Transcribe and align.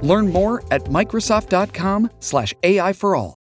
Learn 0.00 0.30
more 0.30 0.62
at 0.68 0.90
Microsoft.com/slash 0.90 2.52
AI 2.60 2.94
for 2.94 3.16
all. 3.16 3.32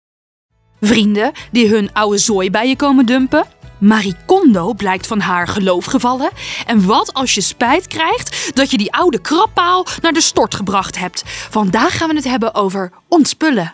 Vrienden 0.81 1.31
die 1.51 1.69
hun 1.69 1.93
oude 1.93 2.17
zooi 2.17 2.49
bij 2.51 2.67
je 2.67 2.75
komen 2.75 3.05
dumpen? 3.05 3.45
Marie 3.77 4.15
Kondo 4.25 4.73
blijkt 4.73 5.07
van 5.07 5.19
haar 5.19 5.47
geloof 5.47 5.85
gevallen. 5.85 6.29
En 6.65 6.85
wat 6.85 7.13
als 7.13 7.35
je 7.35 7.41
spijt 7.41 7.87
krijgt 7.87 8.55
dat 8.55 8.71
je 8.71 8.77
die 8.77 8.93
oude 8.93 9.21
krabpaal 9.21 9.85
naar 10.01 10.13
de 10.13 10.21
stort 10.21 10.55
gebracht 10.55 10.99
hebt? 10.99 11.23
Vandaag 11.25 11.97
gaan 11.97 12.09
we 12.09 12.15
het 12.15 12.23
hebben 12.23 12.55
over 12.55 12.91
ontspullen. 13.07 13.73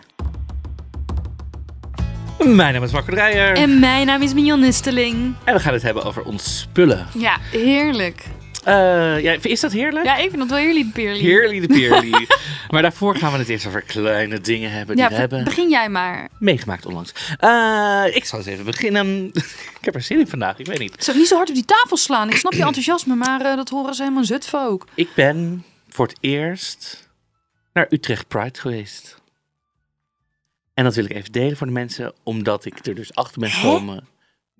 Mijn 2.38 2.74
naam 2.74 2.82
is 2.82 2.92
Marco 2.92 3.12
Dreyer. 3.12 3.54
En... 3.54 3.62
En 3.62 3.78
mijn 3.78 4.06
naam 4.06 4.22
is 4.22 4.34
Mignon 4.34 4.60
Nisteling. 4.60 5.34
we 5.44 5.60
gaan 5.60 5.72
het 5.72 5.82
hebben 5.82 6.04
over 6.04 6.22
ons 6.22 6.58
spullen. 6.58 7.06
Ja, 7.14 7.38
heerlijk. 7.50 8.24
Eh, 8.64 9.20
ja, 9.22 9.36
is 9.42 9.60
dat 9.60 9.72
heerlijk? 9.72 10.04
Ja, 10.06 10.16
ik 10.16 10.28
vind 10.28 10.38
dat 10.38 10.48
wel 10.48 10.58
heerlijk, 10.58 10.92
Peerly. 10.92 11.18
Heerlijk 11.20 11.60
de 11.60 11.66
peerly. 11.74 12.26
maar 12.70 12.82
daarvoor 12.82 13.16
gaan 13.16 13.32
we 13.32 13.38
het 13.38 13.48
eerst 13.48 13.66
over 13.66 13.82
kleine 13.82 14.40
dingen 14.40 14.70
hebben 14.70 14.96
die 14.96 15.04
Ja, 15.04 15.10
we 15.10 15.16
hebben 15.16 15.44
begin 15.44 15.68
jij 15.70 15.88
maar. 15.88 16.28
meegemaakt 16.38 16.86
onlangs. 16.86 17.12
Eh, 17.38 18.04
ik 18.16 18.24
zal 18.24 18.38
eens 18.38 18.48
even 18.48 18.64
beginnen. 18.64 19.26
ik 19.78 19.84
heb 19.84 19.94
er 19.94 20.02
zin 20.02 20.18
in 20.18 20.28
vandaag, 20.28 20.58
ik 20.58 20.66
weet 20.66 20.78
niet. 20.78 21.04
Zo, 21.04 21.12
niet 21.12 21.28
zo 21.28 21.36
hard 21.36 21.48
op 21.48 21.54
die 21.54 21.64
tafel 21.64 21.96
slaan. 21.96 22.28
Ik 22.28 22.36
snap 22.36 22.52
je 22.52 22.64
enthousiasme, 22.64 23.14
maar 23.14 23.40
eh, 23.40 23.56
dat 23.56 23.68
horen 23.68 23.94
ze 23.94 24.02
helemaal 24.02 24.24
zutven 24.24 24.60
ook. 24.66 24.86
Ik 24.94 25.08
ben 25.14 25.64
voor 25.88 26.06
het 26.06 26.16
eerst 26.20 27.08
naar 27.72 27.86
Utrecht 27.90 28.28
Pride 28.28 28.58
geweest. 28.58 29.18
En 30.74 30.84
dat 30.84 30.94
wil 30.94 31.04
ik 31.04 31.12
even 31.12 31.32
delen 31.32 31.56
voor 31.56 31.66
de 31.66 31.72
mensen, 31.72 32.12
omdat 32.22 32.64
ik 32.64 32.86
er 32.86 32.94
dus 32.94 33.14
achter 33.14 33.40
ben 33.40 33.50
gekomen. 33.50 34.06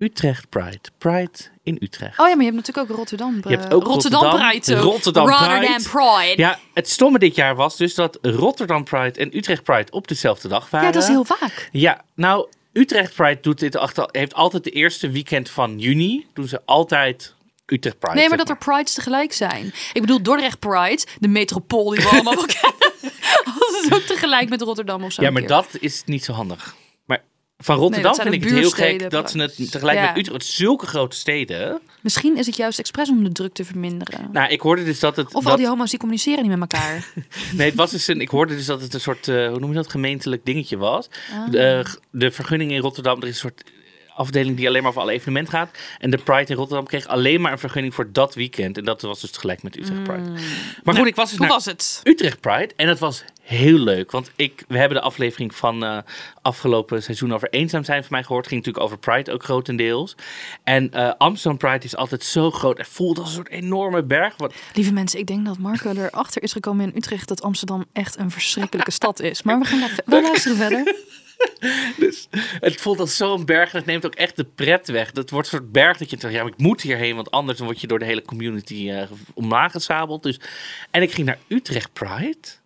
Utrecht 0.01 0.49
Pride. 0.49 0.79
Pride 0.97 1.31
in 1.63 1.77
Utrecht. 1.81 2.19
Oh 2.19 2.27
ja, 2.27 2.35
maar 2.35 2.45
je 2.45 2.51
hebt 2.51 2.55
natuurlijk 2.55 2.89
ook 2.89 2.97
Rotterdam. 2.97 3.41
Je 3.43 3.49
hebt 3.49 3.73
ook 3.73 3.83
Rotterdam, 3.83 4.21
Rotterdam, 4.21 4.49
Pride. 4.49 4.75
ook. 4.75 4.83
Rotterdam 4.83 5.27
Rotterdam 5.27 5.83
Pride. 5.83 6.33
Ja, 6.41 6.59
het 6.73 6.89
stomme 6.89 7.19
dit 7.19 7.35
jaar 7.35 7.55
was 7.55 7.77
dus 7.77 7.95
dat 7.95 8.17
Rotterdam 8.21 8.83
Pride 8.83 9.19
en 9.19 9.37
Utrecht 9.37 9.63
Pride 9.63 9.91
op 9.91 10.07
dezelfde 10.07 10.47
dag 10.47 10.69
waren. 10.69 10.87
Ja, 10.87 10.93
dat 10.93 11.03
is 11.03 11.09
heel 11.09 11.25
vaak. 11.25 11.69
Ja, 11.71 12.01
nou, 12.15 12.47
Utrecht 12.73 13.15
Pride 13.15 13.41
doet 13.41 13.59
dit 13.59 13.75
achter, 13.75 14.09
heeft 14.11 14.33
altijd 14.33 14.63
de 14.63 14.69
eerste 14.69 15.09
weekend 15.09 15.49
van 15.49 15.79
juni. 15.79 16.27
Doen 16.33 16.47
ze 16.47 16.61
altijd 16.65 17.33
Utrecht 17.65 17.99
Pride. 17.99 18.15
Nee, 18.15 18.29
maar 18.29 18.37
dat 18.37 18.49
er 18.49 18.57
prides 18.57 18.93
tegelijk 18.93 19.33
zijn. 19.33 19.73
Ik 19.93 20.01
bedoel, 20.01 20.21
Dordrecht 20.21 20.59
Pride, 20.59 21.03
de 21.19 21.27
metropool 21.27 21.89
die 21.89 22.01
we 22.03 22.09
allemaal 22.09 22.45
kennen. 22.61 22.79
Dat 23.59 23.79
is 23.83 23.93
ook 23.93 24.01
tegelijk 24.01 24.49
met 24.49 24.61
Rotterdam 24.61 25.03
of 25.03 25.11
zo. 25.11 25.21
Ja, 25.21 25.31
maar 25.31 25.47
dat 25.47 25.67
is 25.79 26.01
niet 26.05 26.23
zo 26.25 26.33
handig. 26.33 26.75
Van 27.63 27.75
Rotterdam 27.75 28.15
vind 28.15 28.33
ik 28.33 28.43
het 28.43 28.53
heel 28.53 28.69
gek 28.69 29.09
dat 29.09 29.31
ze 29.31 29.39
het 29.39 29.71
tegelijk 29.71 29.97
Ja. 29.97 30.05
met 30.05 30.17
Utrecht... 30.17 30.45
Zulke 30.45 30.85
grote 30.85 31.15
steden. 31.15 31.79
Misschien 32.01 32.37
is 32.37 32.45
het 32.45 32.55
juist 32.55 32.79
expres 32.79 33.09
om 33.09 33.23
de 33.23 33.31
druk 33.31 33.53
te 33.53 33.65
verminderen. 33.65 34.29
Nou, 34.31 34.51
ik 34.51 34.61
hoorde 34.61 34.83
dus 34.83 34.99
dat 34.99 35.15
het... 35.15 35.33
of 35.33 35.43
dat, 35.43 35.51
al 35.51 35.57
die 35.57 35.67
homo's 35.67 35.89
die 35.89 35.99
communiceren 35.99 36.41
niet 36.49 36.57
met 36.57 36.73
elkaar. 36.73 37.05
Nee, 37.57 37.67
het 37.67 37.75
was 37.75 37.91
dus 37.91 38.07
een, 38.07 38.21
ik 38.21 38.29
hoorde 38.29 38.55
dus 38.55 38.65
dat 38.65 38.81
het 38.81 38.93
een 38.93 39.01
soort, 39.01 39.27
eh, 39.27 39.47
hoe 39.47 39.59
noem 39.59 39.69
je 39.69 39.75
dat, 39.75 39.89
gemeentelijk 39.89 40.45
dingetje 40.45 40.77
was. 40.77 41.09
Ah. 41.33 41.51
De, 41.51 41.85
de 42.11 42.31
vergunning 42.31 42.71
in 42.71 42.79
Rotterdam, 42.79 43.21
er 43.21 43.27
is 43.27 43.33
een 43.33 43.39
soort 43.39 43.63
afdeling 44.15 44.57
die 44.57 44.67
alleen 44.67 44.83
maar 44.83 44.93
voor 44.93 45.01
alle 45.01 45.11
evenementen 45.11 45.53
gaat. 45.53 45.77
En 45.99 46.09
de 46.09 46.17
Pride 46.17 46.51
in 46.51 46.55
Rotterdam 46.55 46.85
kreeg 46.85 47.07
alleen 47.07 47.41
maar 47.41 47.51
een 47.51 47.59
vergunning 47.59 47.93
voor 47.93 48.11
dat 48.11 48.35
weekend. 48.35 48.77
En 48.77 48.85
dat 48.85 49.01
was 49.01 49.21
dus 49.21 49.31
tegelijk 49.31 49.63
met 49.63 49.77
Utrecht 49.77 50.03
Pride. 50.03 50.31
Maar 50.83 50.95
goed, 50.95 51.07
ik 51.07 51.15
was 51.15 51.29
dus 51.29 51.37
Hoe 51.37 51.47
naar 51.47 51.55
was 51.55 51.65
het? 51.65 52.01
Utrecht 52.03 52.39
Pride 52.39 52.69
en 52.75 52.87
dat 52.87 52.99
was 52.99 53.23
heel 53.51 53.77
leuk. 53.77 54.11
Want 54.11 54.31
ik, 54.35 54.63
we 54.67 54.77
hebben 54.77 54.97
de 54.97 55.03
aflevering 55.03 55.55
van 55.55 55.83
eh, 55.83 55.97
afgelopen 56.41 57.03
seizoen 57.03 57.33
over 57.33 57.49
eenzaam 57.49 57.83
zijn 57.83 58.01
van 58.01 58.11
mij 58.11 58.23
gehoord. 58.23 58.47
ging 58.47 58.65
natuurlijk 58.65 58.85
over 58.85 58.99
Pride 58.99 59.31
ook 59.31 59.43
grotendeels. 59.43 60.15
En 60.63 60.91
eh, 60.91 61.11
Amsterdam 61.17 61.57
Pride 61.57 61.85
is 61.85 61.95
altijd 61.95 62.23
zo 62.23 62.51
groot. 62.51 62.77
Het 62.77 62.87
voelt 62.87 63.19
als 63.19 63.27
een 63.27 63.33
soort 63.33 63.49
enorme 63.49 64.03
berg. 64.03 64.33
Wat, 64.37 64.53
Lieve 64.73 64.93
mensen, 64.93 65.19
ik 65.19 65.27
denk 65.27 65.45
dat 65.45 65.57
Marco 65.57 65.89
erachter 65.89 66.43
is 66.43 66.51
gekomen 66.51 66.85
in 66.85 66.97
Utrecht 66.97 67.27
dat 67.27 67.41
Amsterdam 67.41 67.85
echt 67.93 68.17
een 68.17 68.31
verschrikkelijke 68.31 68.91
stad 68.91 69.19
is. 69.19 69.43
Maar 69.43 69.59
we 69.59 69.65
gaan 69.65 69.79
daar 69.79 69.99
we 70.05 70.21
luisteren 70.29 70.57
verder. 70.57 70.95
Dus 71.97 72.27
het 72.59 72.81
voelt 72.81 72.99
als 72.99 73.17
zo'n 73.17 73.45
berg 73.45 73.71
en 73.71 73.77
het 73.77 73.85
neemt 73.85 74.05
ook 74.05 74.15
echt 74.15 74.35
de 74.35 74.43
pret 74.43 74.87
weg. 74.87 75.11
Dat 75.11 75.29
wordt 75.29 75.51
een 75.51 75.57
soort 75.57 75.71
berg 75.71 75.97
dat 75.97 76.09
je 76.09 76.17
denkt, 76.17 76.35
ja, 76.35 76.43
maar 76.43 76.51
ik 76.51 76.57
moet 76.57 76.81
hierheen, 76.81 77.15
want 77.15 77.31
anders 77.31 77.57
dan 77.57 77.67
word 77.67 77.81
je 77.81 77.87
door 77.87 77.99
de 77.99 78.05
hele 78.05 78.21
community 78.21 78.89
eh, 78.89 79.11
omlaag 79.33 79.71
gesabeld. 79.71 80.23
Dus, 80.23 80.39
en 80.91 81.01
ik 81.01 81.11
ging 81.11 81.27
naar 81.27 81.37
Utrecht 81.47 81.93
Pride. 81.93 82.60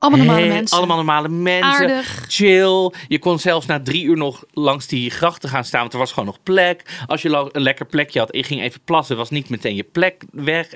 Allemaal 0.00 0.24
normale 0.24 0.44
Heel- 0.44 0.54
mensen. 0.54 0.76
Allemaal 0.76 0.96
normale 0.96 1.28
mensen. 1.28 1.72
Aardig. 1.72 2.24
Chill. 2.28 2.92
Je 3.08 3.18
kon 3.18 3.38
zelfs 3.38 3.66
na 3.66 3.80
drie 3.80 4.04
uur 4.04 4.16
nog 4.16 4.44
langs 4.50 4.86
die 4.86 5.10
grachten 5.10 5.48
gaan 5.48 5.64
staan, 5.64 5.80
want 5.80 5.92
er 5.92 5.98
was 5.98 6.12
gewoon 6.12 6.24
nog 6.24 6.42
plek. 6.42 6.82
Als 7.06 7.22
je 7.22 7.48
een 7.52 7.62
lekker 7.62 7.86
plekje 7.86 8.18
had 8.18 8.30
en 8.30 8.38
je 8.38 8.44
ging 8.44 8.60
even 8.60 8.80
plassen, 8.84 9.16
was 9.16 9.30
niet 9.30 9.48
meteen 9.48 9.74
je 9.74 9.82
plek 9.82 10.24
weg. 10.32 10.68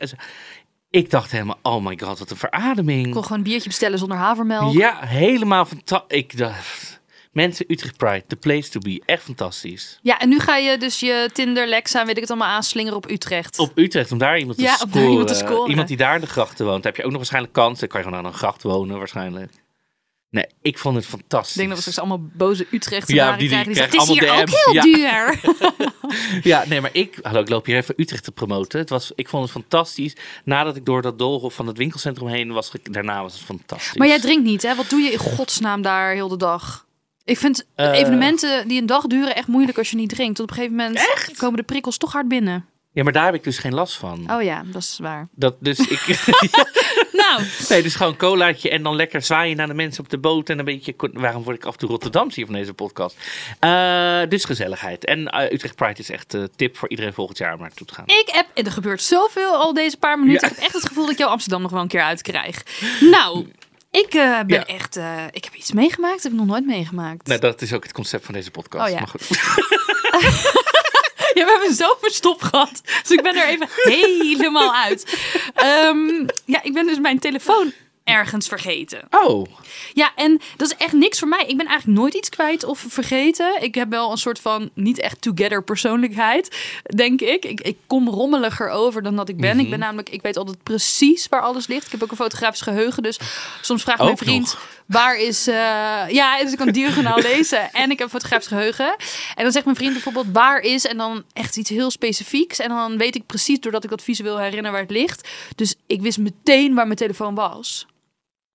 Ik 0.91 1.11
dacht 1.11 1.31
helemaal, 1.31 1.59
oh 1.63 1.85
my 1.85 1.99
god, 2.03 2.19
wat 2.19 2.31
een 2.31 2.37
verademing. 2.37 3.07
Ik 3.07 3.13
kon 3.13 3.23
gewoon 3.23 3.39
een 3.39 3.45
biertje 3.45 3.69
bestellen 3.69 3.99
zonder 3.99 4.17
havermelk. 4.17 4.73
Ja, 4.73 4.99
helemaal 5.01 5.65
fantastisch. 5.65 6.19
Ik 6.19 6.37
dacht, 6.37 7.01
mensen, 7.35 7.65
Utrecht 7.69 7.97
Pride, 7.97 8.25
the 8.27 8.37
place 8.37 8.71
to 8.71 8.81
be. 8.81 9.03
Echt 9.07 9.23
fantastisch. 9.23 9.99
Ja, 10.03 10.19
en 10.19 10.29
nu 10.29 10.39
ga 10.41 10.57
je 10.57 10.79
dus 10.79 11.01
je 11.01 11.31
Tinder, 11.33 11.67
Lexa 11.69 12.05
weet 12.07 12.15
ik 12.15 12.21
het 12.23 12.31
allemaal 12.31 12.49
aanslingeren 12.49 12.97
op 12.97 13.11
Utrecht. 13.11 13.59
Op 13.59 13.73
Utrecht, 13.75 14.13
om 14.13 14.19
daar 14.19 14.39
iemand 14.39 14.57
te, 14.59 14.63
Ja, 14.65 14.77
scoren. 14.77 15.11
iemand 15.11 15.29
te 15.29 15.35
scoren. 15.35 15.71
Iemand 15.71 15.89
die 15.89 15.97
daar 15.97 16.15
in 16.15 16.21
de 16.21 16.27
grachten 16.27 16.67
woont. 16.67 16.85
Heb 16.85 16.97
je 16.97 17.03
ook 17.03 17.09
nog 17.09 17.17
waarschijnlijk 17.19 17.53
kans. 17.53 17.79
Dan 17.81 17.89
kan 17.89 18.01
je 18.01 18.07
gewoon 18.07 18.21
aan 18.25 18.27
een 18.33 18.39
gracht 18.39 18.63
wonen 18.63 18.99
waarschijnlijk. 18.99 19.53
Nee, 20.31 20.47
ik 20.63 20.79
vond 20.79 20.97
het 20.97 21.07
fantastisch. 21.07 21.51
Ik 21.53 21.57
denk 21.57 21.69
dat 21.69 21.85
we 21.85 21.91
straks 21.91 22.09
allemaal 22.11 22.29
boze 22.33 22.67
Utrecht 22.71 23.09
Ja, 23.09 23.31
die- 23.31 23.39
die 23.39 23.49
krijgen. 23.49 23.73
Die 23.73 23.83
krijgen 23.83 24.07
zeggen, 24.07 24.17
het 24.17 24.49
is 24.49 24.55
hier 24.55 24.73
ook 24.73 24.83
heel 24.83 24.93
Ja. 24.93 25.33
duur. 25.33 25.93
Ja, 26.43 26.65
nee, 26.69 26.81
maar 26.81 26.91
ik, 26.93 27.19
hallo, 27.23 27.41
ik 27.41 27.49
loop 27.49 27.67
hier 27.67 27.77
even 27.77 27.95
Utrecht 27.97 28.25
te 28.25 28.33
promoten. 28.33 28.79
Het 28.81 28.89
was, 28.91 29.13
ik 29.15 29.29
vond 29.29 29.43
het 29.43 29.53
fantastisch. 29.53 30.17
Nadat 30.45 30.77
ik 30.77 30.85
door 30.85 31.03
dat 31.03 31.19
doolhof 31.19 31.55
van 31.55 31.67
het 31.67 31.77
winkelcentrum 31.77 32.29
heen 32.29 32.53
was, 32.53 32.71
daarna 32.83 33.23
was 33.23 33.33
het 33.35 33.43
fantastisch. 33.43 33.95
Maar 33.97 34.07
jij 34.09 34.21
drinkt 34.21 34.45
niet, 34.45 34.63
hè? 34.63 34.75
Wat 34.75 34.91
doe 34.91 35.01
je 35.01 35.11
in 35.11 35.19
godsnaam 35.19 35.83
daar 35.83 36.13
heel 36.13 36.29
de 36.29 36.37
dag? 36.37 36.87
Ik 37.25 37.39
vind 37.39 37.67
Eh. 37.75 37.93
evenementen 37.93 38.69
die 38.69 38.81
een 38.81 38.87
dag 38.87 39.07
duren 39.07 39.35
echt 39.37 39.47
moeilijk 39.49 39.79
als 39.79 39.91
je 39.91 39.97
niet 39.97 40.09
drinkt. 40.09 40.41
Op 40.41 40.49
een 40.49 40.55
gegeven 40.55 40.77
moment 40.77 41.07
komen 41.37 41.57
de 41.57 41.63
prikkels 41.63 41.97
toch 41.97 42.13
hard 42.13 42.29
binnen. 42.29 42.67
Ja, 42.93 43.03
maar 43.03 43.13
daar 43.13 43.25
heb 43.25 43.35
ik 43.35 43.45
dus 43.45 43.59
geen 43.59 43.75
last 43.75 43.97
van. 43.97 44.33
Oh 44.33 44.43
ja, 44.43 44.63
dat 44.67 44.83
is 44.83 44.99
waar. 45.03 45.29
Dat, 45.35 45.57
dus 45.61 45.79
ik, 45.79 46.01
Nou, 47.13 47.43
nee, 47.69 47.83
dus 47.83 47.95
gewoon 47.95 48.17
colaatje 48.17 48.71
en 48.71 48.83
dan 48.83 48.97
lekker 48.97 49.23
zwaaien 49.23 49.57
naar 49.57 49.67
de 49.67 49.75
mensen 49.75 50.05
op 50.05 50.11
de 50.11 50.19
boot. 50.19 50.51
En 50.51 50.59
een 50.59 50.65
beetje, 50.65 50.95
waarom 51.13 51.43
word 51.43 51.57
ik 51.57 51.65
af 51.65 51.73
en 51.73 51.79
toe 51.79 51.89
Rotterdams 51.89 52.35
hier 52.35 52.45
van 52.47 52.55
deze 52.55 52.75
podcast? 52.75 53.17
Eh, 53.61 54.21
dus 54.29 54.45
gezelligheid. 54.45 55.05
En 55.05 55.29
eh, 55.29 55.53
Utrecht 55.53 55.75
Pride 55.77 56.01
is 56.01 56.11
echt 56.11 56.33
een 56.33 56.49
tip 56.57 56.77
voor 56.77 56.89
iedereen 56.89 57.13
volgend 57.13 57.39
jaar 57.39 57.55
om 57.55 57.61
naartoe 57.61 57.87
te 57.87 57.95
gaan. 57.95 58.07
ik 58.07 58.29
heb, 58.33 58.47
en 58.55 58.65
er 58.65 58.73
gebeurt 58.73 59.03
zoveel 59.03 59.55
al 59.55 59.73
deze 59.75 59.97
paar 59.97 60.19
minuten. 60.19 60.41
Ja. 60.41 60.49
Ik 60.49 60.55
heb 60.55 60.65
echt 60.65 60.75
het 60.75 60.87
gevoel 60.89 61.05
dat 61.05 61.13
ik 61.13 61.19
jou 61.19 61.31
Amsterdam 61.31 61.63
nog 61.63 61.71
wel 61.71 61.81
een 61.83 61.89
keer 61.89 62.03
uitkrijg. 62.03 62.63
Nou, 63.01 63.47
ik 64.01 64.15
eh, 64.15 64.41
ben 64.47 64.59
Ja. 64.59 64.67
echt, 64.67 64.97
eh, 64.97 65.25
ik 65.31 65.45
heb 65.45 65.55
iets 65.55 65.73
meegemaakt. 65.73 66.15
Dat 66.15 66.23
heb 66.23 66.33
ik 66.33 66.39
nog 66.39 66.47
nooit 66.47 66.67
meegemaakt. 66.67 67.27
Nou, 67.27 67.41
dat 67.41 67.63
is 67.63 67.73
ook 67.73 67.83
het 67.83 67.93
concept 67.93 68.25
van 68.25 68.35
deze 68.35 68.51
podcast. 68.51 68.85
Oh 68.85 68.91
ja. 68.91 68.99
Maar 68.99 69.09
goed. 69.09 69.29
Ja, 71.35 71.45
we 71.45 71.51
hebben 71.51 71.75
zo 71.77 71.97
verstop 72.01 72.43
gehad. 72.43 72.81
Dus 73.03 73.11
ik 73.11 73.23
ben 73.23 73.37
er 73.37 73.47
even 73.47 73.69
helemaal 73.73 74.75
uit. 74.75 75.19
Ehm, 75.55 76.27
ja, 76.45 76.63
ik 76.63 76.73
ben 76.73 76.87
dus 76.87 76.99
mijn 76.99 77.19
telefoon 77.19 77.73
ergens 78.05 78.49
vergeten. 78.49 79.03
Oh, 79.11 79.47
Ja, 79.93 80.13
en 80.17 80.41
dat 80.57 80.71
is 80.71 80.77
echt 80.77 80.93
niks 80.93 81.19
voor 81.19 81.29
mij. 81.29 81.45
Ik 81.47 81.57
ben 81.57 81.67
eigenlijk 81.67 81.99
nooit 81.99 82.15
iets 82.15 82.29
kwijt 82.29 82.65
of 82.65 82.85
vergeten. 82.89 83.63
Ik 83.63 83.75
heb 83.75 83.91
wel 83.91 84.11
een 84.11 84.17
soort 84.17 84.41
van 84.41 84.71
niet 84.75 84.99
echt 84.99 85.21
together 85.21 85.63
persoonlijkheid, 85.63 86.57
denk 86.95 87.21
ik. 87.21 87.45
Ik, 87.45 87.61
ik 87.61 87.77
kom 87.87 88.09
rommeliger 88.09 88.69
over 88.69 89.03
dan 89.03 89.17
dat 89.17 89.29
ik 89.29 89.37
ben. 89.37 89.57
Mhm. 89.57 89.65
Ik 89.65 89.71
ben 89.71 89.79
namelijk, 89.79 90.09
ik 90.09 90.23
weet 90.23 90.37
altijd 90.37 90.63
precies 90.63 91.29
waar 91.29 91.41
alles 91.41 91.67
ligt. 91.67 91.85
Ik 91.87 91.93
heb 91.93 92.03
ook 92.03 92.11
een 92.11 92.17
fotografisch 92.17 92.61
geheugen, 92.61 93.03
dus 93.03 93.19
soms 93.61 93.83
vraagt 93.83 94.03
mijn 94.03 94.17
vriend... 94.17 94.41
nog. 94.47 94.69
waar 94.87 95.17
is... 95.19 95.47
eh, 95.47 95.55
ja, 96.09 96.43
dus 96.43 96.53
ik 96.53 96.59
kan 96.59 96.71
diagonaal 96.71 97.19
lezen 97.33 97.73
en 97.73 97.91
ik 97.91 97.99
heb 97.99 98.09
fotografisch 98.09 98.47
geheugen. 98.47 98.97
En 99.35 99.43
dan 99.43 99.53
zegt 99.53 99.65
mijn 99.65 99.77
vriend 99.77 99.93
bijvoorbeeld 99.93 100.27
waar 100.33 100.61
is 100.61 100.87
en 100.87 100.97
dan 100.97 101.25
echt 101.33 101.57
iets 101.57 101.71
heel 101.71 101.91
specifieks. 101.91 102.59
En 102.59 102.69
dan 102.69 102.99
weet 102.99 103.15
ik 103.15 103.27
precies, 103.27 103.61
doordat 103.61 103.85
ik 103.85 103.91
dat 103.91 104.03
visueel 104.03 104.39
herinner, 104.39 104.73
waar 104.73 104.81
het 104.81 104.91
ligt. 104.91 105.29
Dus 105.57 105.75
ik 105.87 106.03
wist 106.03 106.19
meteen 106.19 106.75
waar 106.75 106.87
mijn 106.87 106.99
telefoon 106.99 107.35
was. 107.35 107.87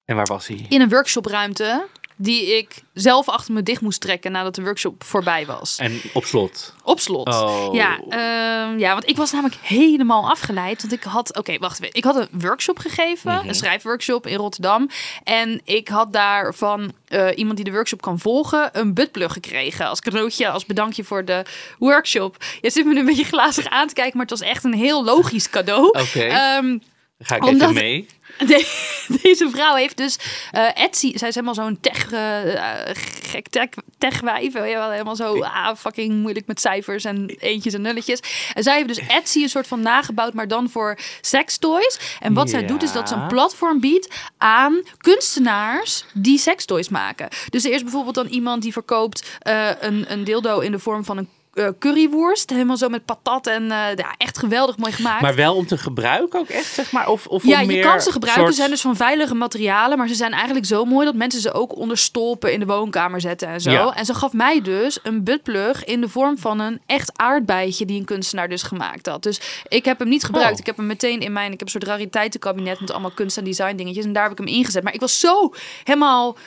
En 0.09 0.15
waar 0.15 0.25
was 0.25 0.47
hij? 0.47 0.65
In 0.69 0.81
een 0.81 0.89
workshopruimte 0.89 1.85
die 2.21 2.57
ik 2.57 2.83
zelf 2.93 3.29
achter 3.29 3.53
me 3.53 3.63
dicht 3.63 3.81
moest 3.81 4.01
trekken 4.01 4.31
nadat 4.31 4.55
de 4.55 4.61
workshop 4.63 5.03
voorbij 5.03 5.45
was. 5.45 5.77
En 5.77 6.01
op 6.13 6.25
slot. 6.25 6.73
Op 6.83 6.99
slot. 6.99 7.27
Oh. 7.27 7.73
Ja, 7.73 7.99
ehm, 8.09 8.79
ja, 8.79 8.91
want 8.93 9.09
ik 9.09 9.17
was 9.17 9.31
namelijk 9.31 9.59
helemaal 9.61 10.29
afgeleid. 10.29 10.81
Want 10.81 10.93
ik 10.93 11.03
had, 11.03 11.37
oké, 11.37 11.57
wacht 11.57 11.81
even. 11.81 11.95
Ik 11.95 12.03
had 12.03 12.15
een 12.15 12.27
workshop 12.31 12.77
gegeven, 12.79 13.31
Mhm. 13.35 13.47
een 13.47 13.55
schrijfworkshop 13.55 14.27
in 14.27 14.37
Rotterdam. 14.37 14.89
En 15.23 15.61
ik 15.63 15.87
had 15.87 16.13
daar 16.13 16.53
van 16.53 16.91
eh, 17.07 17.27
iemand 17.35 17.55
die 17.55 17.65
de 17.65 17.71
workshop 17.71 18.01
kan 18.01 18.19
volgen, 18.19 18.69
een 18.71 18.93
buttplug 18.93 19.33
gekregen. 19.33 19.87
Als 19.87 19.99
cadeautje, 19.99 20.49
als 20.49 20.65
bedankje 20.65 21.03
voor 21.03 21.25
de 21.25 21.43
workshop. 21.79 22.35
Je 22.61 22.69
zit 22.69 22.85
me 22.85 22.93
nu 22.93 22.99
een 22.99 23.05
beetje 23.05 23.23
glazig 23.23 23.65
aan 23.69 23.87
te 23.87 23.93
kijken, 23.93 24.17
maar 24.17 24.25
het 24.27 24.39
was 24.39 24.47
echt 24.49 24.63
een 24.63 24.73
heel 24.73 25.03
logisch 25.03 25.49
cadeau. 25.49 25.85
Oké. 25.87 26.19
Ehm, 26.23 26.77
ga 27.19 27.35
ik 27.35 27.45
omdat- 27.45 27.69
even 27.69 27.81
mee. 27.83 28.07
de- 28.47 28.97
deze 29.21 29.49
vrouw 29.49 29.75
heeft 29.75 29.97
dus 29.97 30.17
eh, 30.51 30.83
Etsy. 30.83 31.17
Zij 31.17 31.27
is 31.27 31.35
helemaal 31.35 31.53
zo'n 31.53 31.77
tech, 31.81 32.11
eh, 32.11 32.39
gek 33.21 33.47
tech, 33.47 33.67
techwijf. 33.97 34.53
Helemaal 34.53 35.15
zo 35.15 35.41
ah, 35.41 35.75
fucking 35.75 36.13
moeilijk 36.13 36.47
met 36.47 36.59
cijfers 36.61 37.03
en 37.05 37.25
eentjes 37.39 37.73
en 37.73 37.81
nulletjes. 37.81 38.19
En 38.53 38.63
zij 38.63 38.75
heeft 38.75 38.87
dus 38.87 39.07
Etsy 39.07 39.41
een 39.41 39.49
soort 39.49 39.67
van 39.67 39.81
nagebouwd, 39.81 40.33
maar 40.33 40.47
dan 40.47 40.69
voor 40.69 40.97
sextoys. 41.21 41.99
En 42.19 42.33
wat 42.33 42.49
zij 42.49 42.65
doet 42.65 42.83
is 42.83 42.91
dat 42.91 43.09
ze 43.09 43.15
een 43.15 43.27
platform 43.27 43.79
biedt 43.79 44.07
aan 44.37 44.81
kunstenaars 44.97 46.05
die 46.13 46.37
sextoys 46.37 46.89
maken. 46.89 47.27
Dus 47.49 47.65
er 47.65 47.71
is 47.71 47.81
bijvoorbeeld 47.83 48.15
dan 48.15 48.27
iemand 48.27 48.61
die 48.61 48.71
verkoopt 48.73 49.37
eh, 49.39 49.69
een, 49.79 50.11
een 50.11 50.23
dildo 50.23 50.59
in 50.59 50.71
de 50.71 50.79
vorm 50.79 51.05
van 51.05 51.17
een 51.17 51.29
curryworst. 51.79 52.49
Helemaal 52.49 52.77
zo 52.77 52.89
met 52.89 53.05
patat 53.05 53.47
en 53.47 53.63
eh, 53.63 53.95
ja, 53.95 54.13
echt 54.17 54.37
geweldig 54.37 54.77
mooi 54.77 54.91
gemaakt. 54.91 55.21
Maar 55.21 55.35
wel 55.35 55.55
om 55.55 55.65
te 55.67 55.77
gebruiken 55.77 56.39
ook 56.39 56.47
echt, 56.49 56.73
zeg 56.73 56.91
maar? 56.91 57.07
Of, 57.07 57.27
of 57.27 57.43
Ja, 57.43 57.55
om 57.55 57.61
je 57.61 57.67
meer 57.75 57.83
kan 57.83 58.01
ze 58.01 58.11
gebruiken. 58.11 58.43
soort- 58.43 58.53
Ze 58.55 58.59
zijn 58.59 58.71
dus 58.71 58.81
van 58.81 58.95
veilige 58.95 59.35
materialen. 59.35 59.97
Maar 59.97 60.07
ze 60.07 60.13
zijn 60.15 60.31
eigenlijk 60.31 60.65
zo 60.65 60.85
mooi 60.85 61.05
dat 61.05 61.15
mensen 61.15 61.41
ze 61.41 61.51
ook 61.53 61.75
onder 61.77 61.97
stolpen 61.97 62.53
in 62.53 62.59
de 62.59 62.65
woonkamer 62.65 63.21
zetten 63.21 63.47
en 63.47 63.61
zo. 63.61 63.71
Ja. 63.71 63.95
En 63.95 64.05
ze 64.05 64.13
gaf 64.13 64.33
mij 64.33 64.61
dus 64.61 64.99
een 65.03 65.23
buttplug 65.23 65.83
in 65.83 66.01
de 66.01 66.09
vorm 66.09 66.37
van 66.37 66.59
een 66.59 66.81
echt 66.85 67.11
aardbeidje 67.15 67.85
die 67.85 67.99
een 67.99 68.05
kunstenaar 68.05 68.49
dus 68.49 68.63
gemaakt 68.63 69.05
had. 69.05 69.23
Dus 69.23 69.41
ik 69.67 69.85
heb 69.85 69.99
hem 69.99 70.09
niet 70.09 70.23
gebruikt. 70.23 70.53
Oh. 70.53 70.59
Ik 70.59 70.65
heb 70.65 70.77
hem 70.77 70.87
meteen 70.87 71.19
in 71.19 71.33
mijn, 71.33 71.45
ik 71.51 71.59
heb 71.59 71.61
een 71.61 71.81
soort 71.81 71.83
rariteitenkabinet 71.83 72.79
met 72.79 72.91
allemaal 72.91 73.11
kunst 73.11 73.37
en 73.37 73.43
design 73.43 73.75
dingetjes. 73.75 74.05
En 74.05 74.13
daar 74.13 74.23
heb 74.23 74.31
ik 74.31 74.37
hem 74.37 74.47
ingezet. 74.47 74.83
Maar 74.83 74.93
ik 74.93 74.99
was 74.99 75.19
zo 75.19 75.53
helemaal 75.83 76.37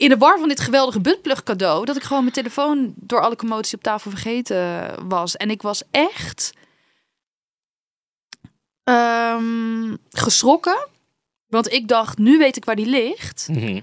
in 0.00 0.08
de 0.08 0.16
war 0.16 0.38
van 0.38 0.48
dit 0.48 0.60
geweldige 0.60 1.00
buttplug 1.00 1.42
cadeau 1.42 1.84
dat 1.84 1.96
ik 1.96 2.02
gewoon 2.02 2.22
mijn 2.22 2.34
telefoon 2.34 2.92
door 2.96 3.20
alle 3.20 3.36
commotie 3.36 3.76
op 3.76 3.82
tafel 3.82 4.10
vergeten 4.10 5.08
was. 5.08 5.36
En 5.36 5.50
ik 5.50 5.62
was 5.62 5.82
echt 5.90 6.52
ehm, 8.84 9.96
geschrokken. 10.10 10.88
Want 11.46 11.72
ik 11.72 11.88
dacht, 11.88 12.18
nu 12.18 12.38
weet 12.38 12.56
ik 12.56 12.64
waar 12.64 12.76
die 12.76 12.86
ligt. 12.86 13.48
Mhm. 13.50 13.80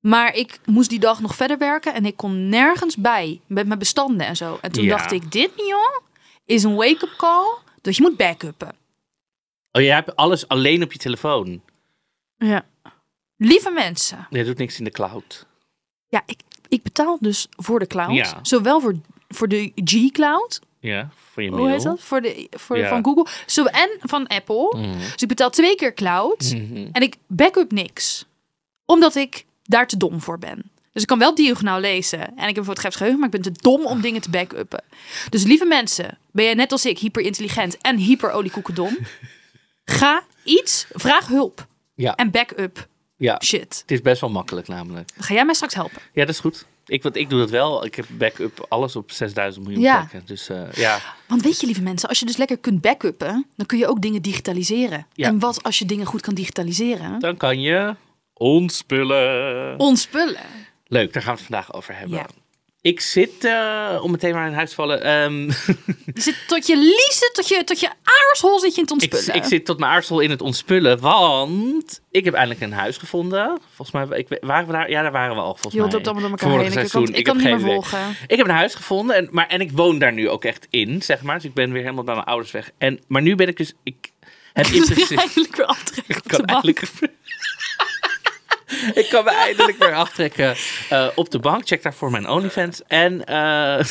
Maar 0.00 0.34
ik 0.34 0.58
moest 0.64 0.90
die 0.90 0.98
dag 0.98 1.20
nog 1.20 1.34
verder 1.34 1.58
werken 1.58 1.94
en 1.94 2.06
ik 2.06 2.16
kon 2.16 2.48
nergens 2.48 2.96
bij 2.96 3.40
met 3.46 3.66
mijn 3.66 3.78
bestanden 3.78 4.26
en 4.26 4.36
zo. 4.36 4.58
En 4.60 4.72
toen 4.72 4.84
Ja. 4.84 4.96
dacht 4.96 5.12
ik, 5.12 5.32
dit 5.32 5.50
joh, 5.56 5.98
is 6.44 6.62
een 6.62 6.74
wake-up 6.74 7.14
call 7.16 7.58
dat 7.80 7.96
je 7.96 8.02
moet 8.02 8.16
backuppen. 8.16 8.68
Oh, 9.72 9.82
jij 9.82 9.94
hebt 9.94 10.16
alles 10.16 10.48
alleen 10.48 10.82
op 10.82 10.92
je 10.92 10.98
telefoon. 10.98 11.62
Ja. 12.36 12.66
Lieve 13.42 13.70
mensen, 13.70 14.26
Je 14.30 14.44
doet 14.44 14.58
niks 14.58 14.78
in 14.78 14.84
de 14.84 14.90
cloud. 14.90 15.46
ja, 16.08 16.22
ik, 16.26 16.38
ik 16.68 16.82
betaal 16.82 17.16
dus 17.20 17.46
voor 17.56 17.78
de 17.78 17.86
cloud. 17.86 18.14
Ja. 18.14 18.38
Zowel 18.42 18.80
voor, 18.80 18.94
voor 19.28 19.48
de 19.48 19.72
G-cloud, 19.84 20.60
Ja, 20.80 21.08
voor 21.32 21.42
je 21.42 21.50
mail. 21.50 21.62
hoe 21.62 21.70
heet 21.72 21.82
dat? 21.82 22.00
Voor 22.00 22.20
de, 22.20 22.46
voor, 22.50 22.78
Ja. 22.78 22.88
van 22.88 23.04
Google. 23.04 23.26
Zo, 23.46 23.64
en 23.64 23.88
van 24.00 24.26
Apple. 24.26 24.74
Mhm. 24.76 24.98
Dus 24.98 25.14
ik 25.22 25.28
betaal 25.28 25.50
twee 25.50 25.74
keer 25.74 25.94
cloud. 25.94 26.52
Mhm. 26.54 26.88
En 26.92 27.02
ik 27.02 27.16
backup 27.26 27.72
niks. 27.72 28.26
Omdat 28.84 29.14
ik 29.14 29.44
daar 29.62 29.86
te 29.86 29.96
dom 29.96 30.20
voor 30.20 30.38
ben. 30.38 30.70
Dus 30.92 31.02
ik 31.02 31.08
kan 31.08 31.18
wel 31.18 31.34
diagonaal 31.34 31.80
lezen. 31.80 32.20
En 32.20 32.48
ik 32.48 32.54
heb 32.54 32.56
een 32.56 32.64
fotografisch 32.64 32.96
geheugen, 32.96 33.20
maar 33.20 33.34
ik 33.34 33.42
ben 33.42 33.52
te 33.52 33.60
dom 33.62 33.86
om 33.86 34.00
dingen 34.00 34.20
te 34.20 34.30
backuppen. 34.30 34.84
Dus 35.28 35.42
lieve 35.42 35.64
mensen, 35.64 36.18
ben 36.32 36.44
jij 36.44 36.54
net 36.54 36.72
als 36.72 36.86
ik 36.86 36.98
hyper 36.98 37.22
intelligent 37.22 37.78
en 37.78 37.96
hyper 37.96 38.30
oliekoekendom? 38.30 38.98
Ga 39.84 40.22
iets, 40.44 40.86
vraag 40.92 41.26
hulp. 41.26 41.66
Ja. 41.94 42.14
En 42.14 42.30
backup 42.30 42.88
ja, 43.20 43.40
shit. 43.44 43.78
het 43.80 43.90
is 43.90 44.00
best 44.02 44.20
wel 44.20 44.30
makkelijk 44.30 44.68
namelijk. 44.68 45.10
Ga 45.18 45.34
jij 45.34 45.44
mij 45.44 45.54
straks 45.54 45.74
helpen. 45.74 46.02
Ja, 46.12 46.20
dat 46.24 46.34
is 46.34 46.40
goed. 46.40 46.66
Ik, 46.86 47.02
want 47.02 47.16
ik 47.16 47.30
doe 47.30 47.38
dat 47.38 47.50
wel. 47.50 47.84
Ik 47.84 47.94
heb 47.94 48.06
backup 48.10 48.66
alles 48.68 48.96
op 48.96 49.10
6000 49.10 49.64
miljoen 49.64 49.82
Ja. 49.82 49.96
plekken. 49.98 50.22
Dus 50.26 50.48
eh, 50.48 50.72
ja, 50.72 50.98
Want 51.28 51.42
weet 51.42 51.60
je, 51.60 51.66
lieve 51.66 51.82
mensen, 51.82 52.08
als 52.08 52.18
je 52.18 52.26
dus 52.26 52.36
lekker 52.36 52.58
kunt 52.58 52.80
backuppen, 52.80 53.46
dan 53.56 53.66
kun 53.66 53.78
je 53.78 53.88
ook 53.88 54.00
dingen 54.02 54.22
digitaliseren. 54.22 55.06
Ja. 55.12 55.28
En 55.28 55.38
wat 55.38 55.62
als 55.62 55.78
je 55.78 55.84
dingen 55.84 56.06
goed 56.06 56.20
kan 56.20 56.34
digitaliseren? 56.34 57.18
dan 57.20 57.36
kan 57.36 57.60
je 57.60 57.94
ontspullen. 58.34 59.78
Ontspullen. 59.78 60.40
Leuk, 60.86 61.12
daar 61.12 61.22
gaan 61.22 61.34
we 61.34 61.40
het 61.40 61.48
vandaag 61.50 61.72
over 61.74 61.96
hebben. 61.96 62.18
Ja. 62.18 62.26
Ik 62.82 63.00
zit, 63.00 63.44
eh, 63.44 63.98
om 64.02 64.10
meteen 64.10 64.34
maar 64.34 64.46
in 64.46 64.52
huis 64.52 64.68
te 64.68 64.74
vallen. 64.74 65.02
ehm, 65.02 65.42
Je 66.14 66.20
zit 66.20 66.36
tot 66.46 66.66
je 66.66 66.76
liezen, 66.76 67.30
tot 67.32 67.48
je, 67.48 67.64
tot 67.64 67.80
je 67.80 67.88
aarshol 68.02 68.58
zit 68.60 68.74
je 68.74 68.80
in 68.80 68.86
het 68.90 69.02
ik, 69.02 69.12
ontspullen. 69.12 69.42
ik 69.42 69.48
zit 69.48 69.64
tot 69.64 69.78
mijn 69.78 69.92
aardsel 69.92 70.20
in 70.20 70.30
het 70.30 70.40
ontspullen, 70.40 71.00
want 71.00 72.00
ik 72.10 72.24
heb 72.24 72.34
eindelijk 72.34 72.60
een 72.60 72.72
huis 72.72 72.96
gevonden. 72.96 73.58
Volgens 73.74 74.08
mij, 74.08 74.18
ik, 74.18 74.38
waren 74.40 74.66
we 74.66 74.72
daar? 74.72 74.90
Ja, 74.90 75.02
daar 75.02 75.12
waren 75.12 75.34
we 75.34 75.40
al 75.42 75.52
volgens 75.52 75.74
Je 75.74 75.80
mij. 75.80 75.90
het 75.90 76.06
allemaal 76.06 76.30
door 76.30 76.38
elkaar 76.38 76.64
heen. 76.72 76.84
Ik 76.84 76.90
kan, 76.90 77.14
ik 77.14 77.26
heb 77.26 77.34
niet 77.34 77.44
meer 77.44 77.54
idee. 77.54 77.66
volgen. 77.72 78.16
Ik 78.26 78.36
heb 78.36 78.46
een 78.46 78.54
huis 78.54 78.74
gevonden, 78.74 79.16
en, 79.16 79.28
maar, 79.30 79.46
en 79.46 79.60
ik 79.60 79.72
woon 79.72 79.98
daar 79.98 80.12
nu 80.12 80.28
ook 80.28 80.44
echt 80.44 80.66
in, 80.70 81.02
zeg 81.02 81.22
maar. 81.22 81.34
Dus 81.34 81.44
ik 81.44 81.54
ben 81.54 81.72
weer 81.72 81.82
helemaal 81.82 82.04
bij 82.04 82.14
mijn 82.14 82.26
ouders 82.26 82.50
weg. 82.52 82.70
En, 82.78 83.00
maar 83.08 83.22
nu 83.22 83.34
ben 83.34 83.48
ik 83.48 83.56
dus, 83.56 83.72
ik 83.82 84.10
heb 84.52 84.66
Dus 84.72 84.86
principe... 84.86 85.16
eindelijk 85.20 85.56
weer 85.56 85.66
aftrekken 85.66 86.16
op 86.16 86.22
Ik 86.22 86.28
kan 86.28 86.40
de 86.46 86.52
bank. 86.52 86.80
Ik 88.94 89.06
kan 89.10 89.24
me 89.24 89.30
eindelijk 89.30 89.78
weer 89.78 89.94
aftrekken 89.94 90.54
eh, 90.90 91.06
op 91.14 91.30
de 91.30 91.38
bank. 91.38 91.66
Check 91.66 91.82
daarvoor 91.82 92.10
mijn 92.10 92.28
OnlyFans. 92.28 92.80
En 92.86 93.24
eh 93.26 93.80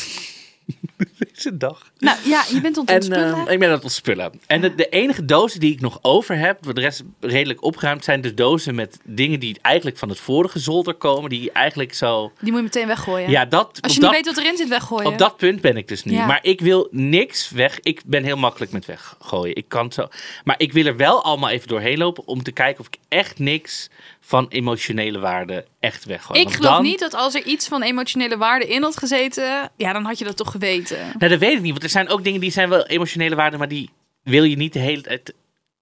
deze 1.18 1.56
dag. 1.56 1.90
Nou 1.98 2.18
ja, 2.24 2.44
je 2.52 2.60
bent 2.60 2.76
En 2.76 2.94
ontspullen. 2.94 3.46
eh, 3.46 3.52
ik 3.52 3.58
ben 3.58 3.68
aan 3.68 3.74
het 3.74 3.82
ontspullen. 3.82 4.40
En 4.46 4.60
de, 4.60 4.74
de 4.74 4.88
enige 4.88 5.24
dozen 5.24 5.60
die 5.60 5.72
ik 5.72 5.80
nog 5.80 5.98
over 6.02 6.36
heb, 6.38 6.74
de 6.74 6.80
rest 6.80 7.02
redelijk 7.20 7.62
opgeruimd, 7.62 8.04
zijn 8.04 8.20
de 8.20 8.34
dozen 8.34 8.74
met 8.74 8.98
dingen 9.04 9.40
die 9.40 9.58
eigenlijk 9.62 9.98
van 9.98 10.08
het 10.08 10.20
vorige 10.20 10.58
zolder 10.58 10.94
komen. 10.94 11.30
Die 11.30 11.52
eigenlijk 11.52 11.94
zo. 11.94 12.32
Die 12.40 12.48
moet 12.50 12.56
je 12.56 12.62
meteen 12.64 12.86
weggooien. 12.86 13.30
Ja, 13.30 13.44
dat. 13.44 13.78
Als 13.80 13.94
je 13.94 14.00
dat, 14.00 14.12
niet 14.12 14.24
weet 14.24 14.34
wat 14.34 14.44
erin 14.44 14.56
zit, 14.56 14.68
weggooien. 14.68 15.06
op 15.06 15.18
dat 15.18 15.36
punt 15.36 15.60
ben 15.60 15.76
ik 15.76 15.88
dus 15.88 16.04
nu. 16.04 16.12
Ja. 16.12 16.26
Maar 16.26 16.38
ik 16.42 16.60
wil 16.60 16.88
niks 16.90 17.50
weg. 17.50 17.78
Ik 17.82 18.02
ben 18.06 18.24
heel 18.24 18.36
makkelijk 18.36 18.72
met 18.72 18.86
weggooien. 18.86 19.56
Ik 19.56 19.68
kan 19.68 19.92
zo. 19.92 20.08
Maar 20.44 20.54
ik 20.58 20.72
wil 20.72 20.84
er 20.86 20.96
wel 20.96 21.24
allemaal 21.24 21.50
even 21.50 21.68
doorheen 21.68 21.98
lopen 21.98 22.26
om 22.26 22.42
te 22.42 22.52
kijken 22.52 22.80
of 22.80 22.86
ik 22.86 22.96
echt 23.08 23.38
niks 23.38 23.88
van 24.20 24.46
emotionele 24.48 25.18
waarde 25.18 25.64
echt 25.80 26.04
weggooi. 26.04 26.38
ik 26.38 26.44
Want 26.44 26.56
geloof 26.56 26.74
dan- 26.74 26.82
niet 26.82 26.98
dat 26.98 27.14
als 27.14 27.34
er 27.34 27.42
iets 27.44 27.68
van 27.68 27.82
emotionele 27.82 28.36
waarde 28.36 28.66
in 28.68 28.82
had 28.82 28.96
gezeten, 28.96 29.70
ja, 29.76 29.92
dan 29.92 30.04
had 30.04 30.18
je 30.18 30.24
dat 30.24 30.36
toch 30.36 30.50
geweten. 30.50 30.98
Nou, 31.18 31.30
dat 31.30 31.38
weet 31.38 31.52
ik 31.56 31.60
niet. 31.62 31.70
Want 31.70 31.82
er 31.82 31.88
zijn 31.90 32.08
ook 32.08 32.24
dingen 32.24 32.40
die 32.40 32.50
zijn 32.50 32.68
wel 32.68 32.86
emotionele 32.86 33.34
waarde, 33.34 33.56
maar 33.56 33.68
die 33.68 33.90
wil 34.22 34.44
je 34.44 34.56
niet 34.56 34.72
de 34.72 34.78
hele 34.78 35.02
tijd 35.02 35.34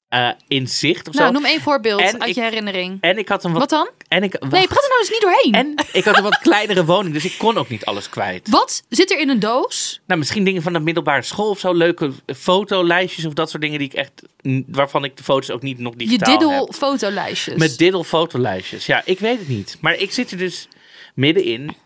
eh, 0.09 0.31
in 0.49 0.69
zicht 0.69 1.09
of 1.09 1.15
Nou, 1.15 1.27
zo. 1.27 1.33
noem 1.33 1.45
één 1.45 1.61
voorbeeld 1.61 2.01
En 2.01 2.21
uit 2.21 2.29
ik- 2.31 2.35
je 2.35 2.41
herinnering. 2.43 2.99
En 3.01 3.19
ik 3.19 3.29
had 3.29 3.45
een 3.45 3.51
wat. 3.53 3.61
Wat 3.61 3.71
dan? 3.71 3.89
En 4.09 4.23
ik, 4.23 4.41
Nee, 4.41 4.67
praat 4.67 4.83
er 4.83 4.89
nou 4.89 5.01
eens 5.01 5.11
niet 5.11 5.21
doorheen. 5.21 5.53
En 5.53 5.75
ik 5.93 6.05
had 6.05 6.17
een 6.17 6.23
wat 6.23 6.39
kleinere 6.39 6.85
woning, 6.85 7.15
dus 7.15 7.25
ik 7.25 7.35
kon 7.39 7.59
ook 7.59 7.69
niet 7.69 7.85
alles 7.85 8.09
kwijt. 8.09 8.49
Wat 8.49 8.83
zit 8.89 9.11
er 9.11 9.19
in 9.19 9.29
een 9.29 9.39
doos? 9.41 10.01
Nou, 10.07 10.19
misschien 10.19 10.45
dingen 10.45 10.63
van 10.63 10.73
de 10.73 10.81
middelbare 10.81 11.23
school 11.23 11.51
of 11.51 11.59
zo, 11.59 11.75
leuke 11.75 12.13
fotolijstjes 12.37 13.25
of 13.25 13.33
dat 13.33 13.51
soort 13.51 13.63
dingen 13.63 13.79
die 13.79 13.89
ik 13.89 13.95
echt, 13.95 14.23
waarvan 14.67 15.05
ik 15.05 15.17
de 15.17 15.23
foto's 15.23 15.51
ook 15.51 15.63
niet 15.63 15.79
nog 15.79 15.93
Je 15.93 15.99
digitaal 15.99 16.39
diddel 16.39 16.65
heb. 16.67 16.75
fotolijstjes. 16.75 17.57
Met 17.57 17.79
diddel 17.79 18.05
fotolijstjes. 18.05 18.87
Ja, 18.87 19.03
ik 19.05 19.19
weet 19.19 19.39
het 19.39 19.49
niet. 19.49 19.77
Maar 19.81 19.95
ik 19.95 20.13
zit 20.13 20.31
er 20.31 20.39
dus 20.39 20.69
middenin. 21.15 21.77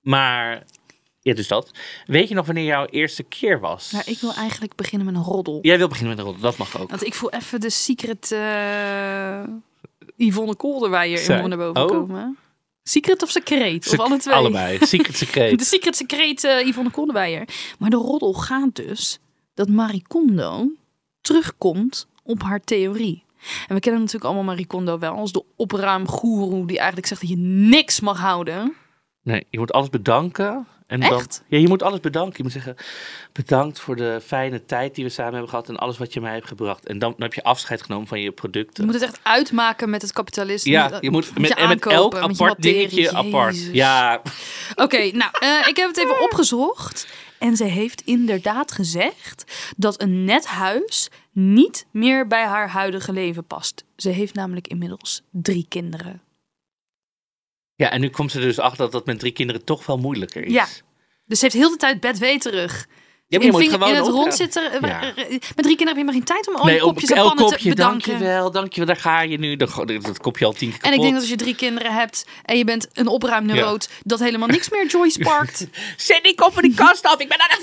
Maar, 0.00 0.62
ja, 1.20 1.34
dus 1.34 1.48
dat. 1.48 1.70
Weet 2.06 2.28
je 2.28 2.34
nog 2.34 2.46
wanneer 2.46 2.64
jouw 2.64 2.86
eerste 2.86 3.22
keer 3.22 3.60
was? 3.60 3.90
Nou, 3.90 4.04
ik 4.06 4.18
wil 4.18 4.34
eigenlijk 4.34 4.74
beginnen 4.74 5.06
met 5.06 5.16
een 5.16 5.22
roddel. 5.32 5.58
Jij 5.62 5.78
wil 5.78 5.88
beginnen 5.88 6.16
met 6.16 6.24
een 6.24 6.30
rol, 6.32 6.40
dat 6.40 6.56
mag 6.56 6.80
ook. 6.80 6.90
Want 6.90 7.06
ik 7.06 7.14
voel 7.14 7.30
even 7.30 7.60
de 7.60 7.70
secret 7.70 8.32
eh 8.32 9.42
Yvonne 10.20 10.56
Kolderweijer 10.56 11.30
in 11.42 11.48
naar 11.48 11.58
boven 11.58 11.82
Oh. 11.82 11.88
komen. 11.88 12.36
Secret 12.82 13.22
of 13.22 13.30
secreet? 13.30 13.88
Of 13.92 13.98
alle 13.98 14.18
twee? 14.18 14.34
Allebei. 14.34 14.78
Secret 14.86 15.16
secret. 15.26 15.58
De 15.58 15.64
secret 15.64 15.96
secreet 15.96 16.44
eh, 16.44 16.66
Yvonne 16.66 16.90
Kolderweijer. 16.90 17.48
Maar 17.78 17.90
de 17.90 17.96
roddel 17.96 18.32
gaat 18.32 18.74
dus 18.74 19.18
dat 19.54 19.68
Marie 19.68 20.04
Kondo 20.08 20.70
terugkomt 21.20 22.06
op 22.22 22.42
haar 22.42 22.60
theorie. 22.60 23.24
En 23.68 23.74
we 23.74 23.80
kennen 23.80 24.00
natuurlijk 24.00 24.24
allemaal 24.24 24.44
Marie 24.44 24.66
Kondo 24.66 24.98
wel 24.98 25.14
als 25.14 25.32
de 25.32 25.44
opruimgoeroe 25.56 26.66
die 26.66 26.76
eigenlijk 26.76 27.06
zegt 27.06 27.20
dat 27.20 27.30
je 27.30 27.36
niks 27.36 28.00
mag 28.00 28.18
houden. 28.18 28.74
Nee, 29.22 29.46
je 29.50 29.58
moet 29.58 29.72
alles 29.72 29.88
bedanken 29.88 30.66
En 30.90 31.00
dan, 31.00 31.12
Echt? 31.18 31.42
ja, 31.48 31.58
je 31.58 31.68
moet 31.68 31.82
alles 31.82 32.00
bedanken. 32.00 32.34
Je 32.36 32.42
moet 32.42 32.52
zeggen, 32.52 32.76
bedankt 33.32 33.80
voor 33.80 33.96
de 33.96 34.20
fijne 34.24 34.64
tijd 34.64 34.94
die 34.94 35.04
we 35.04 35.10
samen 35.10 35.32
hebben 35.32 35.50
gehad 35.50 35.68
en 35.68 35.76
alles 35.76 35.98
wat 35.98 36.12
je 36.12 36.20
mij 36.20 36.32
hebt 36.32 36.46
gebracht. 36.46 36.86
En 36.86 36.98
dan, 36.98 37.10
dan 37.10 37.22
heb 37.22 37.34
je 37.34 37.42
afscheid 37.42 37.82
genomen 37.82 38.06
van 38.06 38.18
je 38.18 38.24
Je 38.24 38.32
producten. 38.32 38.84
moet 38.84 38.94
het 38.94 39.02
echt 39.02 39.20
uitmaken 39.22 39.90
met 39.90 40.02
het 40.02 40.12
kapitalisme. 40.12 40.70
ja, 40.70 40.98
je 41.00 41.10
moet 41.10 41.38
met, 41.38 41.48
je 41.48 41.54
en 41.54 41.68
met 41.68 41.86
elk 41.86 42.12
met 42.12 42.36
je 42.36 42.42
apart 42.44 42.62
dingetje 42.62 43.12
apart. 43.12 43.68
Ja, 43.72 44.22
Oké, 44.74 44.96
nou, 45.10 45.30
eh, 45.40 45.68
ik 45.68 45.76
heb 45.76 45.88
het 45.88 45.98
even 45.98 46.22
opgezocht. 46.22 47.06
En 47.38 47.56
ze 47.56 47.64
heeft 47.64 48.00
inderdaad 48.00 48.72
gezegd 48.72 49.72
dat 49.76 50.02
een 50.02 50.24
net 50.24 50.46
huis 50.46 51.08
niet 51.32 51.86
meer 51.90 52.26
bij 52.26 52.44
haar 52.44 52.68
huidige 52.68 53.12
leven 53.12 53.44
past. 53.44 53.84
Ze 53.96 54.08
heeft 54.08 54.34
namelijk 54.34 54.68
inmiddels 54.68 55.22
drie 55.30 55.66
kinderen. 55.68 56.22
Ja, 57.80 57.90
en 57.90 58.00
nu 58.00 58.08
komt 58.10 58.30
ze 58.30 58.40
dus 58.40 58.58
achter 58.58 58.78
dat 58.78 58.92
dat 58.92 59.06
met 59.06 59.18
drie 59.18 59.32
kinderen 59.32 59.64
toch 59.64 59.86
wel 59.86 59.98
moeilijker 59.98 60.44
is. 60.44 60.52
Ja. 60.52 60.66
Dus 61.26 61.38
ze 61.38 61.44
heeft 61.44 61.56
heel 61.56 61.70
de 61.70 61.76
tijd 61.76 62.00
bedweterig. 62.00 62.86
Ja, 63.26 63.38
maar 63.38 63.46
je 63.46 63.52
in, 63.62 63.70
moet 63.78 63.88
in 63.88 63.94
het 63.94 64.06
rond 64.06 64.34
zitten. 64.34 64.72
eh, 64.72 64.80
Ja. 64.88 65.02
eh, 65.14 65.30
Met 65.30 65.40
drie 65.40 65.76
kinderen 65.76 65.86
heb 65.86 65.96
je 65.96 66.04
maar 66.04 66.12
geen 66.14 66.24
tijd 66.24 66.48
om 66.48 66.54
al 66.54 66.62
die 66.64 66.70
Nee, 66.72 66.84
op 66.84 66.88
kopjes 66.92 67.10
en 67.10 67.16
pannen 67.16 67.46
te 67.46 67.50
kopje, 67.52 67.68
bedanken. 67.68 68.08
dankjewel, 68.10 68.50
dankjewel, 68.50 68.86
daar 68.86 68.96
ga 69.02 69.20
je 69.20 69.38
nu. 69.38 69.56
Dat 69.56 70.18
kopje 70.20 70.44
al 70.44 70.52
tien 70.52 70.70
keer 70.70 70.80
En 70.82 70.92
ik 70.92 71.00
denk 71.00 71.12
dat 71.12 71.20
als 71.20 71.30
je 71.30 71.36
drie 71.36 71.54
kinderen 71.54 71.94
hebt 71.94 72.26
en 72.44 72.58
je 72.58 72.64
bent 72.64 72.88
een 72.92 73.06
opruimneuroot, 73.06 73.88
dat 74.02 74.18
helemaal 74.18 74.48
niks 74.48 74.68
meer 74.70 74.86
joy 74.86 75.08
sparkt. 75.20 75.66
Zet 75.96 76.22
die 76.22 76.34
kop 76.34 76.54
de 76.54 76.72
kast 76.74 77.04
af, 77.06 77.18
ik 77.20 77.28
ben 77.28 77.40
aan 77.40 77.46
het. 77.50 77.60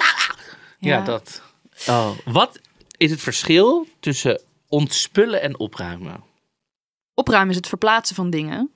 Ja, 0.80 0.98
Ja. 0.98 1.02
dat. 1.04 1.42
Oh. 1.88 2.10
Wat 2.26 2.60
is 2.98 3.12
het 3.12 3.22
verschil 3.22 3.88
tussen 4.00 4.42
ontspullen 4.68 5.42
en 5.42 5.60
opruimen? 5.60 6.24
Opruimen 7.14 7.50
is 7.50 7.56
het 7.56 7.68
verplaatsen 7.68 8.16
van 8.16 8.30
dingen. 8.30 8.72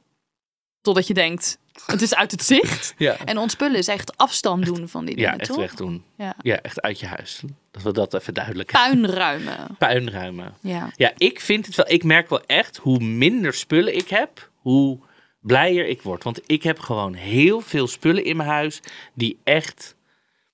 Totdat 0.82 1.08
je 1.08 1.14
denkt, 1.14 1.58
het 1.86 2.02
is 2.02 2.16
uit 2.16 2.32
het 2.32 2.44
zicht. 2.44 2.94
Ja, 2.98 3.18
En 3.26 3.38
ontspullen 3.38 3.78
is 3.78 3.88
echt 3.88 4.18
afstand 4.18 4.66
doen 4.66 4.90
van 4.90 5.06
die 5.06 5.18
ja 5.18 5.24
dingen, 5.24 5.40
echt 5.40 5.50
toch? 5.50 5.60
wegdoen. 5.60 6.04
Ja. 6.18 6.36
Ja, 6.42 6.62
echt 6.62 6.82
uit 6.82 7.00
je 7.00 7.06
huis. 7.06 7.42
Dat 7.72 7.82
we 7.82 7.92
dat 7.92 8.14
even 8.14 8.34
duidelijk 8.34 8.72
Puin 8.84 9.06
ruimen. 9.06 9.76
Puin 9.78 10.10
ruimen. 10.10 10.54
Ja. 10.62 10.92
Ja, 10.96 11.12
ik 11.18 11.40
vind 11.40 11.66
het 11.66 11.76
wel. 11.76 11.90
Ik 11.90 12.04
merk 12.04 12.30
wel 12.30 12.42
echt 12.46 12.78
hoe 12.78 13.00
minder 13.00 13.54
spullen 13.54 13.96
ik 13.96 14.10
heb, 14.10 14.50
hoe 14.56 15.00
blijer 15.40 15.88
ik 15.88 16.02
word. 16.02 16.24
Want 16.24 16.42
ik 16.46 16.64
heb 16.64 16.80
gewoon 16.80 17.14
heel 17.14 17.62
veel 17.62 17.88
spullen 17.88 18.24
in 18.26 18.38
mijn 18.38 18.50
huis 18.50 18.80
die 19.14 19.38
echt. 19.44 19.96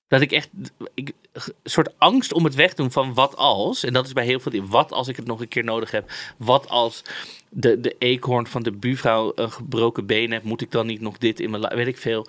Dat 0.08 0.20
ik 0.20 0.32
echt. 0.32 0.48
Ik, 0.94 1.12
een 1.32 1.52
soort 1.64 1.98
angst 1.98 2.32
om 2.32 2.44
het 2.44 2.54
wegdoen 2.54 2.90
van 2.90 3.14
wat 3.14 3.36
als. 3.36 3.84
En 3.84 3.92
dat 3.92 4.06
is 4.06 4.12
bij 4.12 4.24
heel 4.24 4.40
veel 4.40 4.52
dingen. 4.52 4.68
Wat 4.68 4.92
als 4.92 5.08
ik 5.08 5.16
het 5.16 5.26
nog 5.26 5.40
een 5.40 5.48
keer 5.48 5.64
nodig 5.64 5.90
heb? 5.90 6.10
Wat 6.36 6.68
als 6.68 7.02
de, 7.50 7.80
de 7.80 7.96
eekhoorn 7.98 8.46
van 8.46 8.62
de 8.62 8.72
buurvrouw 8.72 9.32
een 9.34 9.52
gebroken 9.52 10.06
been 10.06 10.32
heeft? 10.32 10.44
Moet 10.44 10.60
ik 10.60 10.70
dan 10.70 10.86
niet 10.86 11.00
nog 11.00 11.18
dit 11.18 11.40
in 11.40 11.50
mijn. 11.50 11.74
Weet 11.74 11.86
ik 11.86 11.98
veel. 11.98 12.26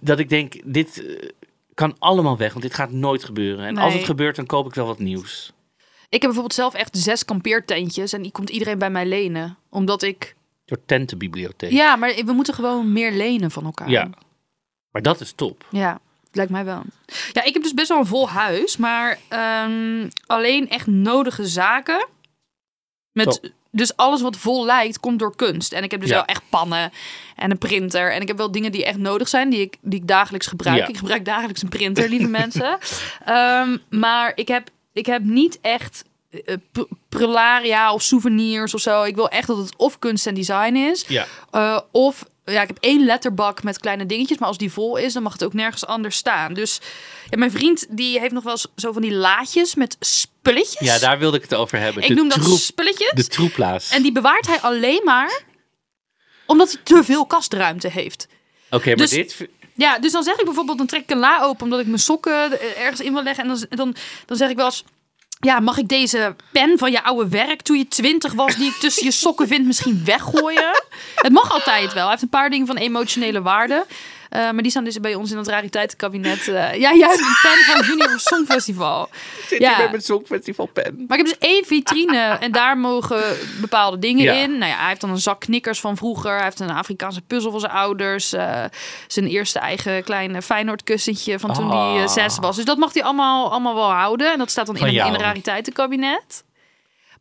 Dat 0.00 0.18
ik 0.18 0.28
denk, 0.28 0.54
dit 0.64 1.04
eh, 1.04 1.28
kan 1.74 1.96
allemaal 1.98 2.36
weg. 2.36 2.50
Want 2.50 2.64
dit 2.64 2.74
gaat 2.74 2.90
nooit 2.90 3.24
gebeuren. 3.24 3.66
En 3.66 3.76
als 3.76 3.94
het 3.94 4.04
gebeurt, 4.04 4.36
dan 4.36 4.46
koop 4.46 4.66
ik 4.66 4.74
wel 4.74 4.86
wat 4.86 4.98
nieuws. 4.98 5.52
Ik 6.08 6.22
heb 6.22 6.30
bijvoorbeeld 6.30 6.54
zelf 6.54 6.74
echt 6.74 6.96
zes 6.96 7.24
kampeertentjes 7.24 8.12
en 8.12 8.22
die 8.22 8.32
komt 8.32 8.50
iedereen 8.50 8.78
bij 8.78 8.90
mij 8.90 9.06
lenen. 9.06 9.56
Omdat 9.68 10.02
ik... 10.02 10.36
Door 10.64 10.78
tentenbibliotheek. 10.86 11.70
Ja, 11.70 11.96
maar 11.96 12.14
we 12.24 12.32
moeten 12.32 12.54
gewoon 12.54 12.92
meer 12.92 13.12
lenen 13.12 13.50
van 13.50 13.64
elkaar. 13.64 13.90
Ja. 13.90 14.10
Maar 14.90 15.02
dat 15.02 15.20
is 15.20 15.32
top. 15.32 15.66
Ja, 15.70 16.00
lijkt 16.32 16.50
mij 16.50 16.64
wel. 16.64 16.82
Ja, 17.32 17.44
ik 17.44 17.52
heb 17.54 17.62
dus 17.62 17.74
best 17.74 17.88
wel 17.88 17.98
een 17.98 18.06
vol 18.06 18.28
huis, 18.28 18.76
maar 18.76 19.18
ehm, 19.28 20.08
alleen 20.26 20.68
echt 20.68 20.86
nodige 20.86 21.46
zaken. 21.46 22.06
Met, 23.12 23.40
Top. 23.42 23.52
Dus 23.74 23.96
alles 23.96 24.20
wat 24.22 24.36
vol 24.36 24.64
lijkt, 24.64 25.00
komt 25.00 25.18
door 25.18 25.36
kunst. 25.36 25.72
En 25.72 25.82
ik 25.82 25.90
heb 25.90 26.00
dus 26.00 26.08
Ja. 26.08 26.14
wel 26.14 26.24
echt 26.24 26.42
pannen 26.48 26.92
en 27.36 27.50
een 27.50 27.58
printer. 27.58 28.12
En 28.12 28.20
ik 28.20 28.28
heb 28.28 28.36
wel 28.36 28.50
dingen 28.52 28.72
die 28.72 28.84
echt 28.84 28.98
nodig 28.98 29.28
zijn, 29.28 29.50
die 29.50 29.60
ik, 29.60 29.76
die 29.80 30.00
ik 30.00 30.08
dagelijks 30.08 30.46
gebruik. 30.46 30.78
Ja. 30.78 30.86
Ik 30.86 30.96
gebruik 30.96 31.24
dagelijks 31.24 31.62
een 31.62 31.68
printer, 31.68 32.08
lieve 32.08 32.28
mensen. 32.40 32.78
Ehm, 33.24 33.76
maar 33.90 34.32
ik 34.34 34.48
heb, 34.48 34.68
ik 34.92 35.06
heb 35.06 35.22
niet 35.22 35.58
echt 35.60 36.04
eh, 36.30 36.54
pr- 36.72 36.80
prularia 37.08 37.92
of 37.92 38.02
souvenirs 38.02 38.74
of 38.74 38.80
zo. 38.80 39.02
Ik 39.02 39.14
wil 39.14 39.28
echt 39.28 39.46
dat 39.46 39.56
het 39.56 39.76
of 39.76 39.98
kunst 39.98 40.26
en 40.26 40.34
design 40.34 40.74
is. 40.76 41.04
Ja. 41.08 41.26
Uh, 41.52 41.78
of 41.90 42.24
ja, 42.44 42.62
ik 42.62 42.68
heb 42.68 42.78
één 42.80 43.04
letterbak 43.04 43.62
met 43.62 43.78
kleine 43.78 44.06
dingetjes, 44.06 44.38
maar 44.38 44.48
als 44.48 44.58
die 44.58 44.72
vol 44.72 44.96
is, 44.96 45.12
dan 45.12 45.22
mag 45.22 45.32
het 45.32 45.44
ook 45.44 45.52
nergens 45.52 45.86
anders 45.86 46.16
staan. 46.16 46.54
Dus 46.54 46.80
ja, 47.30 47.38
mijn 47.38 47.50
vriend 47.50 47.86
die 47.88 48.20
heeft 48.20 48.32
nog 48.32 48.42
wel 48.42 48.52
eens 48.52 48.66
zo 48.76 48.92
van 48.92 49.02
die 49.02 49.14
laadjes 49.14 49.74
met 49.74 49.96
spulletjes. 50.00 50.88
Ja, 50.88 50.98
daar 50.98 51.18
wilde 51.18 51.36
ik 51.36 51.42
het 51.42 51.54
over 51.54 51.78
hebben. 51.78 52.02
ik 52.02 52.08
de 52.08 52.14
noem 52.14 52.28
dat 52.28 52.42
troep, 52.42 52.58
spulletjes. 52.58 53.12
De 53.14 53.26
troeplaas. 53.26 53.90
En 53.90 54.02
die 54.02 54.12
bewaart 54.12 54.46
hij 54.46 54.60
alleen 54.60 55.00
maar 55.04 55.42
omdat 56.46 56.72
hij 56.72 56.80
te 56.82 57.04
veel 57.04 57.26
kastruimte 57.26 57.88
heeft. 57.88 58.28
Oké, 58.70 58.88
maar 58.88 58.96
dus- 58.96 59.10
dit... 59.10 59.48
Ja, 59.76 59.98
dus 59.98 60.12
dan 60.12 60.22
zeg 60.22 60.38
ik 60.38 60.44
bijvoorbeeld, 60.44 60.78
dan 60.78 60.86
trek 60.86 61.02
ik 61.02 61.10
een 61.10 61.18
la 61.18 61.42
open 61.42 61.64
omdat 61.64 61.80
ik 61.80 61.86
mijn 61.86 61.98
sokken 61.98 62.60
eh, 62.60 62.80
ergens 62.80 63.00
in 63.00 63.12
wil 63.12 63.22
leggen. 63.22 63.44
En 63.44 63.50
dan, 63.50 63.66
dan, 63.68 63.96
dan 64.26 64.36
zeg 64.36 64.50
ik 64.50 64.56
wel 64.56 64.64
eens, 64.64 64.84
ja, 65.44 65.60
mag 65.60 65.78
ik 65.78 65.88
deze 65.88 66.36
pen 66.52 66.78
van 66.78 66.90
je 66.90 67.02
oude 67.02 67.28
werk 67.28 67.62
toen 67.62 67.78
je 67.78 67.88
twintig 67.88 68.32
was, 68.32 68.56
die 68.56 68.68
ik 68.68 68.74
tussen 68.74 69.04
je 69.04 69.10
sokken 69.10 69.48
vind, 69.48 69.66
misschien 69.66 70.04
weggooien? 70.04 70.82
Het 71.14 71.32
mag 71.32 71.52
altijd 71.52 71.92
wel. 71.92 72.02
Hij 72.02 72.10
heeft 72.10 72.22
een 72.22 72.28
paar 72.28 72.50
dingen 72.50 72.66
van 72.66 72.76
emotionele 72.76 73.42
waarde. 73.42 73.86
Eh, 74.34 74.40
maar 74.50 74.62
die 74.62 74.70
staan 74.70 74.84
dus 74.84 75.00
bij 75.00 75.14
ons 75.14 75.30
in 75.30 75.36
het 75.38 75.48
rariteitenkabinet. 75.48 76.48
Eh, 76.48 76.54
ja, 76.54 76.94
jij 76.94 77.08
hebt 77.08 77.18
een 77.20 77.36
pen 77.42 77.64
van 77.66 77.76
het 77.76 77.86
Junior 77.86 78.18
Songfestival. 78.20 79.08
Zit 79.48 79.58
ja. 79.60 79.68
hier 79.68 79.78
met 79.82 79.90
mijn 79.90 80.02
Songfestival 80.02 80.66
pen. 80.66 81.04
Maar 81.08 81.18
ik 81.18 81.26
heb 81.26 81.38
dus 81.38 81.48
één 81.48 81.64
vitrine 81.64 82.36
en 82.40 82.52
daar 82.52 82.78
mogen 82.78 83.22
bepaalde 83.60 83.98
dingen 83.98 84.24
Ja. 84.24 84.32
in. 84.32 84.58
Nou 84.58 84.70
ja, 84.70 84.78
hij 84.78 84.88
heeft 84.88 85.00
dan 85.00 85.10
een 85.10 85.18
zak 85.18 85.40
knikkers 85.40 85.80
van 85.80 85.96
vroeger. 85.96 86.34
Hij 86.34 86.44
heeft 86.44 86.60
een 86.60 86.70
Afrikaanse 86.70 87.20
puzzel 87.20 87.50
van 87.50 87.60
zijn 87.60 87.72
ouders. 87.72 88.32
eh, 88.32 88.64
zijn 89.06 89.26
eerste 89.26 89.58
eigen 89.58 90.04
kleine 90.04 90.42
Feyenoord 90.42 90.82
kussentje 90.84 91.38
van 91.38 91.52
toen 91.52 91.70
hij 91.70 92.02
Ah. 92.02 92.08
zes 92.08 92.38
was. 92.38 92.56
Dus 92.56 92.64
dat 92.64 92.78
mag 92.78 92.92
hij 92.94 93.02
allemaal, 93.02 93.50
allemaal 93.50 93.74
wel 93.74 93.90
houden. 93.92 94.32
En 94.32 94.38
dat 94.38 94.50
staat 94.50 94.66
dan 94.66 94.74
in 94.74 94.80
Van 94.80 94.88
in 94.90 94.94
jou. 94.94 95.12
een 95.14 95.20
rariteitenkabinet. 95.20 96.44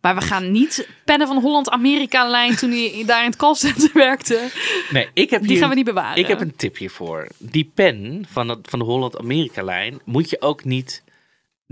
Maar 0.04 0.16
we 0.16 0.22
gaan 0.22 0.52
niet 0.52 0.88
pennen 1.06 1.28
van 1.28 1.38
Holland-Amerika-lijn 1.38 2.56
toen 2.56 2.72
hij 2.72 3.04
daar 3.06 3.20
in 3.20 3.30
het 3.30 3.36
callcenter 3.36 3.90
werkte. 4.08 4.50
Nee, 4.90 5.10
ik 5.14 5.30
heb 5.30 5.42
Die 5.42 5.50
hier, 5.50 5.60
gaan 5.60 5.70
we 5.70 5.76
niet 5.76 5.86
bewaren. 5.86 6.18
Ik 6.18 6.28
heb 6.28 6.42
een 6.42 6.56
tip 6.56 6.78
hiervoor. 6.78 7.28
Die 7.38 7.72
pen 7.74 8.26
van, 8.30 8.50
het, 8.50 8.60
van 8.70 8.80
de 8.80 8.86
Holland-Amerika-lijn 8.86 10.02
moet 10.06 10.30
je 10.30 10.42
ook 10.42 10.64
niet 10.64 11.04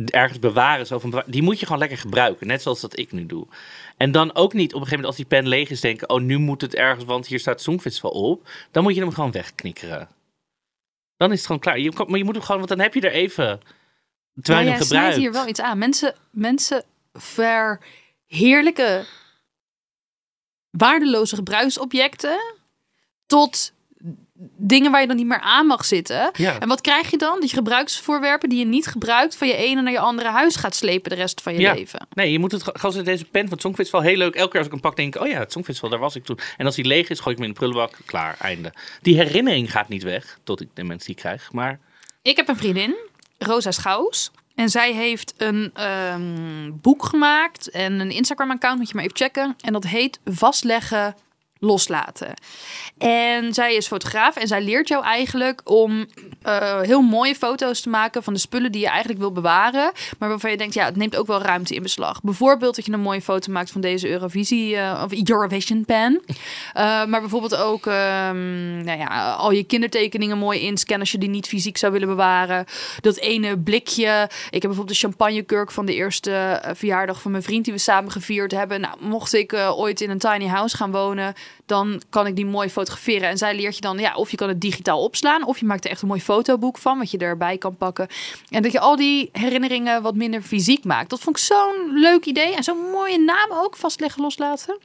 ergens 0.05 0.39
bewaren. 0.39 0.87
Zo 0.87 0.99
van, 0.99 1.23
die 1.25 1.41
moet 1.41 1.59
je 1.59 1.65
gewoon 1.65 1.79
lekker 1.81 1.97
gebruiken. 1.97 2.47
Net 2.47 2.61
zoals 2.61 2.81
dat 2.81 2.99
ik 2.99 3.11
nu 3.11 3.25
doe. 3.25 3.47
En 3.97 4.11
dan 4.11 4.35
ook 4.35 4.53
niet 4.53 4.73
op 4.73 4.81
een 4.81 4.87
gegeven 4.87 4.89
moment 4.89 5.07
als 5.07 5.15
die 5.15 5.25
pen 5.25 5.47
leeg 5.47 5.69
is 5.69 5.81
denken... 5.81 6.09
oh, 6.09 6.21
nu 6.21 6.37
moet 6.37 6.61
het 6.61 6.75
ergens, 6.75 7.05
want 7.05 7.27
hier 7.27 7.39
staat 7.39 7.61
Songfestival 7.61 8.11
op. 8.11 8.49
Dan 8.71 8.83
moet 8.83 8.95
je 8.95 9.01
hem 9.01 9.13
gewoon 9.13 9.31
wegknikkeren. 9.31 10.09
Dan 11.17 11.31
is 11.31 11.37
het 11.37 11.45
gewoon 11.45 11.61
klaar. 11.61 11.79
Je, 11.79 11.91
maar 12.07 12.17
je 12.17 12.23
moet 12.23 12.35
hem 12.35 12.43
gewoon, 12.43 12.57
want 12.57 12.69
dan 12.69 12.79
heb 12.79 12.93
je 12.93 13.01
er 13.01 13.11
even... 13.11 13.61
Terwijl 14.41 14.65
je 14.65 14.71
hem 14.71 14.81
gebruikt. 14.81 15.15
hier 15.15 15.31
wel 15.31 15.47
iets 15.47 15.61
aan. 15.61 15.77
Mensen, 15.77 16.15
mensen 16.31 16.83
verheerlijken 18.35 19.05
waardeloze 20.69 21.35
gebruiksobjecten 21.35 22.39
tot 23.25 23.73
dingen 24.57 24.91
waar 24.91 25.01
je 25.01 25.07
dan 25.07 25.15
niet 25.15 25.25
meer 25.25 25.39
aan 25.39 25.65
mag 25.65 25.85
zitten. 25.85 26.29
Ja. 26.33 26.59
En 26.59 26.67
wat 26.67 26.81
krijg 26.81 27.11
je 27.11 27.17
dan? 27.17 27.39
Dat 27.39 27.49
je 27.49 27.55
gebruiksvoorwerpen 27.55 28.49
die 28.49 28.59
je 28.59 28.65
niet 28.65 28.87
gebruikt 28.87 29.35
van 29.35 29.47
je 29.47 29.55
ene 29.55 29.81
naar 29.81 29.91
je 29.91 29.99
andere 29.99 30.29
huis 30.29 30.55
gaat 30.55 30.75
slepen 30.75 31.09
de 31.09 31.15
rest 31.15 31.41
van 31.41 31.53
je 31.53 31.59
Ja. 31.59 31.73
leven. 31.73 32.07
Nee, 32.13 32.31
je 32.31 32.39
moet 32.39 32.51
het 32.51 32.63
gewoon 32.63 32.91
zoals 32.91 33.07
deze 33.07 33.25
pen 33.25 33.41
van 33.41 33.51
het 33.51 33.61
Songfestival 33.61 34.01
heel 34.01 34.17
leuk. 34.17 34.35
Elke 34.35 34.49
keer 34.49 34.57
als 34.57 34.65
ik 34.67 34.71
hem 34.73 34.81
pak, 34.81 34.95
denk 34.95 35.15
ik, 35.15 35.21
oh 35.21 35.27
ja, 35.27 35.39
het 35.39 35.51
Songfestival, 35.51 35.89
daar 35.89 35.99
was 35.99 36.15
ik 36.15 36.25
toen. 36.25 36.39
En 36.57 36.65
als 36.65 36.75
die 36.75 36.85
leeg 36.85 37.09
is, 37.09 37.19
gooi 37.19 37.31
ik 37.35 37.41
hem 37.41 37.47
in 37.47 37.53
de 37.53 37.59
prullenbak. 37.59 37.97
Klaar, 38.05 38.35
einde. 38.39 38.73
Die 39.01 39.15
herinnering 39.15 39.71
gaat 39.71 39.89
niet 39.89 40.03
weg, 40.03 40.37
tot 40.43 40.61
ik 40.61 40.67
de 40.73 40.83
mensen 40.83 41.07
die 41.07 41.15
krijg. 41.15 41.51
Maar 41.51 41.79
Ik 42.21 42.35
heb 42.35 42.47
een 42.47 42.57
vriendin, 42.57 42.95
Rosa 43.37 43.71
Schouws. 43.71 44.31
En 44.61 44.69
zij 44.69 44.93
heeft 44.93 45.33
een 45.37 45.71
ehm, 45.73 46.71
boek 46.73 47.05
gemaakt 47.05 47.69
en 47.69 47.99
een 47.99 48.11
Instagram-account, 48.11 48.77
moet 48.77 48.87
je 48.87 48.95
maar 48.95 49.03
even 49.03 49.17
checken. 49.17 49.55
En 49.61 49.73
dat 49.73 49.83
heet 49.83 50.19
Vastleggen, 50.25 51.15
Loslaten. 51.59 52.33
En 52.97 53.53
zij 53.53 53.75
is 53.75 53.87
fotograaf 53.87 54.35
en 54.35 54.47
zij 54.47 54.61
leert 54.61 54.87
jou 54.87 55.03
eigenlijk 55.03 55.61
om 55.69 56.05
eh, 56.41 56.81
heel 56.81 57.01
mooie 57.01 57.35
foto's 57.35 57.81
te 57.81 57.89
maken 57.89 58.23
van 58.23 58.33
de 58.33 58.39
spullen 58.39 58.71
die 58.71 58.81
je 58.81 58.87
eigenlijk 58.87 59.19
wil 59.19 59.31
bewaren. 59.31 59.91
Maar 60.19 60.29
waarvan 60.29 60.51
je 60.51 60.57
denkt, 60.57 60.73
ja, 60.73 60.85
het 60.85 60.95
neemt 60.95 61.15
ook 61.15 61.27
wel 61.27 61.41
ruimte 61.41 61.75
in 61.75 61.81
beslag. 61.81 62.21
Bijvoorbeeld 62.21 62.75
dat 62.75 62.85
je 62.85 62.91
een 62.91 62.99
mooie 62.99 63.21
foto 63.21 63.51
maakt 63.51 63.71
van 63.71 63.81
deze 63.81 64.09
Eurovisie 64.09 64.75
eh, 64.75 65.01
of 65.03 65.29
Eurovision 65.29 65.85
pen. 65.85 66.21
Eh, 66.73 67.05
maar 67.05 67.19
bijvoorbeeld 67.19 67.55
ook 67.55 67.85
ehm, 67.85 68.83
nou 68.83 68.97
ja, 68.97 69.33
al 69.33 69.51
je 69.51 69.63
kindertekeningen 69.63 70.37
mooi 70.37 70.59
inscannen 70.59 70.99
als 70.99 71.11
je 71.11 71.17
die 71.17 71.29
niet 71.29 71.47
fysiek 71.47 71.77
zou 71.77 71.91
willen 71.91 72.07
bewaren. 72.07 72.65
Dat 73.01 73.17
ene 73.17 73.57
blikje. 73.57 74.29
Ik 74.49 74.61
heb 74.61 74.61
bijvoorbeeld 74.61 74.87
de 74.87 75.07
champagnekurk 75.07 75.71
van 75.71 75.85
de 75.85 75.93
eerste 75.93 76.61
verjaardag 76.73 77.21
van 77.21 77.31
mijn 77.31 77.43
vriend 77.43 77.65
die 77.65 77.73
we 77.73 77.79
samen 77.79 78.11
gevierd 78.11 78.51
hebben. 78.51 78.81
Nou, 78.81 78.95
mocht 78.99 79.33
ik 79.33 79.53
ooit 79.53 80.01
in 80.01 80.09
een 80.09 80.17
tiny 80.17 80.47
house 80.47 80.77
gaan 80.77 80.91
wonen, 80.91 81.33
dan 81.65 82.01
kan 82.09 82.27
ik 82.27 82.35
die 82.35 82.45
mooi 82.45 82.69
fotograferen. 82.69 83.29
En 83.29 83.37
zij 83.37 83.55
leert 83.55 83.75
je 83.75 83.81
dan, 83.81 83.97
ja, 83.97 84.15
of 84.15 84.31
je 84.31 84.37
kan 84.37 84.47
het 84.47 84.61
digitaal 84.61 85.03
opslaan, 85.03 85.45
of 85.45 85.59
je 85.59 85.65
maakt 85.65 85.85
er 85.85 85.91
echt 85.91 86.01
een 86.01 86.07
mooi 86.07 86.21
fotoboek 86.31 86.77
van, 86.77 86.97
wat 86.97 87.11
je 87.11 87.17
erbij 87.17 87.57
kan 87.57 87.75
pakken. 87.77 88.07
En 88.49 88.61
dat 88.61 88.71
je 88.71 88.79
al 88.79 88.95
die 88.95 89.29
herinneringen 89.31 90.01
wat 90.01 90.15
minder 90.15 90.41
fysiek 90.41 90.83
maakt. 90.83 91.09
Dat 91.09 91.19
vond 91.19 91.37
ik 91.37 91.43
zo'n 91.43 91.91
leuk 91.93 92.25
idee. 92.25 92.55
En 92.55 92.63
zo'n 92.63 92.89
mooie 92.91 93.19
naam 93.19 93.51
ook, 93.51 93.75
vastleggen, 93.75 94.21
loslaten. 94.21 94.77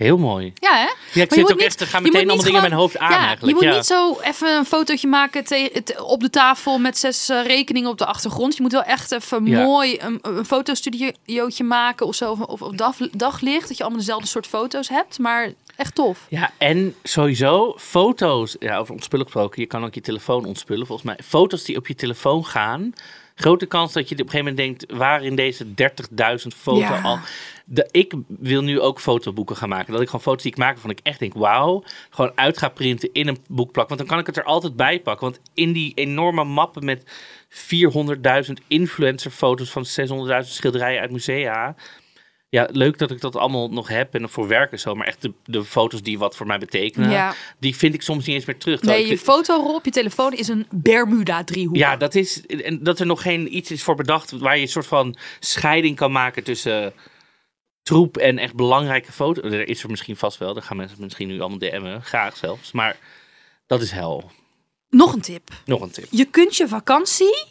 Heel 0.00 0.18
mooi. 0.18 0.52
Ja, 0.54 0.74
hè? 0.76 0.88
Ja, 1.12 1.22
ik 1.22 1.32
zit 1.32 1.42
ook 1.42 1.48
niet- 1.58 1.60
echt, 1.66 1.80
moet 1.92 2.02
meteen 2.02 2.14
allemaal 2.28 2.36
dingen 2.36 2.54
in 2.62 2.68
mijn 2.68 2.80
hoofd 2.80 2.98
aan 2.98 3.10
ja, 3.10 3.18
eigenlijk. 3.18 3.46
Je 3.46 3.54
moet 3.54 3.62
ja. 3.72 3.74
niet 3.78 3.86
zo 3.86 4.18
even 4.22 4.56
een 4.56 4.64
fotootje 4.64 5.08
maken 5.08 5.44
te- 5.44 5.84
op 6.06 6.20
de 6.20 6.30
tafel 6.30 6.78
met 6.78 6.98
zes 6.98 7.28
eh, 7.28 7.44
rekeningen 7.46 7.90
op 7.90 7.98
de 7.98 8.06
achtergrond. 8.06 8.56
Je 8.56 8.62
moet 8.62 8.72
wel 8.72 8.82
echt 8.82 9.12
even 9.12 9.46
Ja. 9.46 9.64
mooi 9.64 9.98
een, 10.00 10.18
een 10.22 10.44
fotostudiootje 10.44 11.64
maken 11.64 12.06
of 12.06 12.14
zo. 12.14 12.30
Of, 12.30 12.60
of 12.62 12.72
dag, 12.72 12.96
daglicht, 13.12 13.68
dat 13.68 13.76
je 13.76 13.82
allemaal 13.82 14.00
dezelfde 14.00 14.26
soort 14.28 14.46
foto's 14.46 14.88
hebt. 14.88 15.18
Maar 15.18 15.52
echt 15.76 15.94
tof. 15.94 16.26
Ja, 16.28 16.50
en 16.58 16.94
sowieso 17.02 17.74
foto's. 17.78 18.56
Ja, 18.58 18.78
over 18.78 18.92
ontspullen 18.94 19.24
gesproken. 19.26 19.60
Je 19.62 19.66
kan 19.68 19.84
ook 19.84 19.94
je 19.94 20.00
telefoon 20.00 20.44
ontspullen, 20.44 20.86
volgens 20.86 21.06
mij. 21.06 21.18
Foto's 21.24 21.64
die 21.64 21.76
op 21.76 21.86
je 21.86 21.94
telefoon 21.94 22.44
gaan. 22.46 22.92
Grote 23.40 23.66
kans 23.66 23.92
dat 23.92 24.08
je 24.08 24.14
op 24.14 24.20
een 24.20 24.30
gegeven 24.30 24.54
moment 24.54 24.78
denkt... 24.78 24.98
waar 24.98 25.22
in 25.24 25.34
deze 25.34 25.66
30.000 25.66 25.72
foto's 26.56 26.80
Ja. 26.80 27.00
al... 27.00 27.18
De, 27.64 27.88
ik 27.90 28.14
wil 28.26 28.62
nu 28.62 28.80
ook 28.80 29.00
fotoboeken 29.00 29.56
gaan 29.56 29.68
maken. 29.68 29.92
Dat 29.92 30.00
ik 30.00 30.06
gewoon 30.06 30.22
foto's 30.22 30.42
die 30.42 30.52
ik 30.52 30.58
maak 30.58 30.72
waarvan 30.72 30.90
ik 30.90 31.00
echt 31.02 31.18
denk... 31.18 31.34
wauw, 31.34 31.84
gewoon 32.10 32.32
uit 32.34 32.58
ga 32.58 32.68
printen 32.68 33.12
in 33.12 33.28
een 33.28 33.38
boek 33.48 33.72
plakken. 33.72 33.96
Want 33.96 33.98
dan 33.98 34.06
kan 34.06 34.18
ik 34.18 34.26
het 34.26 34.36
er 34.36 34.52
altijd 34.52 34.76
bij 34.76 35.00
pakken. 35.00 35.30
Want 35.30 35.40
in 35.54 35.72
die 35.72 35.92
enorme 35.94 36.44
mappen 36.44 36.84
met 36.84 37.04
400.000 38.46 38.52
influencerfoto's... 38.68 39.70
van 39.70 39.86
600.000 40.42 40.48
schilderijen 40.48 41.00
uit 41.00 41.10
musea... 41.10 41.74
Ja, 42.52 42.68
leuk 42.72 42.98
dat 42.98 43.10
ik 43.10 43.20
dat 43.20 43.36
allemaal 43.36 43.68
nog 43.68 43.88
heb 43.88 44.14
en 44.14 44.28
voor 44.28 44.48
werk 44.48 44.72
en 44.72 44.78
zo. 44.80 44.94
Maar 44.94 45.06
echt 45.06 45.22
de, 45.22 45.32
de 45.44 45.64
foto's 45.64 46.02
die 46.02 46.18
wat 46.18 46.36
voor 46.36 46.46
mij 46.46 46.58
betekenen, 46.58 47.10
Ja. 47.10 47.34
die 47.58 47.76
vind 47.76 47.94
ik 47.94 48.02
soms 48.02 48.26
niet 48.26 48.34
eens 48.36 48.44
meer 48.44 48.58
terug. 48.58 48.82
Nee, 48.82 49.06
je 49.06 49.18
fotorol 49.18 49.74
op 49.74 49.84
je 49.84 49.90
telefoon 49.90 50.32
is 50.32 50.48
een 50.48 50.66
Bermuda-driehoek. 50.70 51.76
ja, 51.76 51.96
dat 51.96 52.14
is. 52.14 52.46
En 52.46 52.82
dat 52.82 53.00
er 53.00 53.06
nog 53.06 53.22
geen 53.22 53.56
iets 53.56 53.70
is 53.70 53.82
voor 53.82 53.94
bedacht 53.94 54.30
waar 54.30 54.56
je 54.56 54.62
een 54.62 54.68
soort 54.68 54.86
van 54.86 55.16
scheiding 55.40 55.96
kan 55.96 56.12
maken 56.12 56.44
tussen 56.44 56.92
troep 57.82 58.16
en 58.16 58.38
echt 58.38 58.54
belangrijke 58.54 59.12
foto's. 59.12 59.44
Er 59.52 59.68
is 59.68 59.82
er 59.82 59.90
misschien 59.90 60.16
vast 60.16 60.38
wel. 60.38 60.54
Daar 60.54 60.62
gaan 60.62 60.76
mensen 60.76 60.96
misschien 61.00 61.28
nu 61.28 61.40
allemaal 61.40 61.58
DM'en. 61.58 62.02
Graag 62.02 62.36
zelfs. 62.36 62.72
Maar 62.72 62.96
dat 63.66 63.82
is 63.82 63.90
hel. 63.90 64.30
Nog 64.88 65.12
een 65.12 65.20
tip. 65.20 65.48
Nog 65.64 65.80
een 65.80 65.90
tip. 65.90 66.06
Je 66.10 66.24
kunt 66.24 66.56
je 66.56 66.68
vakantie 66.68 67.44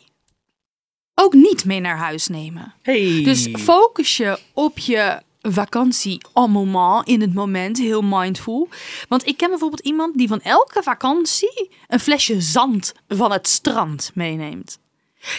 ook 1.19 1.33
niet 1.33 1.65
mee 1.65 1.79
naar 1.79 1.97
huis 1.97 2.27
nemen. 2.27 2.73
Hey. 2.81 3.21
Dus 3.23 3.49
focus 3.53 4.17
je 4.17 4.39
op 4.53 4.79
je 4.79 5.21
vakantie 5.41 6.21
en 6.33 6.51
moment, 6.51 7.07
in 7.07 7.21
het 7.21 7.33
moment, 7.33 7.77
heel 7.77 8.01
mindful. 8.01 8.69
Want 9.07 9.27
ik 9.27 9.38
ken 9.38 9.49
bijvoorbeeld 9.49 9.85
iemand 9.85 10.17
die 10.17 10.27
van 10.27 10.41
elke 10.41 10.83
vakantie 10.83 11.69
een 11.88 11.99
flesje 11.99 12.41
zand 12.41 12.93
van 13.07 13.31
het 13.31 13.47
strand 13.47 14.11
meeneemt. 14.13 14.79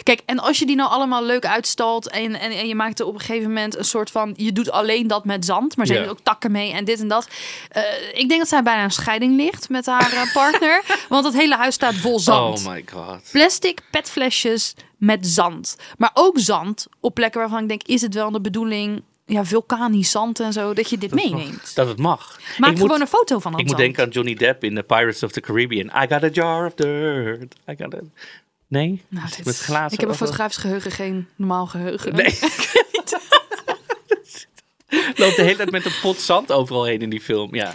Kijk, 0.02 0.20
en 0.26 0.38
als 0.38 0.58
je 0.58 0.66
die 0.66 0.76
nou 0.76 0.90
allemaal 0.90 1.24
leuk 1.24 1.46
uitstalt 1.46 2.08
en, 2.08 2.40
en, 2.40 2.50
en 2.50 2.68
je 2.68 2.74
maakt 2.74 3.00
er 3.00 3.06
op 3.06 3.14
een 3.14 3.20
gegeven 3.20 3.48
moment 3.48 3.76
een 3.76 3.84
soort 3.84 4.10
van... 4.10 4.34
Je 4.36 4.52
doet 4.52 4.70
alleen 4.70 5.06
dat 5.06 5.24
met 5.24 5.44
zand, 5.44 5.76
maar 5.76 5.86
ze 5.86 5.92
heeft 5.92 6.08
ook 6.08 6.20
takken 6.22 6.52
mee 6.52 6.72
en 6.72 6.84
dit 6.84 7.00
en 7.00 7.08
dat. 7.08 7.28
Eh, 7.68 7.82
ik 8.12 8.28
denk 8.28 8.40
dat 8.40 8.48
zij 8.48 8.62
bijna 8.62 8.84
een 8.84 8.90
scheiding 8.90 9.36
ligt 9.36 9.68
met 9.68 9.86
haar 9.86 10.12
eh, 10.12 10.32
partner. 10.32 10.82
want 11.08 11.24
het 11.24 11.34
hele 11.34 11.56
huis 11.56 11.74
staat 11.74 11.94
vol 11.94 12.18
zand. 12.18 12.66
Oh 12.66 12.72
my 12.72 12.84
god. 12.92 13.28
Plastic 13.32 13.80
petflesjes 13.90 14.74
met 14.96 15.26
zand. 15.26 15.76
Maar 15.98 16.10
ook 16.14 16.38
zand 16.38 16.86
op 17.00 17.14
plekken 17.14 17.40
waarvan 17.40 17.62
ik 17.62 17.68
denk, 17.68 17.82
is 17.82 18.00
het 18.00 18.14
wel 18.14 18.30
de 18.30 18.40
bedoeling, 18.40 19.02
ja, 19.26 19.44
vulkanisch 19.44 20.10
zand 20.10 20.40
en 20.40 20.52
zo, 20.52 20.74
dat 20.74 20.90
je 20.90 20.98
dit 20.98 21.14
meeneemt. 21.14 21.74
Dat 21.74 21.88
het 21.88 21.98
mag. 21.98 22.40
Maak 22.58 22.70
ik 22.70 22.76
gewoon 22.76 22.90
moet, 22.92 23.00
een 23.00 23.06
foto 23.06 23.38
van 23.38 23.50
dat 23.50 23.60
Ik 23.60 23.66
moet 23.66 23.76
zand. 23.76 23.84
denken 23.84 24.04
aan 24.04 24.10
Johnny 24.10 24.34
Depp 24.34 24.64
in 24.64 24.74
The 24.74 24.82
Pirates 24.82 25.22
of 25.22 25.32
the 25.32 25.40
Caribbean. 25.40 25.86
I 25.86 26.06
got 26.08 26.22
a 26.22 26.28
jar 26.28 26.66
of 26.66 26.74
dirt. 26.74 27.54
I 27.68 27.74
got 27.78 27.94
a... 27.94 27.98
Nee? 28.70 29.02
Nou, 29.08 29.26
dit- 29.36 29.44
met 29.44 29.58
glazen? 29.58 29.92
ik 29.92 30.00
heb 30.00 30.08
een 30.08 30.14
fotografisch 30.14 30.56
geheugen, 30.56 30.90
geen 30.90 31.28
normaal 31.36 31.66
geheugen. 31.66 32.14
Nee. 32.14 32.38
Loopt 35.16 35.36
de 35.36 35.42
hele 35.42 35.56
tijd 35.56 35.70
met 35.70 35.84
een 35.84 36.00
pot 36.02 36.20
zand 36.20 36.52
overal 36.52 36.84
heen 36.84 37.00
in 37.00 37.10
die 37.10 37.20
film. 37.20 37.54
Ja. 37.54 37.74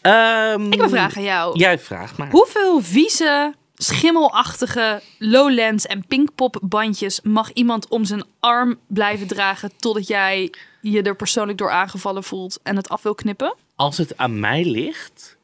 Ehm, 0.00 0.72
Ik 0.72 0.82
een 0.82 0.88
vraag 0.88 1.16
aan 1.16 1.22
jou. 1.22 1.58
Jij 1.58 1.78
vraagt 1.78 2.16
maar. 2.16 2.30
Hoeveel 2.30 2.80
vieze, 2.82 3.54
schimmelachtige 3.74 5.02
Lowlands 5.18 5.86
en 5.86 6.06
Pinkpop 6.06 6.58
bandjes 6.62 7.20
mag 7.22 7.52
iemand 7.52 7.88
om 7.88 8.04
zijn 8.04 8.24
arm 8.40 8.78
blijven 8.86 9.26
dragen 9.26 9.70
totdat 9.76 10.06
jij 10.06 10.52
je 10.80 11.02
er 11.02 11.16
persoonlijk 11.16 11.58
door 11.58 11.70
aangevallen 11.70 12.24
voelt 12.24 12.60
en 12.62 12.76
het 12.76 12.88
af 12.88 13.02
wil 13.02 13.14
knippen? 13.14 13.54
Als 13.76 13.96
het 13.96 14.16
aan 14.16 14.40
mij 14.40 14.64
ligt, 14.64 15.36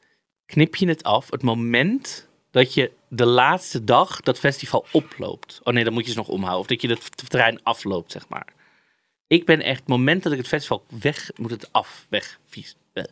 knip 0.46 0.76
je 0.76 0.88
het 0.88 1.02
af 1.02 1.30
het 1.30 1.42
moment 1.42 2.28
dat 2.50 2.74
je 2.74 2.90
de 3.12 3.26
laatste 3.26 3.84
dag 3.84 4.20
dat 4.20 4.38
festival 4.38 4.86
oploopt. 4.92 5.60
Oh 5.62 5.74
nee, 5.74 5.84
dan 5.84 5.92
moet 5.92 6.04
je 6.04 6.10
ze 6.10 6.16
nog 6.16 6.28
omhouden. 6.28 6.60
Of 6.60 6.66
dat 6.66 6.82
je 6.82 6.88
het 6.88 7.28
terrein 7.28 7.62
afloopt, 7.62 8.12
zeg 8.12 8.28
maar. 8.28 8.46
Ik 9.26 9.44
ben 9.46 9.62
echt, 9.62 9.78
het 9.78 9.88
moment 9.88 10.22
dat 10.22 10.32
ik 10.32 10.38
het 10.38 10.48
festival 10.48 10.84
weg, 11.00 11.30
moet 11.36 11.50
het 11.50 11.72
af, 11.72 12.06
weg, 12.08 12.38
vies. 12.48 12.76
Eh. 12.92 13.04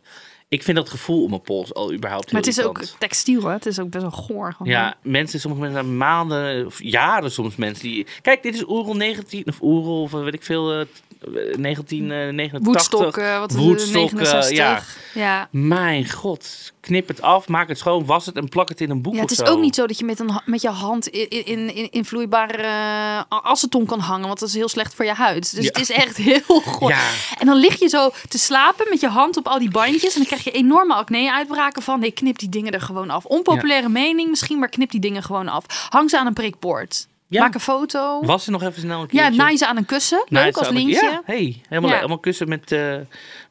Ik 0.47 0.63
vind 0.63 0.77
dat 0.77 0.89
gevoel 0.89 1.23
om 1.23 1.29
mijn 1.29 1.41
pols 1.41 1.73
al 1.73 1.93
überhaupt 1.93 2.31
Maar 2.31 2.41
het 2.41 2.49
is 2.49 2.61
ook 2.61 2.83
textiel, 2.83 3.43
hè? 3.43 3.51
Het 3.51 3.65
is 3.65 3.79
ook 3.79 3.89
best 3.89 4.03
wel 4.03 4.11
goor. 4.11 4.53
gewoon. 4.53 4.71
Ja, 4.71 4.97
mensen, 5.01 5.39
sommige 5.39 5.61
mensen 5.61 5.97
maanden 5.97 6.65
of 6.65 6.83
jaren 6.83 7.31
soms 7.31 7.55
mensen 7.55 7.83
die... 7.83 8.07
Kijk, 8.21 8.43
dit 8.43 8.55
is 8.55 8.67
Oerol 8.67 8.95
19, 8.95 9.47
of 9.47 9.61
Oerol, 9.61 10.01
of 10.01 10.11
weet 10.11 10.33
ik 10.33 10.43
veel, 10.43 10.79
eh, 10.79 10.85
1989. 11.19 12.59
Woodstock, 12.63 13.17
eh, 13.17 13.39
wat 13.39 13.51
Woodstock, 13.51 14.09
eh, 14.09 14.15
69. 14.15 14.97
ja. 15.13 15.21
ja. 15.21 15.47
Mijn 15.51 16.09
god, 16.09 16.71
knip 16.79 17.07
het 17.07 17.21
af, 17.21 17.47
maak 17.47 17.67
het 17.67 17.77
schoon, 17.77 18.05
was 18.05 18.25
het 18.25 18.35
en 18.35 18.49
plak 18.49 18.69
het 18.69 18.81
in 18.81 18.89
een 18.89 19.01
boek 19.01 19.13
Ja, 19.13 19.21
het 19.21 19.31
is 19.31 19.43
ook 19.43 19.59
niet 19.59 19.75
zo 19.75 19.87
dat 19.87 19.99
je 19.99 20.05
met, 20.05 20.19
een, 20.19 20.41
met 20.45 20.61
je 20.61 20.69
hand 20.69 21.07
in, 21.07 21.29
in, 21.29 21.75
in, 21.75 21.91
in 21.91 22.05
vloeibare 22.05 22.57
eh, 22.57 23.19
aceton 23.29 23.85
kan 23.85 23.99
hangen, 23.99 24.27
want 24.27 24.39
dat 24.39 24.49
is 24.49 24.55
heel 24.55 24.69
slecht 24.69 24.93
voor 24.93 25.05
je 25.05 25.13
huid. 25.13 25.55
Dus 25.55 25.63
Ja. 25.63 25.69
het 25.69 25.79
is 25.79 25.91
echt 25.91 26.17
heel 26.17 26.61
goor. 26.73 26.89
Ja. 26.89 27.09
En 27.39 27.45
dan 27.45 27.57
lig 27.57 27.79
je 27.79 27.87
zo 27.87 28.11
te 28.27 28.37
slapen 28.37 28.85
met 28.89 28.99
je 28.99 29.07
hand 29.07 29.37
op 29.37 29.47
al 29.47 29.59
die 29.59 29.71
bandjes 29.71 30.13
en 30.13 30.19
dan 30.19 30.25
krijg 30.25 30.43
je 30.43 30.51
enorme 30.51 30.93
acne-uitbraken 30.93 31.81
van 31.81 31.99
nee, 31.99 32.11
knip 32.11 32.39
die 32.39 32.49
dingen 32.49 32.73
er 32.73 32.81
gewoon 32.81 33.09
af. 33.09 33.25
Onpopulaire 33.25 33.89
mening 33.89 34.29
misschien, 34.29 34.59
maar 34.59 34.69
knip 34.69 34.91
die 34.91 34.99
dingen 35.01 35.23
gewoon 35.23 35.47
af. 35.47 35.87
Hang 35.89 36.09
ze 36.09 36.19
aan 36.19 36.27
een 36.27 36.33
prikbord. 36.33 37.07
Ja. 37.29 37.41
Maak 37.41 37.53
een 37.53 37.59
foto. 37.59 38.21
Was 38.21 38.45
er 38.45 38.51
nog 38.51 38.61
even 38.63 38.81
snel 38.81 39.01
een 39.01 39.07
ja, 39.11 39.21
keertje? 39.21 39.41
naai 39.41 39.57
ze 39.57 39.67
aan 39.67 39.77
een 39.77 39.85
kussen. 39.85 40.25
Naai 40.29 40.45
Leuk 40.45 40.53
ze 40.53 40.59
als 40.59 40.67
een- 40.69 40.73
lintje. 40.75 41.01
Ja, 41.05 41.21
hey, 41.25 41.61
helemaal, 41.67 41.89
Ja. 41.89 41.95
helemaal 41.95 42.19
kussen 42.19 42.47
met, 42.49 42.71
eh, 42.71 42.95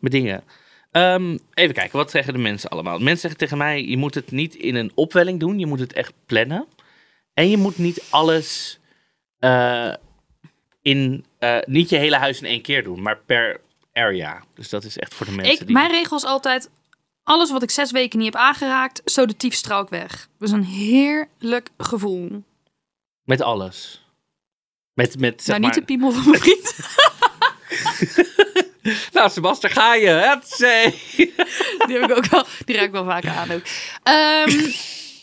met 0.01 0.13
dingen. 0.13 0.45
Ehm, 0.93 1.39
even 1.55 1.75
kijken, 1.75 1.97
wat 1.99 2.11
zeggen 2.11 2.33
de 2.33 2.39
mensen 2.39 2.71
allemaal? 2.71 2.99
Mensen 2.99 3.19
zeggen 3.21 3.39
tegen 3.41 3.59
mij, 3.59 3.85
je 3.85 3.97
moet 3.97 4.15
het 4.15 4.31
niet 4.31 4.55
in 4.55 4.75
een 4.75 4.93
opwelling 4.95 5.41
doen. 5.41 5.59
Je 5.59 5.67
moet 5.67 5.79
het 5.81 5.93
echt 5.93 6.13
plannen. 6.27 6.67
En 7.35 7.51
je 7.51 7.57
moet 7.57 7.79
niet 7.79 8.03
alles 8.11 8.79
eh, 9.39 9.93
in... 10.83 11.25
eh, 11.39 11.57
niet 11.67 11.89
je 11.89 11.97
hele 11.97 12.17
huis 12.17 12.41
in 12.41 12.47
één 12.49 12.63
keer 12.63 12.83
doen, 12.83 13.03
maar 13.03 13.19
per 13.27 13.61
area. 13.93 14.43
Dus 14.55 14.69
dat 14.69 14.85
is 14.85 14.99
echt 14.99 15.15
voor 15.15 15.27
de 15.27 15.33
mensen 15.33 15.53
Ik, 15.55 15.59
die... 15.67 15.73
Mijn 15.73 15.91
regel 15.91 16.17
is 16.17 16.25
altijd: 16.25 16.71
alles 17.23 17.51
wat 17.51 17.63
ik 17.63 17.71
zes 17.71 17.91
weken 17.91 18.19
niet 18.19 18.33
heb 18.33 18.43
aangeraakt, 18.43 19.03
zo 19.05 19.27
de 19.27 19.37
tiefstrook 19.37 19.89
weg. 19.89 20.29
Dat 20.39 20.49
is 20.49 20.55
een 20.55 20.65
heerlijk 20.65 21.69
gevoel. 21.79 22.45
Met 23.29 23.41
alles. 23.41 24.05
Met, 24.95 25.21
met 25.21 25.43
zeg 25.43 25.59
nou, 25.59 25.67
niet 25.67 25.75
de 25.75 25.85
piemel 25.85 26.13
van 26.13 26.31
mijn 26.31 26.43
vriend. 26.43 26.75
Nou, 29.13 29.31
Sebastian, 29.31 29.73
ga 29.73 29.95
je. 29.95 30.39
Die 31.87 31.99
heb 31.99 32.11
ik 32.11 32.17
ook 32.17 32.27
wel. 32.27 32.45
Die 32.65 32.75
ruik 32.75 32.87
ik 32.87 32.93
wel 32.93 33.05
vaker 33.05 33.31
aan 33.31 33.51
ook. 33.51 33.63
Ehm, 34.03 34.71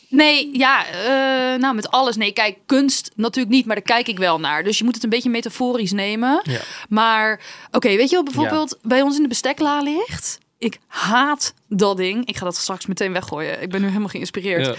nee, 0.10 0.58
ja, 0.58 0.86
eh, 0.88 1.60
nou 1.60 1.76
met 1.76 1.89
alles. 1.89 2.15
Nee, 2.15 2.32
kijk, 2.32 2.58
kunst 2.65 3.12
natuurlijk 3.15 3.56
niet, 3.56 3.65
maar 3.65 3.76
daar 3.76 3.86
kijk 3.86 4.08
ik 4.08 4.18
wel 4.18 4.39
naar. 4.39 4.63
Dus 4.63 4.78
je 4.78 4.84
moet 4.84 4.94
het 4.94 5.04
een 5.04 5.10
beetje 5.10 5.30
metaforisch 5.30 5.91
nemen. 5.91 6.41
Ja. 6.44 6.60
Maar, 6.89 7.41
oké, 7.72 7.96
weet 7.96 8.10
je 8.10 8.15
wat 8.15 8.26
bijvoorbeeld 8.26 8.78
bij 8.82 9.02
ons 9.02 9.15
in 9.15 9.22
de 9.22 9.28
bestekla 9.28 9.82
ligt? 9.82 10.38
Ik 10.58 10.80
haat 10.88 11.54
dat 11.68 11.98
ding. 11.98 12.26
Ik 12.26 12.38
ga 12.38 12.44
dat 12.44 12.56
straks 12.56 12.86
meteen 12.86 13.13
weggooien. 13.13 13.62
Ik 13.62 13.70
ben 13.70 13.82
nu 13.82 13.88
helemaal 13.88 14.10
geïnspireerd. 14.10 14.65
Ja. 14.65 14.76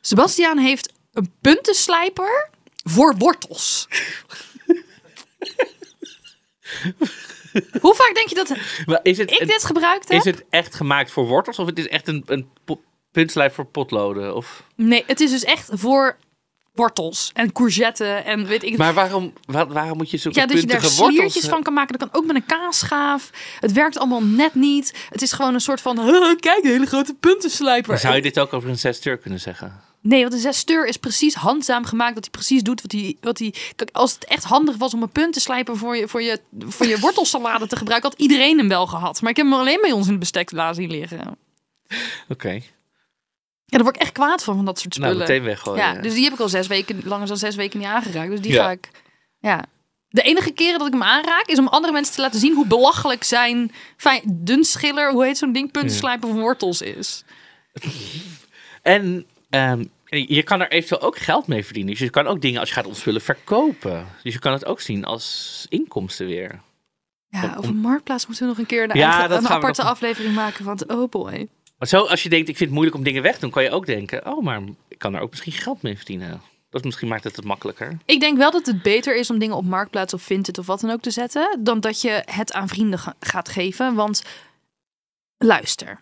Sebastiaan 0.00 0.58
heeft 0.58 0.92
een 1.12 1.32
puntenslijper 1.40 2.48
voor 2.84 3.14
wortels. 3.18 3.88
Hoe 7.80 7.94
vaak 7.94 8.14
denk 8.14 8.28
je 8.28 8.34
dat 8.34 8.50
is 9.02 9.18
het, 9.18 9.30
ik 9.30 9.40
een- 9.40 9.46
dit 9.46 9.64
gebruikt 9.64 10.08
heb? 10.08 10.18
is 10.18 10.24
het 10.24 10.44
echt 10.50 10.74
gemaakt 10.74 11.10
voor 11.10 11.26
wortels 11.26 11.58
of 11.58 11.66
het 11.66 11.78
is 11.78 11.88
echt 11.88 12.08
een, 12.08 12.22
een 12.26 12.48
puntslijf 13.10 13.54
voor 13.54 13.64
potloden? 13.64 14.34
Of... 14.36 14.62
Nee, 14.76 15.04
het 15.06 15.20
is 15.20 15.30
dus 15.30 15.44
echt 15.44 15.68
voor 15.72 16.16
wortels 16.74 17.30
en 17.34 17.52
courgetten 17.52 18.24
en 18.24 18.46
weet 18.46 18.62
ik 18.62 18.76
Maar 18.76 18.94
waarom, 18.94 19.32
wa- 19.44 19.66
waarom 19.66 19.96
moet 19.96 20.10
je 20.10 20.16
zulke 20.16 20.40
Ja, 20.40 20.46
dat 20.46 20.60
je 20.60 20.66
daar 20.66 20.82
sliertjes 20.82 21.48
van 21.48 21.62
kan 21.62 21.72
maken. 21.74 21.98
Dat 21.98 22.10
kan 22.10 22.20
ook 22.20 22.26
met 22.26 22.36
een 22.36 22.46
kaasschaaf. 22.46 23.30
Het 23.60 23.72
werkt 23.72 23.98
allemaal 23.98 24.22
net 24.22 24.54
niet. 24.54 25.06
Het 25.08 25.22
is 25.22 25.32
gewoon 25.32 25.54
een 25.54 25.60
soort 25.60 25.80
van... 25.80 26.00
"Huh, 26.00 26.36
kijk, 26.40 26.64
een 26.64 26.70
hele 26.70 26.86
grote 26.86 27.14
puntenslijper. 27.14 27.90
Maar 27.90 28.00
zou 28.00 28.14
je 28.14 28.22
dit 28.22 28.38
ook 28.38 28.52
over 28.52 28.68
een 28.68 28.78
zesteur 28.78 29.18
kunnen 29.18 29.40
zeggen? 29.40 29.80
Nee, 30.02 30.20
want 30.20 30.32
de 30.32 30.38
zesteur 30.40 30.86
is 30.86 30.96
precies 30.96 31.34
handzaam 31.34 31.84
gemaakt. 31.84 32.14
Dat 32.14 32.22
hij 32.24 32.32
precies 32.32 32.62
doet 32.62 32.82
wat 32.82 32.92
hij... 32.92 33.16
Wat 33.20 33.38
hij 33.38 33.54
kijk, 33.76 33.90
als 33.92 34.12
het 34.14 34.24
echt 34.24 34.44
handig 34.44 34.76
was 34.76 34.94
om 34.94 35.02
een 35.02 35.08
puntenslijper 35.10 35.76
voor 35.76 35.96
je, 35.96 36.08
voor 36.08 36.22
je, 36.22 36.40
voor 36.58 36.86
je 36.86 36.98
wortelsalade 36.98 37.66
te 37.66 37.76
gebruiken... 37.76 38.10
had 38.10 38.20
iedereen 38.20 38.58
hem 38.58 38.68
wel 38.68 38.86
gehad. 38.86 39.20
Maar 39.20 39.30
ik 39.30 39.36
heb 39.36 39.46
hem 39.46 39.54
alleen 39.54 39.80
bij 39.80 39.92
ons 39.92 40.06
in 40.06 40.12
de 40.12 40.18
bestekla 40.18 40.72
zien 40.72 40.90
liggen. 40.90 41.38
Oké, 42.28 42.50
Ja, 42.50 43.78
daar 43.78 43.82
word 43.82 43.94
ik 43.96 44.02
echt 44.02 44.12
kwaad 44.12 44.44
van, 44.44 44.56
van 44.56 44.64
dat 44.64 44.78
soort 44.78 44.98
nou 44.98 45.10
spullen. 45.12 45.28
meteen 45.28 45.44
weggooien. 45.46 45.82
ja, 45.84 46.00
dus 46.00 46.14
die 46.14 46.24
heb 46.24 46.32
ik 46.32 46.40
al 46.40 46.48
zes 46.48 46.66
weken, 46.66 47.00
langer 47.04 47.26
dan 47.26 47.36
zes 47.36 47.54
weken 47.54 47.78
niet 47.78 47.88
aangeraakt. 47.88 48.30
Dus 48.30 48.40
die 48.40 48.52
Ja. 48.52 48.64
ga 48.64 48.70
ik... 48.70 48.90
Ja, 49.38 49.64
De 50.08 50.22
enige 50.22 50.50
keren 50.50 50.78
dat 50.78 50.86
ik 50.86 50.92
hem 50.92 51.02
aanraak 51.02 51.46
is 51.46 51.58
om 51.58 51.68
andere 51.68 51.92
mensen 51.92 52.14
te 52.14 52.20
laten 52.20 52.40
zien 52.40 52.54
hoe 52.54 52.66
belachelijk 52.66 53.24
zijn 53.24 53.72
fijn, 53.96 54.22
dunschiller, 54.26 55.12
hoe 55.12 55.24
heet 55.24 55.38
zo'n 55.38 55.52
ding, 55.52 55.70
puntslijpen 55.72 56.28
van 56.28 56.40
wortels 56.40 56.80
is. 56.82 57.24
En 58.82 59.26
ehm, 59.52 59.84
je 60.04 60.42
kan 60.42 60.60
er 60.60 60.70
eventueel 60.70 61.00
ook 61.00 61.18
geld 61.18 61.46
mee 61.46 61.64
verdienen. 61.64 61.90
Dus 61.92 62.00
je 62.02 62.10
kan 62.10 62.26
ook 62.26 62.40
dingen 62.40 62.60
als 62.60 62.68
je 62.68 62.74
gaat 62.74 62.86
ontspullen 62.86 63.20
verkopen. 63.20 64.06
Dus 64.22 64.32
je 64.32 64.38
kan 64.38 64.52
het 64.52 64.64
ook 64.64 64.80
zien 64.80 65.04
als 65.04 65.66
inkomsten 65.68 66.26
weer. 66.26 66.60
Ja, 67.28 67.54
over 67.58 67.74
Marktplaats 67.74 68.26
moeten 68.26 68.44
we 68.44 68.50
nog 68.50 68.58
een 68.60 68.66
keer 68.66 68.82
een, 68.90 68.96
Ja, 68.98 69.10
eigen- 69.12 69.28
dat 69.28 69.38
een 69.38 69.48
aparte 69.48 69.82
nog- 69.82 69.90
aflevering 69.90 70.34
maken 70.34 70.64
van 70.64 70.80
oh 70.90 71.10
boy. 71.10 71.48
Maar 71.78 71.88
zo, 71.88 72.00
als 72.04 72.22
je 72.22 72.28
denkt, 72.28 72.48
ik 72.48 72.56
vind 72.56 72.64
het 72.68 72.78
moeilijk 72.78 72.96
om 72.96 73.02
dingen 73.04 73.22
weg 73.22 73.34
te 73.34 73.40
doen, 73.40 73.50
kan 73.50 73.62
je 73.62 73.70
ook 73.70 73.86
denken, 73.86 74.26
oh, 74.26 74.42
maar 74.42 74.60
ik 74.88 74.98
kan 74.98 75.14
er 75.14 75.20
ook 75.20 75.30
misschien 75.30 75.52
geld 75.52 75.82
mee 75.82 75.96
verdienen. 75.96 76.40
Dat 76.70 76.84
misschien 76.84 77.08
maakt 77.08 77.24
het 77.24 77.36
het 77.36 77.44
makkelijker. 77.44 77.96
Ik 78.04 78.20
denk 78.20 78.38
wel 78.38 78.50
dat 78.50 78.66
het 78.66 78.82
beter 78.82 79.16
is 79.16 79.30
om 79.30 79.38
dingen 79.38 79.56
op 79.56 79.64
Marktplaats 79.64 80.14
of 80.14 80.22
Vinted 80.22 80.58
of 80.58 80.66
wat 80.66 80.80
dan 80.80 80.90
ook 80.90 81.00
te 81.02 81.10
zetten, 81.10 81.58
dan 81.64 81.80
dat 81.80 82.00
je 82.00 82.22
het 82.24 82.52
aan 82.52 82.68
vrienden 82.68 82.98
ga- 82.98 83.14
gaat 83.20 83.48
geven. 83.48 83.94
Want 83.94 84.22
luister, 85.38 86.00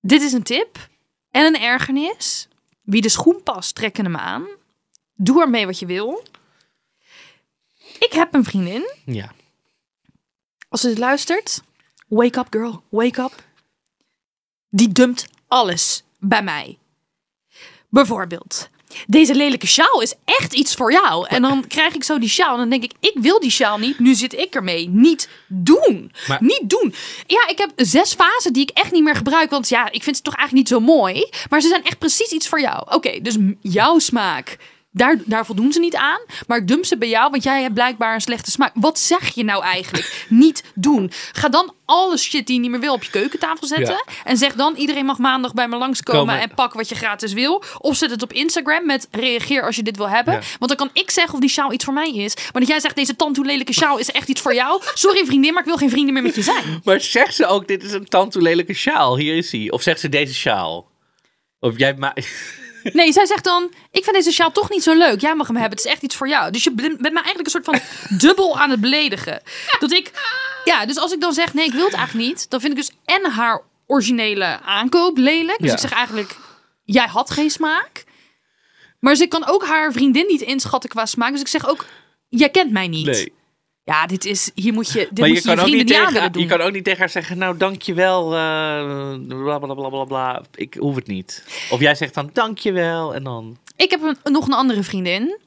dit 0.00 0.22
is 0.22 0.32
een 0.32 0.42
tip 0.42 0.88
en 1.30 1.44
een 1.44 1.60
ergernis. 1.60 2.48
Wie 2.82 3.02
de 3.02 3.08
schoen 3.08 3.42
past, 3.42 3.74
trekken 3.74 4.04
hem 4.04 4.16
aan. 4.16 4.46
Doe 5.14 5.40
ermee 5.40 5.66
wat 5.66 5.78
je 5.78 5.86
wil. 5.86 6.24
Ik 7.98 8.12
heb 8.12 8.34
een 8.34 8.44
vriendin. 8.44 8.90
Ja. 9.04 9.32
Als 10.68 10.80
ze 10.80 10.88
dit 10.88 10.98
luistert, 10.98 11.62
wake 12.08 12.38
up 12.38 12.46
girl, 12.50 12.82
wake 12.88 13.22
up. 13.22 13.44
Die 14.68 14.88
dumpt 14.88 15.28
alles 15.46 16.04
bij 16.18 16.42
mij. 16.42 16.78
Bijvoorbeeld, 17.88 18.70
deze 19.06 19.34
lelijke 19.34 19.66
sjaal 19.66 20.02
is 20.02 20.14
echt 20.24 20.52
iets 20.54 20.74
voor 20.74 20.92
jou. 20.92 21.26
En 21.28 21.42
dan 21.42 21.64
krijg 21.68 21.94
ik 21.94 22.04
zo 22.04 22.18
die 22.18 22.28
sjaal 22.28 22.52
en 22.52 22.58
dan 22.58 22.68
denk 22.70 22.82
ik, 22.82 22.92
ik 23.00 23.12
wil 23.14 23.40
die 23.40 23.50
sjaal 23.50 23.78
niet, 23.78 23.98
nu 23.98 24.14
zit 24.14 24.32
ik 24.32 24.54
ermee. 24.54 24.88
Niet 24.88 25.28
doen. 25.48 26.12
Maar- 26.28 26.38
Niet 26.42 26.62
doen. 26.64 26.94
Ja, 27.26 27.48
ik 27.48 27.58
heb 27.58 27.70
zes 27.76 28.14
fasen 28.14 28.52
die 28.52 28.62
ik 28.62 28.70
echt 28.70 28.92
niet 28.92 29.02
meer 29.02 29.16
gebruik, 29.16 29.50
want 29.50 29.68
ja, 29.68 29.90
ik 29.90 30.02
vind 30.02 30.16
ze 30.16 30.22
toch 30.22 30.34
eigenlijk 30.36 30.68
niet 30.70 30.78
zo 30.78 30.86
mooi. 30.86 31.28
Maar 31.50 31.60
ze 31.60 31.68
zijn 31.68 31.84
echt 31.84 31.98
precies 31.98 32.30
iets 32.30 32.48
voor 32.48 32.60
jou. 32.60 32.82
Oké, 32.94 33.20
dus 33.20 33.36
jouw 33.60 33.98
smaak. 33.98 34.56
Daar, 34.92 35.16
daar 35.24 35.46
voldoen 35.46 35.72
ze 35.72 35.80
niet 35.80 35.94
aan. 35.94 36.20
Maar 36.46 36.58
ik 36.58 36.68
dump 36.68 36.84
ze 36.84 36.98
bij 36.98 37.08
jou, 37.08 37.30
want 37.30 37.42
jij 37.42 37.62
hebt 37.62 37.74
blijkbaar 37.74 38.14
een 38.14 38.20
slechte 38.20 38.50
smaak. 38.50 38.72
Wat 38.74 38.98
zeg 38.98 39.34
je 39.34 39.44
nou 39.44 39.62
eigenlijk? 39.62 40.26
niet 40.28 40.64
doen. 40.74 41.10
Ga 41.32 41.48
dan 41.48 41.74
alle 41.84 42.16
shit 42.16 42.46
die 42.46 42.54
je 42.54 42.60
niet 42.60 42.70
meer 42.70 42.80
wil 42.80 42.92
op 42.92 43.02
je 43.02 43.10
keukentafel 43.10 43.66
zetten. 43.66 43.94
Ja. 43.94 44.12
En 44.24 44.36
zeg 44.36 44.54
dan, 44.54 44.76
iedereen 44.76 45.04
mag 45.04 45.18
maandag 45.18 45.54
bij 45.54 45.68
me 45.68 45.76
langskomen 45.76 46.20
Komen. 46.20 46.40
en 46.40 46.54
pak 46.54 46.72
wat 46.72 46.88
je 46.88 46.94
gratis 46.94 47.32
wil. 47.32 47.62
Of 47.78 47.96
zet 47.96 48.10
het 48.10 48.22
op 48.22 48.32
Instagram 48.32 48.86
met 48.86 49.08
reageer 49.10 49.62
als 49.62 49.76
je 49.76 49.82
dit 49.82 49.96
wil 49.96 50.08
hebben. 50.08 50.34
Ja. 50.34 50.40
Want 50.58 50.76
dan 50.76 50.76
kan 50.76 50.90
ik 51.02 51.10
zeggen 51.10 51.34
of 51.34 51.40
die 51.40 51.48
sjaal 51.48 51.72
iets 51.72 51.84
voor 51.84 51.94
mij 51.94 52.14
is. 52.14 52.34
Maar 52.34 52.60
dat 52.60 52.66
jij 52.66 52.80
zegt, 52.80 52.96
deze 52.96 53.16
tand 53.16 53.38
lelijke 53.38 53.72
sjaal 53.72 53.98
is 53.98 54.10
echt 54.10 54.28
iets 54.28 54.40
voor 54.40 54.54
jou. 54.54 54.82
Sorry 54.94 55.24
vriendin, 55.24 55.52
maar 55.52 55.62
ik 55.62 55.68
wil 55.68 55.76
geen 55.76 55.90
vrienden 55.90 56.14
meer 56.14 56.22
met 56.22 56.34
je 56.34 56.42
zijn. 56.42 56.80
Maar 56.84 57.00
zegt 57.00 57.34
ze 57.34 57.46
ook, 57.46 57.68
dit 57.68 57.82
is 57.82 57.92
een 57.92 58.04
tante 58.08 58.42
lelijke 58.42 58.74
sjaal, 58.74 59.16
hier 59.16 59.36
is 59.36 59.52
hij. 59.52 59.70
Of 59.70 59.82
zegt 59.82 60.00
ze 60.00 60.08
deze 60.08 60.34
sjaal? 60.34 60.90
Of 61.58 61.78
jij 61.78 61.94
ma 61.94 62.14
Nee, 62.92 63.12
zij 63.12 63.26
zegt 63.26 63.44
dan, 63.44 63.72
ik 63.90 64.04
vind 64.04 64.16
deze 64.16 64.32
sjaal 64.32 64.52
toch 64.52 64.70
niet 64.70 64.82
zo 64.82 64.94
leuk. 64.94 65.20
Jij 65.20 65.34
mag 65.34 65.46
hem 65.46 65.56
hebben, 65.56 65.76
het 65.78 65.86
is 65.86 65.92
echt 65.92 66.02
iets 66.02 66.16
voor 66.16 66.28
jou. 66.28 66.50
Dus 66.50 66.64
je 66.64 66.70
bent 66.70 67.00
me 67.00 67.08
eigenlijk 67.22 67.44
een 67.44 67.50
soort 67.50 67.64
van 67.64 67.80
dubbel 68.18 68.58
aan 68.60 68.70
het 68.70 68.80
beledigen. 68.80 69.42
Dat 69.78 69.92
ik, 69.92 70.10
ja, 70.64 70.86
dus 70.86 70.96
als 70.96 71.12
ik 71.12 71.20
dan 71.20 71.32
zeg, 71.32 71.54
nee, 71.54 71.66
ik 71.66 71.72
wil 71.72 71.84
het 71.84 71.94
eigenlijk 71.94 72.28
niet. 72.28 72.50
Dan 72.50 72.60
vind 72.60 72.72
ik 72.72 72.78
dus 72.78 72.90
en 73.04 73.30
haar 73.30 73.62
originele 73.86 74.60
aankoop 74.60 75.16
lelijk. 75.18 75.58
Dus 75.58 75.66
Ja. 75.68 75.74
ik 75.74 75.80
zeg 75.80 75.92
eigenlijk, 75.92 76.36
jij 76.84 77.06
had 77.06 77.30
geen 77.30 77.50
smaak. 77.50 78.04
Maar 79.00 79.14
ze 79.14 79.26
kan 79.26 79.46
ook 79.46 79.64
haar 79.66 79.92
vriendin 79.92 80.26
niet 80.26 80.40
inschatten 80.40 80.90
qua 80.90 81.06
smaak. 81.06 81.32
Dus 81.32 81.40
ik 81.40 81.48
zeg 81.48 81.68
ook, 81.68 81.84
jij 82.28 82.48
kent 82.48 82.70
mij 82.70 82.88
niet. 82.88 83.06
Nee. 83.06 83.32
Ja, 83.90 84.06
dit 84.06 84.24
is, 84.24 84.50
hier 84.54 84.72
moet 84.72 84.92
je, 84.92 84.98
dit 84.98 85.18
Maar 85.18 85.28
moet 85.28 85.42
je 85.42 85.42
je 85.42 85.48
je 85.48 85.54
kan, 85.54 85.64
ook 85.64 85.70
vrienden 85.70 85.86
niet 85.86 86.12
tegen, 86.12 86.32
doen. 86.32 86.42
je 86.42 86.48
kan 86.48 86.60
ook 86.60 86.72
niet 86.72 86.84
tegen 86.84 86.98
haar 86.98 87.08
zeggen, 87.08 87.38
nou 87.38 87.56
dankjewel, 87.56 88.24
eh 88.24 89.14
bla 89.28 89.58
bla 89.58 89.74
bla 89.74 89.88
bla 89.88 90.04
bla, 90.04 90.42
ik 90.54 90.74
hoef 90.74 90.94
het 90.94 91.06
niet. 91.06 91.44
Of 91.70 91.80
jij 91.80 91.94
zegt 91.94 92.14
dan 92.14 92.30
dankjewel 92.32 93.14
en 93.14 93.24
dan... 93.24 93.58
Ik 93.76 93.90
heb 93.90 94.02
een, 94.02 94.32
nog 94.32 94.46
een 94.46 94.52
andere 94.52 94.82
vriendin. 94.82 95.38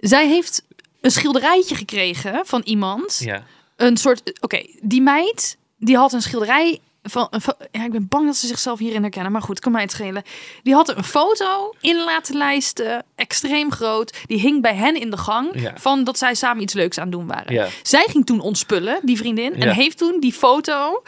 Zij 0.00 0.28
heeft 0.28 0.64
een 1.00 1.10
schilderijtje 1.10 1.74
gekregen 1.74 2.46
van 2.46 2.62
iemand. 2.64 3.20
Ja. 3.24 3.44
Een 3.76 3.96
soort. 3.96 4.40
Oké, 4.40 4.66
die 4.80 5.02
meid 5.02 5.56
die 5.78 5.96
had 5.96 6.12
een 6.12 6.22
schilderij. 6.22 6.80
Van, 7.06 7.28
van- 7.30 7.54
ja, 7.70 7.84
ik 7.84 7.90
ben 7.92 8.08
bang 8.08 8.26
dat 8.26 8.36
ze 8.36 8.46
zichzelf 8.46 8.78
hierin 8.78 9.02
herkennen, 9.02 9.32
maar 9.32 9.42
goed, 9.42 9.60
kan 9.60 9.72
mij 9.72 9.82
het 9.82 9.90
schelen. 9.90 10.22
Die 10.62 10.74
had 10.74 10.96
een 10.96 11.04
foto 11.04 11.74
in 11.80 11.96
laten 12.04 12.36
lijsten, 12.36 13.04
extreem 13.14 13.72
groot. 13.72 14.16
Die 14.26 14.40
hing 14.40 14.62
bij 14.62 14.74
hen 14.74 15.00
in 15.00 15.10
de 15.10 15.16
gang 15.16 15.60
Ja. 15.60 15.72
van 15.76 16.04
dat 16.04 16.18
zij 16.18 16.34
samen 16.34 16.62
iets 16.62 16.72
leuks 16.74 16.98
aan 16.98 17.10
doen 17.10 17.26
waren. 17.26 17.52
Ja. 17.54 17.68
Zij 17.82 18.04
ging 18.08 18.26
toen 18.26 18.40
ontspullen, 18.40 19.00
die 19.02 19.16
vriendin, 19.16 19.54
en 19.54 19.68
heeft 19.74 19.98
toen 19.98 20.20
die 20.20 20.32
foto 20.32 21.02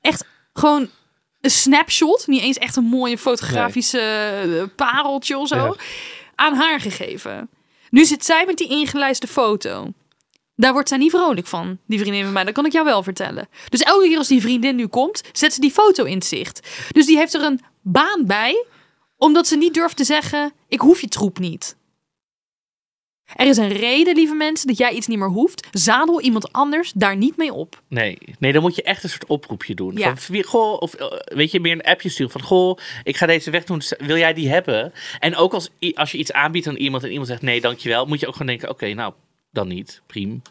echt 0.00 0.24
gewoon 0.52 0.90
een 1.40 1.50
snapshot, 1.50 2.26
niet 2.26 2.42
eens 2.42 2.58
echt 2.58 2.76
een 2.76 2.84
mooie 2.84 3.18
fotografische 3.18 4.00
eh, 4.00 4.62
pareltje 4.76 5.38
of 5.38 5.48
zo, 5.48 5.76
aan 6.34 6.54
haar 6.54 6.80
gegeven. 6.80 7.50
Nu 7.90 8.04
zit 8.04 8.24
zij 8.24 8.44
met 8.46 8.56
die 8.56 8.68
ingelijste 8.68 9.26
foto. 9.26 9.92
Daar 10.60 10.72
wordt 10.72 10.88
zij 10.88 10.98
niet 10.98 11.10
vrolijk 11.10 11.46
van, 11.46 11.78
die 11.86 11.98
vriendin 11.98 12.24
van 12.24 12.32
mij. 12.32 12.44
Dat 12.44 12.54
kan 12.54 12.66
ik 12.66 12.72
jou 12.72 12.84
wel 12.84 13.02
vertellen. 13.02 13.48
Dus 13.68 13.80
elke 13.80 14.08
keer 14.08 14.18
als 14.18 14.28
die 14.28 14.40
vriendin 14.40 14.76
nu 14.76 14.86
komt, 14.86 15.22
zet 15.32 15.54
ze 15.54 15.60
die 15.60 15.70
foto 15.70 16.04
in 16.04 16.14
het 16.14 16.24
zicht. 16.24 16.68
Dus 16.90 17.06
die 17.06 17.16
heeft 17.16 17.34
er 17.34 17.42
een 17.42 17.60
baan 17.82 18.26
bij, 18.26 18.64
omdat 19.16 19.46
ze 19.46 19.56
niet 19.56 19.74
durft 19.74 19.96
te 19.96 20.04
zeggen: 20.04 20.52
Ik 20.68 20.80
hoef 20.80 21.00
je 21.00 21.08
troep 21.08 21.38
niet. 21.38 21.76
Er 23.36 23.46
is 23.46 23.56
een 23.56 23.72
reden, 23.72 24.14
lieve 24.14 24.34
mensen, 24.34 24.66
dat 24.66 24.78
jij 24.78 24.92
iets 24.92 25.06
niet 25.06 25.18
meer 25.18 25.28
hoeft. 25.28 25.66
Zadel 25.70 26.20
iemand 26.20 26.52
anders 26.52 26.92
daar 26.92 27.16
niet 27.16 27.36
mee 27.36 27.52
op. 27.52 27.82
Nee, 27.88 28.18
nee, 28.38 28.52
dan 28.52 28.62
moet 28.62 28.76
je 28.76 28.82
echt 28.82 29.02
een 29.02 29.10
soort 29.10 29.26
oproepje 29.26 29.74
doen. 29.74 29.96
Ja. 29.96 30.16
Van, 30.16 30.44
goh, 30.44 30.80
of 30.80 30.94
eh, 30.94 31.06
weet 31.24 31.50
je, 31.50 31.60
meer 31.60 31.72
een 31.72 31.82
appje 31.82 32.08
sturen 32.08 32.32
van, 32.32 32.42
goh, 32.42 32.78
ik 33.04 33.16
ga 33.16 33.26
deze 33.26 33.50
weg 33.50 33.64
doen, 33.64 33.82
wil 33.98 34.16
jij 34.16 34.34
die 34.34 34.48
hebben? 34.48 34.92
En 35.18 35.36
ook 35.36 35.54
als, 35.54 35.70
als 35.94 36.12
je 36.12 36.18
iets 36.18 36.32
aanbiedt 36.32 36.66
aan 36.66 36.76
iemand 36.76 37.02
en 37.02 37.10
iemand 37.10 37.28
zegt 37.28 37.42
nee, 37.42 37.60
dankjewel, 37.60 38.06
moet 38.06 38.20
je 38.20 38.26
ook 38.26 38.32
gewoon 38.32 38.48
denken, 38.48 38.70
oké, 38.70 38.94
nou, 38.94 39.12
dan 39.50 39.68
niet. 39.68 40.02
Priem. 40.06 40.42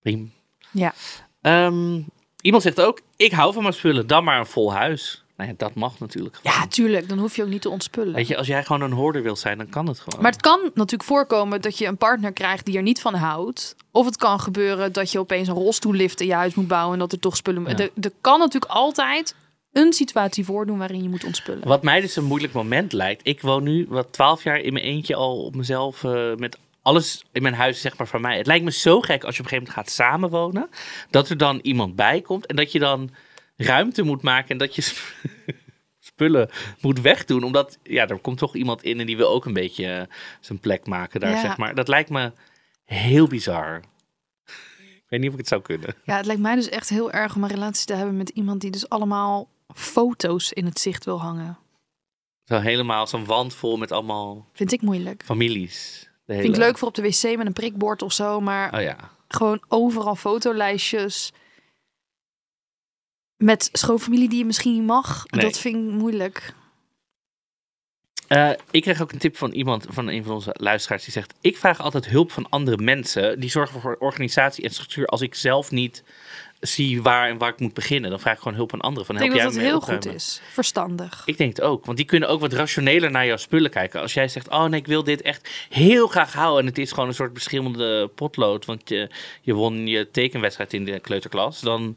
Priem. 0.00 0.32
Ja. 0.70 0.94
Ehm, 1.40 2.00
iemand 2.40 2.62
zegt 2.62 2.80
ook, 2.80 3.00
ik 3.16 3.32
hou 3.32 3.52
van 3.52 3.62
mijn 3.62 3.74
spullen, 3.74 4.06
dan 4.06 4.24
maar 4.24 4.38
een 4.38 4.46
vol 4.46 4.72
huis. 4.72 5.24
Nou 5.36 5.52
ja, 5.52 5.58
dat 5.58 5.74
mag 5.74 5.98
natuurlijk 5.98 6.36
gewoon. 6.36 6.56
Ja, 6.56 6.66
tuurlijk. 6.66 7.08
Dan 7.08 7.18
hoef 7.18 7.36
je 7.36 7.42
ook 7.42 7.48
niet 7.48 7.62
te 7.62 7.68
ontspullen. 7.68 8.14
Weet 8.14 8.28
je, 8.28 8.36
als 8.36 8.46
jij 8.46 8.64
gewoon 8.64 8.82
een 8.82 8.92
hoorder 8.92 9.22
wilt 9.22 9.38
zijn, 9.38 9.58
dan 9.58 9.68
kan 9.68 9.86
het 9.86 10.00
gewoon. 10.00 10.22
Maar 10.22 10.30
het 10.30 10.40
kan 10.40 10.60
natuurlijk 10.74 11.04
voorkomen 11.04 11.60
dat 11.60 11.78
je 11.78 11.86
een 11.86 11.96
partner 11.96 12.32
krijgt 12.32 12.66
die 12.66 12.76
er 12.76 12.82
niet 12.82 13.00
van 13.00 13.14
houdt. 13.14 13.76
Of 13.90 14.06
het 14.06 14.16
kan 14.16 14.40
gebeuren 14.40 14.92
dat 14.92 15.12
je 15.12 15.18
opeens 15.18 15.48
een 15.48 15.54
rolstoellift 15.54 16.20
in 16.20 16.26
je 16.26 16.34
huis 16.34 16.54
moet 16.54 16.68
bouwen 16.68 16.92
en 16.92 16.98
dat 16.98 17.12
er 17.12 17.18
toch 17.18 17.36
spullen. 17.36 17.62
Ja. 17.62 17.78
Er, 17.78 17.90
er 18.00 18.12
kan 18.20 18.38
natuurlijk 18.38 18.72
altijd 18.72 19.34
een 19.72 19.92
situatie 19.92 20.44
voordoen 20.44 20.78
waarin 20.78 21.02
je 21.02 21.08
moet 21.08 21.24
ontspullen. 21.24 21.68
Wat 21.68 21.82
mij 21.82 22.00
dus 22.00 22.16
een 22.16 22.24
moeilijk 22.24 22.52
moment 22.52 22.92
lijkt. 22.92 23.26
Ik 23.26 23.40
woon 23.40 23.62
nu 23.62 23.86
wat 23.88 24.12
twaalf 24.12 24.42
jaar 24.42 24.58
in 24.58 24.72
mijn 24.72 24.84
eentje 24.84 25.14
al 25.14 25.44
op 25.44 25.54
mezelf 25.54 26.04
eh, 26.04 26.34
met 26.34 26.58
alles 26.82 27.24
in 27.32 27.42
mijn 27.42 27.54
huis 27.54 27.80
zeg 27.80 27.96
maar 27.98 28.06
van 28.06 28.20
mij. 28.20 28.36
Het 28.36 28.46
lijkt 28.46 28.64
me 28.64 28.72
zo 28.72 29.00
gek 29.00 29.24
als 29.24 29.36
je 29.36 29.42
op 29.42 29.46
een 29.46 29.50
gegeven 29.50 29.56
moment 29.74 29.74
gaat 29.74 29.90
samenwonen. 29.90 30.68
Dat 31.10 31.28
er 31.28 31.36
dan 31.36 31.58
iemand 31.62 31.96
bij 31.96 32.20
komt 32.20 32.46
en 32.46 32.56
dat 32.56 32.72
je 32.72 32.78
dan 32.78 33.10
ruimte 33.56 34.02
moet 34.02 34.22
maken 34.22 34.48
en 34.48 34.58
dat 34.58 34.74
je 34.74 34.82
sp- 34.82 35.14
spullen 35.98 36.50
moet 36.80 37.00
wegdoen. 37.00 37.42
Omdat 37.44 37.78
ja, 37.82 38.08
er 38.08 38.18
komt 38.18 38.38
toch 38.38 38.54
iemand 38.56 38.82
in 38.82 39.00
en 39.00 39.06
die 39.06 39.16
wil 39.16 39.28
ook 39.28 39.44
een 39.44 39.52
beetje 39.52 39.86
eh, 39.86 40.02
zijn 40.40 40.58
plek 40.58 40.86
maken 40.86 41.20
daar 41.20 41.30
Ja. 41.30 41.40
zeg 41.40 41.56
maar. 41.56 41.74
Dat 41.74 41.88
lijkt 41.88 42.10
me 42.10 42.32
heel 42.84 43.26
bizar. 43.26 43.80
Ik 44.86 45.06
weet 45.08 45.20
niet 45.20 45.28
of 45.28 45.34
ik 45.34 45.40
het 45.40 45.48
zou 45.48 45.62
kunnen. 45.62 45.94
Ja, 46.04 46.16
het 46.16 46.26
lijkt 46.26 46.40
mij 46.42 46.54
dus 46.54 46.68
echt 46.68 46.88
heel 46.88 47.10
erg 47.12 47.34
om 47.36 47.42
een 47.42 47.48
relatie 47.50 47.86
te 47.86 47.94
hebben 47.94 48.16
met 48.16 48.28
iemand 48.28 48.60
die 48.60 48.70
dus 48.70 48.88
allemaal 48.88 49.48
foto's 49.74 50.52
in 50.52 50.64
het 50.64 50.80
zicht 50.80 51.04
wil 51.04 51.20
hangen. 51.20 51.58
Zo 52.44 52.58
helemaal 52.58 53.06
zo'n 53.06 53.24
wand 53.24 53.54
vol 53.54 53.76
met 53.76 53.92
allemaal 53.92 54.46
Vind 54.52 54.72
ik 54.72 54.82
moeilijk. 54.82 55.22
families. 55.24 56.09
Vind 56.38 56.54
ik 56.54 56.56
leuk 56.56 56.78
voor 56.78 56.88
op 56.88 56.94
de 56.94 57.02
wc 57.02 57.36
met 57.36 57.46
een 57.46 57.52
prikbord 57.52 58.02
of 58.02 58.12
zo, 58.12 58.40
maar 58.40 58.74
Oh 58.74 58.80
ja. 58.80 58.96
gewoon 59.28 59.62
overal 59.68 60.16
fotolijstjes. 60.16 61.32
Met 63.36 63.68
schoonfamilie 63.72 64.28
die 64.28 64.38
je 64.38 64.44
misschien 64.44 64.72
niet 64.72 64.86
mag. 64.86 65.24
Nee. 65.30 65.44
Dat 65.44 65.58
vind 65.58 65.76
ik 65.76 65.94
moeilijk. 65.94 66.54
Eh, 68.30 68.50
ik 68.70 68.82
kreeg 68.82 69.02
ook 69.02 69.12
een 69.12 69.18
tip 69.18 69.36
van 69.36 69.52
iemand, 69.52 69.86
van 69.88 70.08
een 70.08 70.24
van 70.24 70.34
onze 70.34 70.54
luisteraars, 70.58 71.04
die 71.04 71.12
zegt: 71.12 71.34
Ik 71.40 71.56
vraag 71.56 71.80
altijd 71.80 72.06
hulp 72.06 72.32
van 72.32 72.48
andere 72.48 72.76
mensen. 72.76 73.40
Die 73.40 73.50
zorgen 73.50 73.80
voor 73.80 73.96
organisatie 73.98 74.64
en 74.64 74.70
structuur. 74.70 75.06
Als 75.06 75.20
ik 75.20 75.34
zelf 75.34 75.70
niet 75.70 76.04
zie 76.60 77.02
waar 77.02 77.28
en 77.28 77.38
waar 77.38 77.48
ik 77.48 77.60
moet 77.60 77.74
beginnen, 77.74 78.10
dan 78.10 78.20
vraag 78.20 78.34
ik 78.34 78.40
gewoon 78.40 78.56
hulp 78.56 78.72
aan 78.72 78.80
anderen. 78.80 79.06
Van, 79.06 79.14
Ik 79.14 79.20
denk 79.20 79.32
help 79.32 79.44
dat 79.44 79.62
jij 79.62 79.70
dat 79.70 79.80
me 79.80 79.88
heel 79.88 79.98
goed 79.98 80.14
is. 80.14 80.40
Verstandig. 80.52 81.22
Ik 81.26 81.38
denk 81.38 81.56
het 81.56 81.60
ook, 81.64 81.84
want 81.84 81.96
die 81.96 82.06
kunnen 82.06 82.28
ook 82.28 82.40
wat 82.40 82.52
rationeler 82.52 83.10
naar 83.10 83.26
jouw 83.26 83.36
spullen 83.36 83.70
kijken. 83.70 84.00
Als 84.00 84.14
jij 84.14 84.28
zegt: 84.28 84.48
Oh 84.48 84.64
nee, 84.64 84.80
ik 84.80 84.86
wil 84.86 85.04
dit 85.04 85.22
echt 85.22 85.48
heel 85.68 86.06
graag 86.06 86.32
houden. 86.32 86.60
En 86.60 86.66
het 86.66 86.78
is 86.78 86.92
gewoon 86.92 87.08
een 87.08 87.14
soort 87.14 87.32
beschimmelde 87.32 88.08
potlood, 88.08 88.64
want 88.64 88.88
je, 88.88 89.10
je 89.40 89.54
won 89.54 89.86
je 89.86 90.10
tekenwedstrijd 90.10 90.72
in 90.72 90.84
de 90.84 91.00
kleuterklas. 91.00 91.60
Dan 91.60 91.96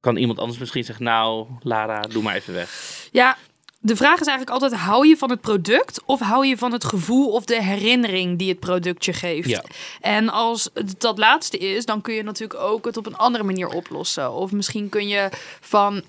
kan 0.00 0.16
iemand 0.16 0.38
anders 0.38 0.58
misschien 0.58 0.84
zeggen: 0.84 1.04
Nou, 1.04 1.46
Lara, 1.60 2.00
doe 2.00 2.22
maar 2.22 2.34
even 2.34 2.54
weg. 2.54 2.70
Ja, 3.12 3.36
de 3.84 3.96
vraag 3.96 4.20
is 4.20 4.26
eigenlijk 4.26 4.50
altijd: 4.50 4.80
hou 4.80 5.06
je 5.08 5.16
van 5.16 5.30
het 5.30 5.40
product 5.40 6.02
of 6.04 6.20
hou 6.20 6.46
je 6.46 6.56
van 6.58 6.72
het 6.72 6.84
gevoel 6.84 7.32
of 7.32 7.44
de 7.44 7.62
herinnering 7.62 8.38
die 8.38 8.48
het 8.48 8.60
product 8.60 9.04
je 9.04 9.12
geeft? 9.12 9.48
Ja. 9.48 9.62
En 10.00 10.28
als 10.28 10.70
het 10.74 11.00
dat 11.00 11.18
laatste 11.18 11.58
is, 11.58 11.84
dan 11.84 12.00
kun 12.00 12.14
je 12.14 12.22
natuurlijk 12.22 12.60
ook 12.60 12.84
het 12.84 12.96
op 12.96 13.06
een 13.06 13.16
andere 13.16 13.44
manier 13.44 13.68
oplossen. 13.68 14.32
Of 14.32 14.52
misschien 14.52 14.88
kun 14.88 15.08
je 15.08 15.28
van. 15.60 16.02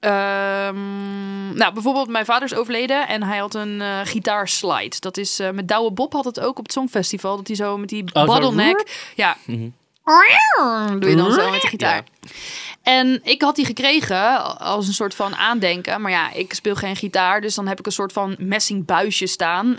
ehm, 0.00 1.52
nou, 1.56 1.72
bijvoorbeeld 1.72 2.08
mijn 2.08 2.24
vader 2.24 2.50
is 2.52 2.54
overleden 2.58 3.08
en 3.08 3.22
hij 3.22 3.38
had 3.38 3.54
een 3.54 3.80
eh 3.80 4.00
gitaarslide. 4.04 4.96
Dat 5.00 5.16
is 5.16 5.38
eh, 5.40 5.50
met 5.50 5.68
Douwe 5.68 5.90
Bob 5.90 6.12
had 6.12 6.24
het 6.24 6.40
ook 6.40 6.58
op 6.58 6.64
het 6.64 6.72
Songfestival. 6.72 7.36
Dat 7.36 7.46
hij 7.46 7.56
zo 7.56 7.78
met 7.78 7.88
die 7.88 8.04
zo 8.12 8.24
bottleneck. 8.24 9.10
Ja. 9.16 9.36
Doe 10.98 11.10
je 11.10 11.16
dan 11.16 11.32
zo 11.32 11.50
met 11.50 11.60
de 11.60 11.68
gitaar. 11.68 12.04
En 12.82 13.20
ik 13.24 13.42
had 13.42 13.56
die 13.56 13.64
gekregen 13.64 14.58
als 14.58 14.86
een 14.86 14.94
soort 14.94 15.14
van 15.14 15.36
aandenken. 15.36 16.00
Maar 16.00 16.10
ja, 16.10 16.32
ik 16.32 16.54
speel 16.54 16.74
geen 16.74 16.96
gitaar. 16.96 17.40
Dus 17.40 17.54
dan 17.54 17.66
heb 17.66 17.78
ik 17.78 17.86
een 17.86 17.92
soort 17.92 18.12
van 18.12 18.36
messing 18.38 18.84
buisje 18.84 19.26
staan. 19.26 19.78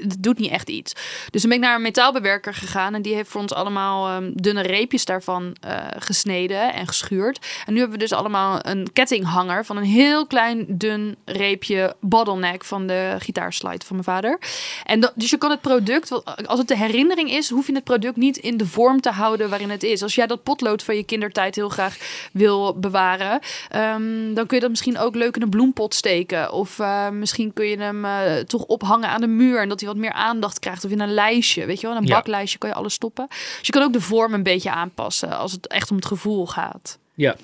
Het 0.00 0.22
doet 0.22 0.38
niet 0.38 0.50
echt 0.50 0.68
iets. 0.68 0.92
Dus 1.30 1.40
dan 1.40 1.50
ben 1.50 1.58
ik 1.58 1.64
naar 1.64 1.74
een 1.74 1.82
metaalbewerker 1.82 2.54
gegaan. 2.54 2.94
En 2.94 3.02
die 3.02 3.14
heeft 3.14 3.28
voor 3.28 3.40
ons 3.40 3.52
allemaal 3.52 4.08
ehm, 4.08 4.30
dunne 4.34 4.62
reepjes 4.62 5.04
daarvan 5.04 5.56
eh, 5.60 5.76
gesneden 5.98 6.72
en 6.72 6.86
geschuurd. 6.86 7.46
En 7.66 7.72
nu 7.72 7.78
hebben 7.78 7.98
we 7.98 8.04
dus 8.04 8.12
allemaal 8.12 8.58
een 8.62 8.92
kettinghanger 8.92 9.64
van 9.64 9.76
een 9.76 9.84
heel 9.84 10.26
klein 10.26 10.64
dun 10.68 11.16
reepje 11.24 11.96
bottleneck 12.00 12.64
van 12.64 12.86
de 12.86 13.16
gitaarslide 13.18 13.86
van 13.86 13.96
mijn 13.96 14.04
vader. 14.04 14.38
En 14.84 15.12
dus 15.14 15.30
je 15.30 15.38
kan 15.38 15.50
het 15.50 15.60
product, 15.60 16.24
als 16.46 16.58
het 16.58 16.68
de 16.68 16.76
herinnering 16.76 17.30
is, 17.30 17.50
hoef 17.50 17.66
je 17.66 17.74
het 17.74 17.84
product 17.84 18.16
niet 18.16 18.36
in 18.36 18.56
de 18.56 18.66
vorm 18.66 19.00
te 19.00 19.10
houden 19.10 19.50
waarin 19.50 19.70
het 19.70 19.82
is. 19.82 20.02
Als 20.02 20.14
jij 20.14 20.26
dat 20.26 20.42
potlood 20.42 20.82
van 20.82 20.96
je 20.96 21.04
kindertijd 21.04 21.56
heel 21.62 21.70
graag 21.70 21.96
wil 22.32 22.78
bewaren, 22.78 23.40
ehm, 23.70 24.34
dan 24.34 24.46
kun 24.46 24.56
je 24.56 24.60
dat 24.60 24.70
misschien 24.70 24.98
ook 24.98 25.14
leuk 25.14 25.36
in 25.36 25.42
een 25.42 25.50
bloempot 25.50 25.94
steken. 25.94 26.52
Of 26.52 26.78
eh, 26.78 27.08
misschien 27.08 27.52
kun 27.52 27.66
je 27.66 27.76
hem 27.78 28.04
eh, 28.04 28.36
toch 28.36 28.62
ophangen 28.64 29.08
aan 29.08 29.20
de 29.20 29.26
muur 29.26 29.60
en 29.60 29.68
dat 29.68 29.80
hij 29.80 29.88
wat 29.88 29.98
meer 29.98 30.12
aandacht 30.12 30.58
krijgt. 30.58 30.84
Of 30.84 30.90
in 30.90 31.00
een 31.00 31.14
lijstje, 31.14 31.66
weet 31.66 31.80
je 31.80 31.86
wel, 31.86 31.96
een 31.96 32.06
Ja. 32.06 32.14
baklijstje 32.14 32.58
kan 32.58 32.68
je 32.68 32.74
alles 32.74 32.94
stoppen. 32.94 33.26
Dus 33.28 33.58
je 33.62 33.72
kan 33.72 33.82
ook 33.82 33.92
de 33.92 34.00
vorm 34.00 34.34
een 34.34 34.42
beetje 34.42 34.70
aanpassen 34.70 35.36
als 35.38 35.52
het 35.52 35.66
echt 35.66 35.90
om 35.90 35.96
het 35.96 36.06
gevoel 36.06 36.46
gaat. 36.46 36.98
Ja. 37.14 37.36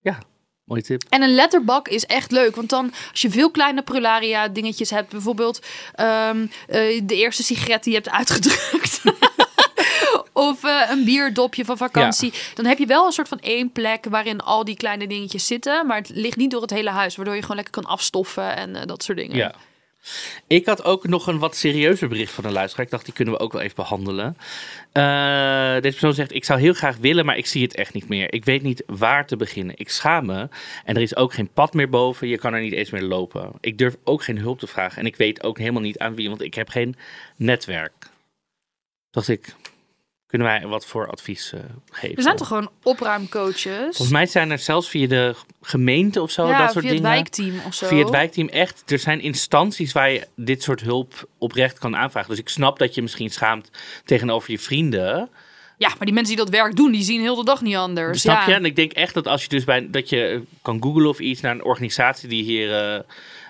Ja, 0.00 0.18
mooie 0.64 0.82
tip. 0.82 1.02
En 1.08 1.22
een 1.22 1.34
letterbak 1.34 1.88
is 1.88 2.06
echt 2.06 2.30
leuk. 2.30 2.56
Want 2.56 2.68
dan, 2.68 2.92
als 3.10 3.20
je 3.22 3.30
veel 3.30 3.50
kleine 3.50 3.82
prularia 3.82 4.48
dingetjes 4.48 4.90
hebt. 4.90 5.10
Bijvoorbeeld 5.10 5.66
ehm, 5.94 6.46
eh, 6.68 7.00
de 7.04 7.14
eerste 7.14 7.42
sigaret 7.42 7.82
die 7.84 7.92
je 7.92 7.98
hebt 7.98 8.10
uitgedrukt. 8.16 9.00
of 10.36 10.62
een 10.90 11.04
bierdopje 11.04 11.64
van 11.64 11.76
vakantie. 11.76 12.32
Dan 12.54 12.64
heb 12.64 12.78
je 12.78 12.86
wel 12.86 13.06
een 13.06 13.12
soort 13.12 13.28
van 13.28 13.40
één 13.40 13.72
plek 13.72 14.04
waarin 14.04 14.40
al 14.40 14.64
die 14.64 14.76
kleine 14.76 15.06
dingetjes 15.06 15.46
zitten. 15.46 15.86
Maar 15.86 15.96
het 15.96 16.10
ligt 16.14 16.36
niet 16.36 16.50
door 16.50 16.60
het 16.60 16.70
hele 16.70 16.90
huis. 16.90 17.16
Waardoor 17.16 17.34
je 17.34 17.40
gewoon 17.40 17.56
lekker 17.56 17.82
kan 17.82 17.90
afstoffen 17.90 18.56
en 18.56 18.76
eh, 18.76 18.86
dat 18.86 19.02
soort 19.02 19.18
dingen. 19.18 19.36
Ja. 19.36 19.54
Ik 20.46 20.66
had 20.66 20.84
ook 20.84 21.08
nog 21.08 21.26
een 21.26 21.38
wat 21.38 21.56
serieuzer 21.56 22.08
bericht 22.08 22.32
van 22.32 22.44
een 22.44 22.52
luisteraar. 22.52 22.84
Ik 22.84 22.90
dacht, 22.90 23.04
die 23.04 23.14
kunnen 23.14 23.34
we 23.34 23.40
ook 23.40 23.52
wel 23.52 23.60
even 23.62 23.76
behandelen. 23.76 24.36
Eh, 24.92 25.72
deze 25.72 25.96
persoon 25.98 26.14
zegt, 26.14 26.34
ik 26.34 26.44
zou 26.44 26.60
heel 26.60 26.74
graag 26.74 26.96
willen, 26.96 27.24
maar 27.24 27.36
ik 27.36 27.46
zie 27.46 27.62
het 27.62 27.74
echt 27.74 27.94
niet 27.94 28.08
meer. 28.08 28.32
Ik 28.32 28.44
weet 28.44 28.62
niet 28.62 28.82
waar 28.86 29.26
te 29.26 29.36
beginnen. 29.36 29.74
Ik 29.78 29.90
schaam 29.90 30.26
me 30.26 30.48
en 30.84 30.96
er 30.96 31.02
is 31.02 31.16
ook 31.16 31.32
geen 31.32 31.52
pad 31.52 31.74
meer 31.74 31.88
boven. 31.88 32.28
Je 32.28 32.38
kan 32.38 32.54
er 32.54 32.60
niet 32.60 32.72
eens 32.72 32.90
meer 32.90 33.02
lopen. 33.02 33.52
Ik 33.60 33.78
durf 33.78 33.96
ook 34.04 34.22
geen 34.22 34.38
hulp 34.38 34.58
te 34.58 34.66
vragen 34.66 34.98
en 34.98 35.06
ik 35.06 35.16
weet 35.16 35.42
ook 35.42 35.58
helemaal 35.58 35.82
niet 35.82 35.98
aan 35.98 36.14
wie, 36.14 36.28
want 36.28 36.42
ik 36.42 36.54
heb 36.54 36.68
geen 36.68 36.96
netwerk. 37.36 38.10
Dacht 39.10 39.28
ik, 39.28 39.54
kunnen 40.26 40.46
wij 40.46 40.66
wat 40.66 40.86
voor 40.86 41.10
advies 41.10 41.52
eh, 41.52 41.60
geven? 41.90 42.16
Er 42.16 42.22
zijn 42.22 42.36
toch 42.36 42.46
gewoon 42.46 42.70
opruimcoaches? 42.82 43.82
Volgens 43.82 44.10
mij 44.10 44.26
zijn 44.26 44.50
er 44.50 44.58
zelfs 44.58 44.88
via 44.88 45.06
de 45.06 45.34
gemeente 45.62 46.22
of 46.22 46.30
zo, 46.30 46.46
ja, 46.46 46.58
dat 46.58 46.72
soort 46.72 46.84
via 46.84 46.94
dingen. 46.94 47.10
het 47.10 47.14
wijkteam 47.14 47.60
of 47.66 47.74
zo. 47.74 47.86
Via 47.86 47.98
het 47.98 48.10
wijkteam 48.10 48.48
echt. 48.48 48.90
Er 48.90 48.98
zijn 48.98 49.20
instanties 49.20 49.92
waar 49.92 50.10
je 50.10 50.26
dit 50.36 50.62
soort 50.62 50.80
hulp 50.80 51.28
oprecht 51.38 51.78
kan 51.78 51.96
aanvragen. 51.96 52.30
Dus 52.30 52.38
ik 52.38 52.48
snap 52.48 52.78
dat 52.78 52.94
je 52.94 53.02
misschien 53.02 53.30
schaamt 53.30 53.70
tegenover 54.04 54.50
je 54.50 54.58
vrienden. 54.58 55.30
Ja, 55.78 55.88
maar 55.88 56.06
die 56.06 56.14
mensen 56.14 56.36
die 56.36 56.44
dat 56.44 56.54
werk 56.54 56.76
doen, 56.76 56.92
die 56.92 57.02
zien 57.02 57.20
heel 57.20 57.36
de 57.36 57.44
dag 57.44 57.60
niet 57.60 57.76
anders. 57.76 58.20
snap 58.20 58.40
ja. 58.40 58.46
je? 58.48 58.54
En 58.54 58.64
ik 58.64 58.76
denk 58.76 58.92
echt 58.92 59.14
dat 59.14 59.26
als 59.26 59.42
je 59.42 59.48
dus 59.48 59.64
bij 59.64 59.90
dat 59.90 60.08
je 60.08 60.42
kan 60.62 60.82
googlen 60.82 61.08
of 61.08 61.18
iets 61.18 61.40
naar 61.40 61.54
een 61.54 61.64
organisatie 61.64 62.28
die 62.28 62.42
hier 62.42 62.72
eh, 62.74 63.00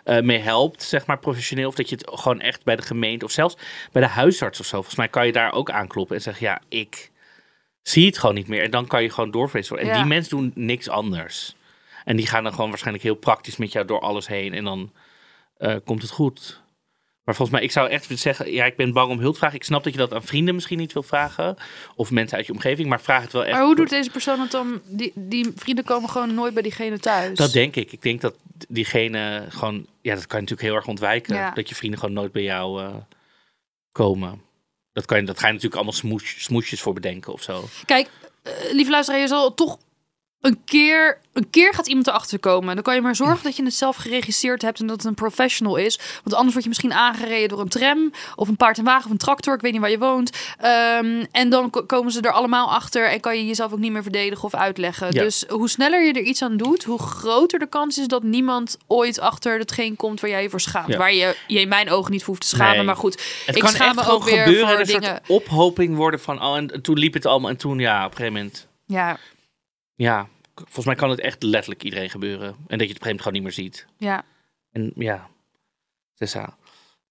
eh, 0.04 0.24
mee 0.24 0.38
helpt, 0.38 0.82
zeg 0.82 1.06
maar 1.06 1.18
professioneel, 1.18 1.68
of 1.68 1.74
dat 1.74 1.88
je 1.88 1.96
het 1.96 2.10
gewoon 2.14 2.40
echt 2.40 2.64
bij 2.64 2.76
de 2.76 2.82
gemeente 2.82 3.24
of 3.24 3.30
zelfs 3.30 3.56
bij 3.92 4.02
de 4.02 4.08
huisarts 4.08 4.60
of 4.60 4.66
zo. 4.66 4.76
Volgens 4.76 4.96
mij 4.96 5.08
kan 5.08 5.26
je 5.26 5.32
daar 5.32 5.52
ook 5.52 5.70
aankloppen 5.70 6.16
en 6.16 6.22
zeggen: 6.22 6.46
ja, 6.46 6.60
ik 6.68 7.10
zie 7.82 8.06
het 8.06 8.18
gewoon 8.18 8.34
niet 8.34 8.48
meer. 8.48 8.62
En 8.62 8.70
dan 8.70 8.86
kan 8.86 9.02
je 9.02 9.10
gewoon 9.10 9.30
doorverwezen 9.30 9.72
worden. 9.72 9.90
En 9.90 9.96
Ja. 9.96 10.02
die 10.02 10.12
mensen 10.12 10.36
doen 10.36 10.52
niks 10.54 10.88
anders. 10.88 11.54
En 12.04 12.16
die 12.16 12.26
gaan 12.26 12.42
dan 12.42 12.52
gewoon 12.52 12.68
waarschijnlijk 12.68 13.04
heel 13.04 13.14
praktisch 13.14 13.56
met 13.56 13.72
jou 13.72 13.86
door 13.86 14.00
alles 14.00 14.26
heen. 14.26 14.54
En 14.54 14.64
dan 14.64 14.92
eh, 15.58 15.74
komt 15.84 16.02
het 16.02 16.10
goed. 16.10 16.60
Maar 17.26 17.34
volgens 17.34 17.56
mij, 17.56 17.66
ik 17.66 17.72
zou 17.72 17.88
echt 17.88 18.18
zeggen, 18.18 18.52
ja, 18.52 18.64
ik 18.64 18.76
ben 18.76 18.92
bang 18.92 19.10
om 19.10 19.18
hulp 19.18 19.32
te 19.32 19.38
vragen. 19.38 19.56
Ik 19.56 19.64
snap 19.64 19.84
dat 19.84 19.92
je 19.92 19.98
dat 19.98 20.14
aan 20.14 20.22
vrienden 20.22 20.54
misschien 20.54 20.78
niet 20.78 20.92
wil 20.92 21.02
vragen. 21.02 21.56
Of 21.94 22.10
mensen 22.10 22.36
uit 22.36 22.46
je 22.46 22.52
omgeving. 22.52 22.88
Maar 22.88 23.00
vraag 23.00 23.22
het 23.22 23.32
wel 23.32 23.44
echt. 23.44 23.52
Maar 23.52 23.64
hoe 23.64 23.74
doet 23.74 23.88
deze 23.88 24.10
persoon 24.10 24.40
het 24.40 24.50
dan? 24.50 24.80
Die, 24.84 25.12
die 25.14 25.52
vrienden 25.56 25.84
komen 25.84 26.10
gewoon 26.10 26.34
nooit 26.34 26.54
bij 26.54 26.62
diegene 26.62 26.98
thuis. 26.98 27.38
Dat 27.38 27.52
denk 27.52 27.76
ik. 27.76 27.92
Ik 27.92 28.02
denk 28.02 28.20
dat 28.20 28.34
diegene 28.68 29.46
gewoon... 29.48 29.86
Ja, 30.00 30.14
dat 30.14 30.26
kan 30.26 30.36
je 30.36 30.42
natuurlijk 30.42 30.68
heel 30.68 30.74
erg 30.74 30.86
ontwijken. 30.86 31.34
Ja. 31.34 31.50
Dat 31.50 31.68
je 31.68 31.74
vrienden 31.74 31.98
gewoon 31.98 32.14
nooit 32.14 32.32
bij 32.32 32.42
jou 32.42 32.82
eh, 32.82 32.94
komen. 33.92 34.42
Dat, 34.92 35.04
kan 35.04 35.20
je, 35.20 35.24
dat 35.24 35.38
ga 35.38 35.46
je 35.46 35.52
natuurlijk 35.52 35.82
allemaal 35.82 35.98
smoes, 35.98 36.42
smoesjes 36.44 36.80
voor 36.80 36.94
bedenken 36.94 37.32
of 37.32 37.42
zo. 37.42 37.64
Kijk, 37.84 38.08
eh, 38.42 38.52
lieve 38.72 38.90
luisteraar, 38.90 39.20
je 39.20 39.26
zal 39.26 39.54
toch 39.54 39.78
een 40.46 40.60
keer, 40.64 41.18
een 41.32 41.50
keer 41.50 41.74
gaat 41.74 41.86
iemand 41.86 42.06
erachter 42.06 42.38
komen. 42.38 42.74
Dan 42.74 42.84
kan 42.84 42.94
je 42.94 43.00
maar 43.00 43.16
zorgen 43.16 43.42
dat 43.44 43.56
je 43.56 43.64
het 43.64 43.74
zelf 43.74 43.96
geregisseerd 43.96 44.62
hebt 44.62 44.80
en 44.80 44.86
dat 44.86 44.96
het 44.96 45.06
een 45.06 45.14
professional 45.14 45.76
is. 45.76 45.98
Want 46.22 46.34
anders 46.34 46.52
word 46.52 46.62
je 46.62 46.68
misschien 46.68 46.92
aangereden 46.92 47.48
door 47.48 47.60
een 47.60 47.68
tram 47.68 48.12
of 48.36 48.48
een 48.48 48.56
paard 48.56 48.78
en 48.78 48.84
wagen 48.84 49.04
of 49.04 49.10
een 49.10 49.16
tractor. 49.16 49.54
Ik 49.54 49.60
weet 49.60 49.72
niet 49.72 49.80
waar 49.80 49.90
je 49.90 49.98
woont. 49.98 50.30
Ehm, 50.58 51.24
en 51.30 51.48
dan 51.50 51.70
ko- 51.70 51.82
komen 51.84 52.12
ze 52.12 52.20
er 52.20 52.32
allemaal 52.32 52.72
achter 52.72 53.08
en 53.10 53.20
kan 53.20 53.36
je 53.36 53.46
jezelf 53.46 53.72
ook 53.72 53.78
niet 53.78 53.92
meer 53.92 54.02
verdedigen 54.02 54.44
of 54.44 54.54
uitleggen. 54.54 55.06
Ja. 55.12 55.22
Dus 55.22 55.44
hoe 55.48 55.68
sneller 55.68 56.04
je 56.06 56.12
er 56.12 56.22
iets 56.22 56.42
aan 56.42 56.56
doet, 56.56 56.84
hoe 56.84 56.98
groter 56.98 57.58
de 57.58 57.68
kans 57.68 57.98
is 57.98 58.06
dat 58.08 58.22
niemand 58.22 58.76
ooit 58.86 59.20
achter 59.20 59.58
hetgeen 59.58 59.96
komt 59.96 60.20
waar 60.20 60.30
jij 60.30 60.42
je 60.42 60.50
voor 60.50 60.60
schaamt. 60.60 60.88
Ja. 60.88 60.96
Waar 60.98 61.12
je 61.12 61.36
je 61.46 61.60
in 61.60 61.68
mijn 61.68 61.90
ogen 61.90 62.10
niet 62.12 62.20
voor 62.20 62.28
hoeft 62.34 62.48
te 62.48 62.56
schamen. 62.56 62.76
Nee. 62.76 62.84
Maar 62.84 62.96
goed, 62.96 63.22
Het 63.46 63.56
ik 63.56 63.62
kan 63.62 63.70
schaam 63.70 63.94
me 63.94 64.06
ook 64.10 64.24
weer 64.24 64.38
gebeuren. 64.42 64.66
voor 64.68 64.74
en 64.74 64.80
een 64.80 64.86
dingen. 64.86 65.02
soort 65.26 65.28
ophoping 65.42 65.96
worden 65.96 66.20
van... 66.20 66.42
Oh, 66.42 66.56
en 66.56 66.82
toen 66.82 66.98
liep 66.98 67.14
het 67.14 67.26
allemaal. 67.26 67.50
En 67.50 67.56
toen, 67.56 67.78
ja, 67.78 68.04
op 68.04 68.10
een 68.10 68.16
gegeven 68.16 68.32
moment... 68.38 68.66
Ja, 68.86 69.18
Ja, 69.94 70.26
volgens 70.64 70.86
mij 70.86 70.94
kan 70.94 71.10
het 71.10 71.20
echt 71.20 71.42
letterlijk 71.42 71.82
iedereen 71.82 72.10
gebeuren. 72.10 72.48
En 72.66 72.78
dat 72.78 72.88
je 72.88 72.94
het 72.94 72.96
op 73.02 73.06
een 73.06 73.06
gegeven 73.06 73.06
moment 73.06 73.22
gewoon 73.22 73.32
niet 73.34 73.42
meer 73.42 73.52
ziet. 73.52 73.86
ja. 73.98 74.24
En 74.72 74.92
ja, 74.96 75.28
Tessa. 76.14 76.56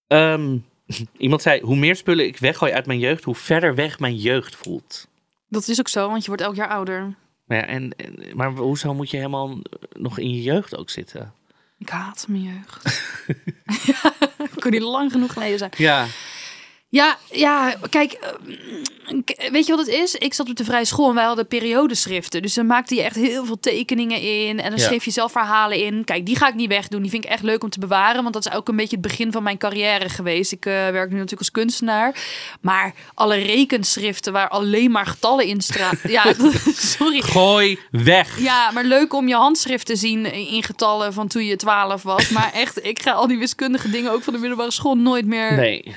Ehm, 0.08 0.58
iemand 1.17 1.41
zei, 1.41 1.62
hoe 1.62 1.75
meer 1.75 1.95
spullen 1.95 2.25
ik 2.25 2.38
weggooi 2.38 2.71
uit 2.71 2.86
mijn 2.86 2.99
jeugd, 2.99 3.23
hoe 3.23 3.36
verder 3.36 3.75
weg 3.75 3.99
mijn 3.99 4.15
jeugd 4.15 4.55
voelt. 4.55 5.08
Dat 5.49 5.67
is 5.67 5.79
ook 5.79 5.88
zo, 5.88 6.10
want 6.10 6.21
je 6.21 6.27
wordt 6.27 6.41
elk 6.43 6.55
jaar 6.55 6.69
ouder. 6.69 7.15
Maar, 7.45 7.58
ja, 7.58 7.65
en, 7.65 7.91
en- 7.95 8.36
maar 8.36 8.51
hoezo 8.51 8.93
moet 8.93 9.10
je 9.10 9.17
helemaal 9.17 9.58
nog 9.91 10.17
in 10.19 10.29
je 10.29 10.41
jeugd 10.41 10.75
ook 10.75 10.89
zitten? 10.89 11.34
Ik 11.77 11.89
haat 11.89 12.25
mijn 12.29 12.43
jeugd. 12.43 12.84
ja, 13.91 14.13
ik 14.53 14.60
kon 14.60 14.71
niet 14.71 14.81
lang 14.81 15.12
genoeg 15.12 15.34
geleden 15.34 15.58
zijn. 15.58 15.71
Ja, 15.77 16.05
Ja, 16.95 17.17
ja, 17.31 17.75
kijk, 17.89 18.12
eh, 18.12 19.51
weet 19.51 19.65
je 19.65 19.75
wat 19.75 19.86
het 19.86 19.95
is? 19.95 20.15
Ik 20.15 20.34
zat 20.34 20.49
op 20.49 20.55
de 20.55 20.63
vrije 20.63 20.86
school 20.86 21.10
en 21.10 21.15
wij 21.15 21.23
hadden 21.23 21.47
periodeschriften. 21.47 22.41
Dus 22.41 22.53
dan 22.53 22.65
maakte 22.65 22.95
je 22.95 23.01
echt 23.03 23.15
heel 23.15 23.45
veel 23.45 23.60
tekeningen 23.60 24.21
in. 24.21 24.60
En 24.60 24.69
dan 24.69 24.79
Ja. 24.79 24.86
schreef 24.86 25.05
je 25.05 25.12
zelf 25.12 25.31
verhalen 25.31 25.77
in. 25.86 26.03
Kijk, 26.03 26.25
die 26.25 26.36
ga 26.36 26.47
ik 26.47 26.53
niet 26.53 26.69
wegdoen. 26.69 27.01
Die 27.01 27.10
vind 27.12 27.23
ik 27.23 27.29
echt 27.29 27.43
leuk 27.43 27.63
om 27.63 27.69
te 27.69 27.79
bewaren. 27.79 28.21
Want 28.21 28.34
dat 28.34 28.45
is 28.45 28.51
ook 28.51 28.67
een 28.67 28.75
beetje 28.75 28.97
het 28.97 29.05
begin 29.08 29.31
van 29.31 29.43
mijn 29.43 29.58
carrière 29.58 30.10
geweest. 30.10 30.51
Ik 30.51 30.65
eh, 30.65 30.73
werk 30.73 31.08
nu 31.10 31.13
natuurlijk 31.15 31.39
als 31.39 31.51
kunstenaar. 31.51 32.15
Maar 32.62 32.93
alle 33.13 33.36
rekenschriften 33.36 34.34
waar 34.34 34.49
alleen 34.49 34.91
maar 34.91 35.05
getallen 35.05 35.45
in 35.45 35.62
staan. 35.62 35.97
ja, 36.17 36.23
sorry. 36.97 37.21
gooi 37.21 37.79
weg. 37.91 38.39
Ja, 38.39 38.71
maar 38.71 38.84
leuk 38.84 39.13
om 39.13 39.27
je 39.27 39.36
handschrift 39.36 39.86
te 39.86 39.95
zien 39.95 40.25
in 40.34 40.63
getallen 40.63 41.13
van 41.13 41.27
toen 41.27 41.45
je 41.45 41.55
12 41.55 42.03
was. 42.03 42.29
Maar 42.29 42.51
echt, 42.53 42.86
ik 42.86 43.01
ga 43.01 43.12
al 43.12 43.27
die 43.27 43.38
wiskundige 43.38 43.89
dingen 43.89 44.12
ook 44.12 44.23
van 44.23 44.34
de 44.34 44.39
middelbare 44.39 44.71
school 44.71 44.95
nooit 44.95 45.25
meer 45.25 45.53
Nee. 45.55 45.91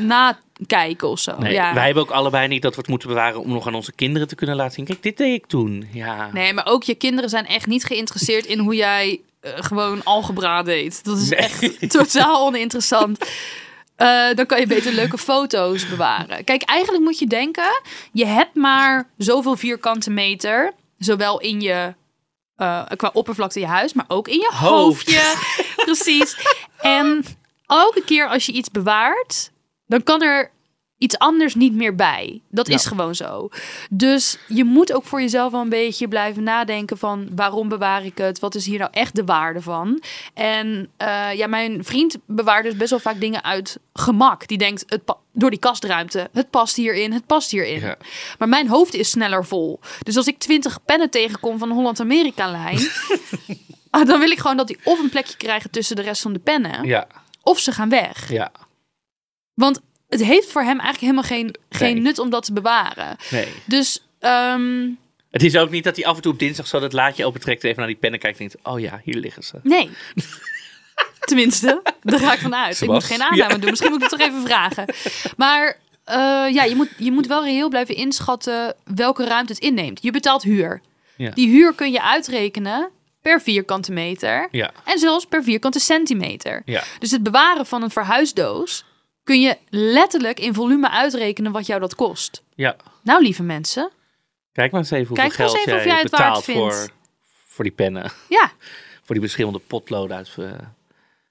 Nakijken 0.59 1.09
of 1.09 1.19
zo. 1.19 1.39
Nee, 1.39 1.53
ja. 1.53 1.75
wij 1.75 1.85
hebben 1.85 2.03
ook 2.03 2.11
allebei 2.11 2.49
niet 2.49 2.63
dat 2.63 2.75
we 2.75 2.81
het 2.81 2.89
moeten 2.91 3.09
bewaren 3.09 3.41
om 3.41 3.49
nog 3.53 3.67
aan 3.67 3.75
onze 3.75 3.93
kinderen 3.93 4.29
te 4.29 4.35
kunnen 4.35 4.57
laten 4.57 4.75
zien. 4.75 4.85
Kijk, 4.85 5.03
dit 5.03 5.17
deed 5.17 5.35
ik 5.35 5.47
toen. 5.47 5.89
Ja. 5.93 6.31
Nee, 6.33 6.53
maar 6.53 6.67
ook 6.67 6.83
je 6.83 6.95
kinderen 6.95 7.31
zijn 7.31 7.47
echt 7.47 7.67
niet 7.67 7.85
geïnteresseerd 7.85 8.47
in 8.47 8.59
hoe 8.59 8.75
jij 8.75 9.21
eh, 9.41 9.53
gewoon 9.57 10.05
algebra 10.05 10.63
deed. 10.63 11.05
Dat 11.05 11.19
is 11.19 11.29
Nee. 11.29 11.39
echt 11.39 11.91
totaal 11.91 12.47
oninteressant. 12.47 13.19
Eh, 13.97 14.27
dan 14.35 14.47
kan 14.47 14.61
je 14.61 14.67
beter 14.67 14.93
leuke 14.93 15.19
foto's 15.19 15.89
bewaren. 15.89 16.45
Kijk, 16.45 16.63
eigenlijk 16.63 17.05
moet 17.05 17.19
je 17.19 17.27
denken: 17.27 17.81
je 18.13 18.27
hebt 18.27 18.55
maar 18.55 19.09
zoveel 19.17 19.57
vierkante 19.57 20.11
meter, 20.11 20.73
zowel 20.99 21.41
in 21.41 21.61
je 21.61 21.95
eh, 22.57 22.83
qua 22.97 23.11
oppervlakte 23.13 23.61
je 23.61 23.67
huis, 23.67 23.93
maar 23.93 24.05
ook 24.09 24.29
in 24.29 24.39
je 24.39 24.51
Hoofd. 24.55 24.63
hoofdje. 25.15 25.35
Precies. 25.85 26.37
En 26.81 27.25
elke 27.67 28.03
keer 28.05 28.29
als 28.29 28.47
je 28.47 28.53
iets 28.53 28.71
bewaart, 28.71 29.51
dan 29.89 30.03
kan 30.03 30.23
er 30.23 30.51
iets 30.99 31.19
anders 31.19 31.55
niet 31.55 31.73
meer 31.75 31.95
bij. 31.95 32.41
Dat 32.51 32.67
Ja. 32.69 32.75
is 32.75 32.87
gewoon 32.87 33.15
zo. 33.15 33.49
Dus 33.91 34.39
je 34.49 34.65
moet 34.65 34.93
ook 34.93 35.05
voor 35.05 35.21
jezelf 35.21 35.53
wel 35.53 35.61
een 35.61 35.69
beetje 35.69 36.09
blijven 36.09 36.43
nadenken 36.43 36.99
van 36.99 37.29
waarom 37.35 37.69
bewaar 37.69 38.05
ik 38.05 38.19
het? 38.19 38.39
Wat 38.39 38.55
is 38.55 38.67
hier 38.67 38.79
nou 38.79 38.91
echt 38.93 39.15
de 39.17 39.25
waarde 39.25 39.61
van? 39.63 40.03
En 40.35 40.89
eh, 40.97 41.33
ja, 41.35 41.47
mijn 41.47 41.85
vriend 41.85 42.17
bewaart 42.27 42.65
dus 42.65 42.77
best 42.77 42.91
wel 42.91 42.99
vaak 42.99 43.21
dingen 43.21 43.45
uit 43.45 43.79
gemak. 43.93 44.47
Die 44.49 44.59
denkt 44.59 44.85
het 44.87 45.01
door 45.33 45.51
die 45.51 45.59
kastruimte, 45.59 46.29
het 46.33 46.51
past 46.51 46.77
hierin, 46.77 47.13
het 47.13 47.27
past 47.27 47.51
hierin. 47.51 47.81
Ja. 47.81 47.97
Maar 48.39 48.49
mijn 48.49 48.69
hoofd 48.69 48.95
is 48.95 49.11
sneller 49.11 49.45
vol. 49.45 49.81
Dus 50.03 50.17
als 50.17 50.27
ik 50.27 50.39
twintig 50.39 50.79
pennen 50.85 51.11
tegenkom 51.11 51.59
van 51.59 51.71
Holland-Amerika-lijn, 51.71 52.79
ah, 53.91 54.07
dan 54.07 54.19
wil 54.21 54.31
ik 54.31 54.39
gewoon 54.39 54.57
dat 54.57 54.67
die 54.67 54.79
of 54.85 54.99
een 54.99 55.09
plekje 55.11 55.37
krijgen 55.37 55.71
tussen 55.71 55.97
de 55.97 56.03
rest 56.03 56.23
van 56.23 56.33
de 56.33 56.39
pennen, 56.39 56.85
Ja, 56.87 57.07
of 57.43 57.59
ze 57.59 57.73
gaan 57.73 57.89
weg. 57.89 58.31
ja. 58.31 58.51
Want 59.59 59.81
het 60.09 60.25
heeft 60.25 60.51
voor 60.53 60.63
hem 60.63 60.81
eigenlijk 60.81 61.01
helemaal 61.01 61.23
geen, 61.23 61.55
geen 61.71 61.95
Nee. 61.95 62.03
nut 62.03 62.19
om 62.19 62.31
dat 62.31 62.45
te 62.45 62.53
bewaren. 62.53 63.17
Nee. 63.31 63.49
Dus 63.65 64.05
ehm, 64.21 64.89
Het 65.31 65.43
is 65.43 65.57
ook 65.57 65.71
niet 65.71 65.85
dat 65.85 65.97
hij 65.97 66.05
af 66.05 66.17
en 66.17 66.23
toe 66.23 66.33
op 66.33 66.39
dinsdag 66.39 66.67
zo 66.67 66.81
dat 66.81 66.93
laadje 66.93 67.27
opentrekt, 67.27 67.65
even 67.65 67.79
naar 67.79 67.87
die 67.87 67.97
pennen 67.97 68.21
kijkt 68.21 68.39
en 68.41 68.47
denkt, 68.49 68.67
oh 68.69 68.81
ja, 68.81 69.01
hier 69.05 69.17
liggen 69.17 69.43
ze. 69.43 69.59
nee. 69.63 69.91
Tenminste, 71.21 71.83
daar 72.03 72.19
ga 72.19 72.33
ik 72.33 72.39
van 72.39 72.55
uit. 72.55 72.81
Ik 72.81 72.89
moet 72.89 73.05
geen 73.05 73.23
aanname 73.23 73.53
Ja. 73.53 73.59
doen. 73.59 73.71
Misschien 73.71 73.91
moet 73.91 74.03
ik 74.03 74.11
het 74.11 74.19
toch 74.19 74.29
even 74.29 74.43
vragen. 74.43 74.85
Maar 75.37 75.77
eh, 76.05 76.15
ja, 76.55 76.63
je 76.65 76.75
moet, 76.75 76.89
je 76.97 77.13
moet 77.13 77.27
wel 77.27 77.45
reëel 77.45 77.69
blijven 77.69 77.95
inschatten 77.95 78.75
welke 78.95 79.25
ruimte 79.25 79.53
het 79.53 79.63
inneemt. 79.63 80.03
Je 80.03 80.11
betaalt 80.11 80.43
huur. 80.43 80.81
Ja. 81.17 81.31
Die 81.31 81.49
huur 81.49 81.75
kun 81.75 81.91
je 81.93 82.03
uitrekenen 82.03 82.91
per 83.23 83.41
vierkante 83.43 83.93
meter. 83.93 84.49
Ja, 84.51 84.71
En 84.85 84.99
zelfs 84.99 85.25
per 85.27 85.43
vierkante 85.43 85.79
centimeter. 85.81 86.63
Dus 86.99 87.11
het 87.11 87.23
bewaren 87.23 87.67
van 87.67 87.83
een 87.83 87.91
verhuisdoos 87.91 88.85
kun 89.29 89.41
je 89.41 89.59
letterlijk 89.71 90.41
in 90.41 90.55
volume 90.55 90.91
uitrekenen 90.91 91.53
wat 91.53 91.67
jou 91.67 91.81
dat 91.81 91.95
kost. 91.95 92.43
ja. 92.55 92.77
Nou, 93.03 93.23
lieve 93.23 93.43
mensen. 93.43 93.91
Kijk 94.53 94.71
maar 94.71 94.81
eens 94.81 94.91
even 94.91 95.07
hoeveel 95.07 95.27
Kijk 95.27 95.39
maar 95.39 95.47
eens 95.49 95.57
geld 95.57 95.67
even 95.67 95.79
jij 95.79 95.93
jij 95.95 96.03
het 96.03 96.11
betaalt 96.11 96.45
vindt. 96.45 96.61
voor, 96.61 96.89
voor 97.47 97.65
die 97.65 97.73
pennen. 97.73 98.11
Ja, 98.29 98.51
Voor 99.05 99.15
die 99.15 99.21
verschillende 99.21 99.59
potloden 99.59 100.17
uit, 100.17 100.35
eh, 100.39 100.53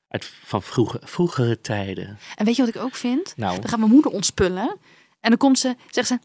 uit 0.09 0.31
van 0.43 0.63
vroege, 0.63 1.01
vroegere 1.03 1.61
tijden. 1.61 2.17
en 2.35 2.45
weet 2.45 2.55
je 2.55 2.65
wat 2.65 2.75
ik 2.75 2.81
ook 2.81 2.95
vind? 2.95 3.33
Nou, 3.35 3.59
Dan 3.59 3.69
gaat 3.69 3.79
mijn 3.79 3.91
moeder 3.91 4.11
ontspullen. 4.11 4.77
En 5.19 5.29
dan 5.29 5.37
komt 5.37 5.59
ze, 5.59 5.75
zegt 5.89 6.07
ze... 6.07 6.19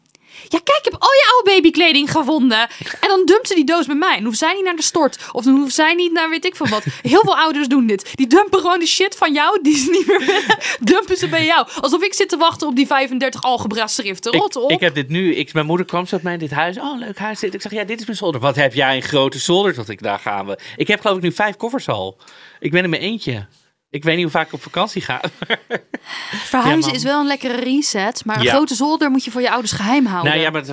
Ja, 0.47 0.59
kijk, 0.63 0.77
ik 0.77 0.91
heb 0.91 0.95
al 0.99 1.11
je 1.11 1.33
oude 1.33 1.49
babykleding 1.49 2.11
gevonden. 2.11 2.59
En 2.99 3.07
dan 3.07 3.25
dumpt 3.25 3.47
ze 3.47 3.55
die 3.55 3.65
doos 3.65 3.85
bij 3.85 3.95
mij. 3.95 4.15
Dan 4.15 4.23
hoeft 4.23 4.37
zij 4.37 4.53
niet 4.53 4.63
naar 4.63 4.75
de 4.75 4.83
stort. 4.83 5.17
Of 5.31 5.43
dan 5.43 5.55
hoeft 5.55 5.75
zij 5.75 5.93
niet 5.93 6.11
naar 6.11 6.29
weet 6.29 6.45
ik 6.45 6.55
veel 6.55 6.67
wat. 6.67 6.83
Heel 7.01 7.21
veel 7.21 7.37
ouders 7.37 7.67
doen 7.67 7.87
dit. 7.87 8.11
Die 8.15 8.27
dumpen 8.27 8.59
gewoon 8.59 8.79
de 8.79 8.85
shit 8.85 9.15
van 9.15 9.33
jou, 9.33 9.59
die 9.61 9.77
ze 9.77 9.89
niet 9.89 10.07
meer 10.07 10.19
willen. 10.19 10.57
Dumpen 10.79 11.17
ze 11.17 11.27
bij 11.27 11.45
jou. 11.45 11.67
Alsof 11.81 12.03
ik 12.03 12.13
zit 12.13 12.29
te 12.29 12.37
wachten 12.37 12.67
op 12.67 12.75
die 12.75 12.87
35 12.87 13.41
algebra 13.41 13.87
schriften. 13.87 14.31
Rot 14.31 14.55
op. 14.55 14.71
ik 14.71 14.79
heb 14.79 14.95
dit 14.95 15.09
nu. 15.09 15.35
Ik, 15.35 15.53
mijn 15.53 15.65
moeder 15.65 15.85
kwam 15.85 16.05
zo 16.05 16.15
bij 16.15 16.23
mij 16.23 16.33
in 16.33 16.39
dit 16.39 16.51
huis. 16.51 16.77
Oh, 16.77 16.97
leuk 16.97 17.17
huis. 17.17 17.39
dit. 17.39 17.53
Ik 17.53 17.61
zeg, 17.61 17.71
ja, 17.71 17.83
dit 17.83 17.99
is 17.99 18.05
mijn 18.05 18.17
zolder. 18.17 18.41
Wat 18.41 18.55
heb 18.55 18.73
jij 18.73 18.95
een 18.95 19.01
grote 19.01 19.39
zolder? 19.39 19.73
Dat 19.73 19.89
ik 19.89 20.01
daar 20.01 20.19
gaan 20.19 20.45
we. 20.45 20.57
Ik 20.75 20.87
heb 20.87 21.01
geloof 21.01 21.17
ik 21.17 21.23
nu 21.23 21.31
vijf 21.31 21.55
koffers 21.55 21.89
al. 21.89 22.17
Ik 22.59 22.71
ben 22.71 22.83
in 22.83 22.89
mijn 22.89 23.01
eentje. 23.01 23.47
Ik 23.93 24.03
weet 24.03 24.13
niet 24.15 24.23
hoe 24.23 24.31
vaak 24.33 24.47
ik 24.47 24.53
op 24.53 24.61
vakantie 24.61 25.01
ga. 25.01 25.21
Verhuizen 26.53 26.91
Ja, 26.91 26.97
is 26.97 27.03
wel 27.03 27.19
een 27.19 27.27
lekkere 27.27 27.55
reset. 27.59 28.25
Maar 28.25 28.37
een 28.37 28.43
Ja. 28.43 28.51
grote 28.53 28.75
zolder 28.75 29.11
moet 29.11 29.23
je 29.23 29.31
voor 29.31 29.41
je 29.41 29.49
ouders 29.51 29.71
geheim 29.71 30.05
houden. 30.05 30.31
nou 30.31 30.43
ja, 30.43 30.49
maar 30.49 30.65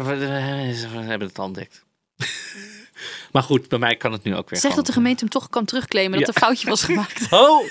hebben 1.06 1.28
het 1.28 1.38
al 1.38 1.44
ontdekt. 1.44 1.84
maar 3.32 3.42
goed, 3.42 3.68
bij 3.68 3.78
mij 3.78 3.96
kan 3.96 4.12
het 4.12 4.22
nu 4.22 4.36
ook 4.36 4.50
weer. 4.50 4.60
Zeg 4.60 4.74
dat 4.74 4.86
de 4.86 4.92
gemeente 4.92 5.20
hem 5.20 5.28
toch 5.28 5.48
kan 5.48 5.64
terugclaimen. 5.64 6.18
Dat 6.18 6.26
Ja. 6.28 6.34
er 6.34 6.40
een 6.40 6.46
foutje 6.48 6.68
was 6.68 6.82
gemaakt. 6.82 7.26
Oh, 7.32 7.66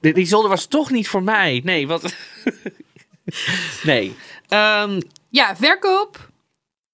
die, 0.00 0.12
die 0.14 0.26
zolder 0.26 0.50
was 0.50 0.66
toch 0.66 0.90
niet 0.90 1.08
voor 1.08 1.22
mij. 1.22 1.60
Nee, 1.64 1.86
wat? 1.86 2.14
nee. 3.82 4.16
Ehm, 4.48 5.00
Ja, 5.28 5.56
verkoop. 5.56 6.28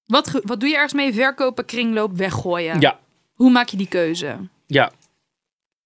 Wat, 0.07 0.41
wat 0.45 0.61
doe 0.61 0.69
je 0.69 0.75
ergens 0.75 0.93
mee? 0.93 1.13
Verkopen, 1.15 1.65
kringloop, 1.65 2.17
weggooien. 2.17 2.81
ja, 2.81 2.99
Hoe 3.35 3.51
maak 3.51 3.69
je 3.69 3.77
die 3.77 3.89
keuze? 3.89 4.37
ja. 4.67 4.93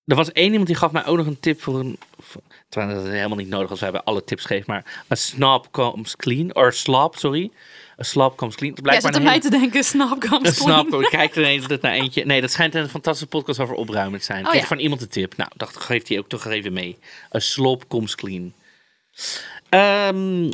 Er 0.06 0.16
was 0.16 0.32
één 0.32 0.48
iemand 0.50 0.66
die 0.66 0.76
gaf 0.76 0.92
mij 0.92 1.06
ook 1.06 1.16
nog 1.16 1.26
een 1.26 1.40
tip 1.40 1.62
voor 1.62 1.78
een. 1.78 1.98
voor- 2.18 2.42
terwijl 2.68 2.94
dat 2.94 3.04
is 3.04 3.12
helemaal 3.12 3.36
niet 3.36 3.48
nodig 3.48 3.70
als 3.70 3.80
wij 3.80 3.90
bij 3.90 4.00
alle 4.00 4.24
tips 4.24 4.44
geven, 4.44 4.64
maar 4.66 5.04
a 5.12 5.14
snob 5.14 5.66
comes 5.70 6.16
clean, 6.16 6.54
or 6.54 6.72
slop, 6.72 7.16
sorry, 7.16 7.50
a 8.00 8.02
slop 8.02 8.36
comes 8.36 8.54
clean. 8.54 8.74
Blijkbaar 8.74 9.12
zit 9.12 9.20
een 9.22 9.26
aan 9.26 9.32
mij 9.32 9.40
te 9.40 9.50
denken, 9.50 9.84
snap 9.84 10.20
kan 10.28 10.46
een 10.46 10.54
snap. 10.54 10.94
Ik 10.94 11.08
kijk 11.10 11.34
er 11.36 11.42
ineens 11.42 11.66
naar 11.66 11.92
eentje. 11.92 12.24
Nee, 12.24 12.40
dat 12.40 12.50
schijnt 12.50 12.74
een 12.74 12.88
fantastische 12.88 13.28
podcast 13.28 13.60
over 13.60 13.74
opruimen 13.74 14.18
te 14.18 14.24
zijn. 14.24 14.44
Oh, 14.44 14.48
Kreeg 14.50 14.60
ja. 14.62 14.66
van 14.68 14.78
iemand 14.78 15.00
een 15.02 15.08
tip. 15.08 15.36
Nou, 15.36 15.50
dacht, 15.56 15.76
geeft 15.76 16.08
hij 16.08 16.18
ook 16.18 16.28
toch 16.28 16.46
even 16.46 16.72
mee. 16.72 16.98
A 17.34 17.38
slop 17.38 17.88
comes 17.88 18.14
clean. 18.14 18.52
Ehm, 19.68 20.50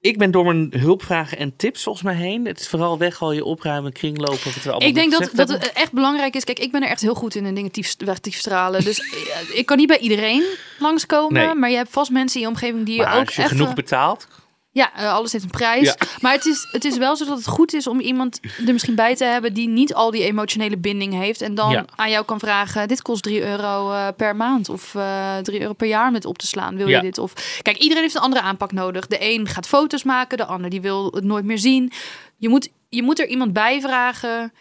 ik 0.00 0.18
ben 0.18 0.30
door 0.30 0.44
mijn 0.44 0.72
hulpvragen 0.76 1.38
en 1.38 1.56
tips 1.56 1.82
volgens 1.82 2.04
mij 2.04 2.14
heen. 2.14 2.46
Het 2.46 2.60
is 2.60 2.68
vooral 2.68 2.98
weggooien, 2.98 3.44
opruimen, 3.44 3.92
kringlopen. 3.92 4.44
Wat 4.44 4.54
we 4.54 4.70
allemaal 4.70 4.88
Ik 4.88 4.94
denk 4.94 5.12
dat, 5.12 5.30
dat 5.34 5.48
het 5.48 5.72
echt 5.72 5.92
belangrijk 5.92 6.34
is. 6.34 6.44
Kijk, 6.44 6.58
ik 6.58 6.72
ben 6.72 6.82
er 6.82 6.88
echt 6.88 7.00
heel 7.00 7.14
goed 7.14 7.34
in 7.34 7.46
in 7.46 7.54
dingen 7.54 7.70
tief, 7.70 7.96
stralen. 8.22 8.84
Dus 8.84 8.98
eh, 9.02 9.58
ik 9.58 9.66
kan 9.66 9.76
niet 9.76 9.86
bij 9.86 9.98
iedereen 9.98 10.44
langskomen. 10.78 11.46
Nee. 11.46 11.54
Maar 11.54 11.70
je 11.70 11.76
hebt 11.76 11.90
vast 11.90 12.10
mensen 12.10 12.40
in 12.40 12.46
je 12.46 12.52
omgeving 12.52 12.86
die 12.86 12.96
je 12.96 13.06
ook 13.06 13.26
als 13.26 13.34
je 13.34 13.42
even... 13.42 13.56
genoeg 13.56 13.74
betaalt. 13.74 14.28
Ja, 14.70 14.94
eh, 14.94 15.12
alles 15.12 15.32
heeft 15.32 15.44
een 15.44 15.50
prijs. 15.50 15.84
Ja. 15.86 15.94
Maar 16.20 16.32
het 16.32 16.44
is, 16.46 16.68
het 16.72 16.84
is 16.84 16.96
wel 16.96 17.16
zo 17.16 17.24
dat 17.24 17.36
het 17.36 17.46
goed 17.46 17.74
is 17.74 17.86
om 17.86 18.00
iemand 18.00 18.40
er 18.66 18.72
misschien 18.72 18.94
bij 18.94 19.14
te 19.16 19.24
hebben 19.24 19.54
die 19.54 19.68
niet 19.68 19.94
al 19.94 20.10
die 20.10 20.22
emotionele 20.24 20.76
binding 20.78 21.12
heeft. 21.14 21.40
En 21.40 21.54
dan 21.54 21.70
Ja. 21.70 21.84
aan 21.96 22.10
jou 22.10 22.24
kan 22.24 22.38
vragen: 22.38 22.88
dit 22.88 23.02
kost 23.02 23.22
3 23.22 23.42
euro 23.44 23.92
eh, 23.92 24.08
per 24.16 24.36
maand 24.36 24.68
of 24.68 24.94
eh 24.94 25.36
3 25.38 25.60
euro 25.60 25.72
per 25.72 25.88
jaar 25.88 26.10
met 26.12 26.24
op 26.24 26.38
te 26.38 26.46
slaan. 26.46 26.76
Wil 26.76 26.88
Ja. 26.88 26.96
je 26.96 27.02
dit? 27.02 27.18
Of 27.18 27.32
kijk, 27.62 27.76
iedereen 27.76 28.02
heeft 28.02 28.14
een 28.14 28.20
andere 28.20 28.42
aanpak 28.42 28.72
nodig. 28.72 29.06
De 29.06 29.16
een 29.20 29.46
gaat 29.48 29.66
foto's 29.66 30.02
maken, 30.02 30.36
de 30.38 30.44
ander 30.46 30.70
die 30.70 30.80
wil 30.80 31.10
het 31.14 31.24
nooit 31.24 31.44
meer 31.44 31.58
zien. 31.58 31.92
Je 32.36 32.48
moet, 32.48 32.68
je 32.88 33.02
moet 33.02 33.18
er 33.20 33.26
iemand 33.26 33.52
bij 33.52 33.80
vragen. 33.80 34.52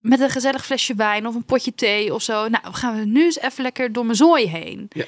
Met 0.00 0.20
een 0.20 0.30
gezellig 0.30 0.64
flesje 0.64 0.94
wijn 0.94 1.26
of 1.26 1.34
een 1.34 1.44
potje 1.44 1.74
thee 1.74 2.14
of 2.14 2.22
zo. 2.22 2.48
Nou, 2.48 2.64
gaan 2.72 2.98
we 2.98 3.04
nu 3.04 3.24
eens 3.24 3.40
even 3.40 3.62
lekker 3.62 3.92
door 3.92 4.04
mijn 4.04 4.16
zooi 4.16 4.46
heen. 4.48 4.86
Ja. 4.88 5.04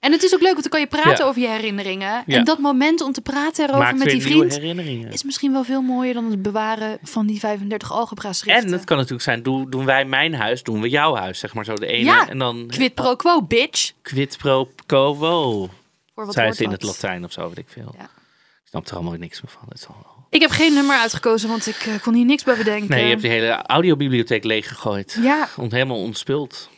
En 0.00 0.12
het 0.12 0.22
is 0.22 0.34
ook 0.34 0.40
leuk, 0.40 0.50
want 0.52 0.62
dan 0.62 0.70
kan 0.72 0.80
je 0.80 0.86
praten 0.86 1.24
Ja. 1.24 1.30
over 1.30 1.40
je 1.40 1.48
herinneringen. 1.48 2.22
Ja. 2.26 2.36
En 2.38 2.44
dat 2.44 2.58
moment 2.58 3.00
om 3.00 3.12
te 3.12 3.20
praten 3.20 3.64
erover 3.64 3.82
Maakt 3.84 3.98
met 3.98 4.10
die 4.10 4.22
vriend 4.22 4.52
herinneringen. 4.54 5.12
is 5.12 5.22
misschien 5.22 5.52
wel 5.52 5.64
veel 5.64 5.82
mooier 5.82 6.14
dan 6.14 6.30
het 6.30 6.42
bewaren 6.42 6.98
van 7.02 7.26
die 7.26 7.38
35 7.38 7.92
algebra 7.92 8.32
schriften. 8.32 8.66
En 8.66 8.72
het 8.72 8.84
kan 8.84 8.96
natuurlijk 8.96 9.22
zijn, 9.22 9.42
doen, 9.42 9.70
doen 9.70 9.84
wij 9.84 10.04
mijn 10.04 10.34
huis, 10.34 10.62
doen 10.62 10.80
we 10.80 10.88
jouw 10.88 11.14
huis. 11.14 11.38
Zeg 11.38 11.54
maar 11.54 11.64
zo 11.64 11.74
de 11.74 11.86
ene. 11.86 12.04
Ja, 12.04 12.28
en 12.28 12.38
dan 12.38 12.64
Quid 12.66 12.94
pro 12.94 13.16
quo, 13.16 13.42
bitch. 13.42 13.92
quid 14.02 14.36
pro 14.38 14.68
quo. 14.86 15.68
Voor 16.14 16.26
wat 16.26 16.34
Zij 16.34 16.52
ze 16.52 16.62
in 16.64 16.70
het 16.70 16.82
Latijn 16.82 17.24
of 17.24 17.32
zo, 17.32 17.48
weet 17.48 17.58
ik 17.58 17.68
veel. 17.68 17.94
Ja. 17.98 18.04
Ik 18.04 18.76
snap 18.76 18.88
er 18.88 18.94
allemaal 18.94 19.12
niks 19.18 19.40
meer 19.42 19.50
van. 19.52 19.62
Het 19.68 19.78
is 19.78 19.86
al... 19.86 19.94
Ik 20.30 20.40
heb 20.40 20.50
geen 20.50 20.72
nummer 20.74 20.96
uitgekozen, 20.96 21.48
want 21.48 21.66
ik 21.66 21.76
eh, 21.76 21.94
kon 22.02 22.14
hier 22.14 22.24
niks 22.24 22.44
bij 22.44 22.56
bedenken. 22.56 22.88
Nee, 22.90 23.02
je 23.04 23.08
hebt 23.10 23.22
die 23.22 23.30
hele 23.30 23.62
audiobibliotheek 23.66 24.44
leeggegooid. 24.44 25.18
Ja, 25.22 25.48
Ont 25.56 25.72
helemaal 25.72 25.96
ontspuld. 26.02 26.68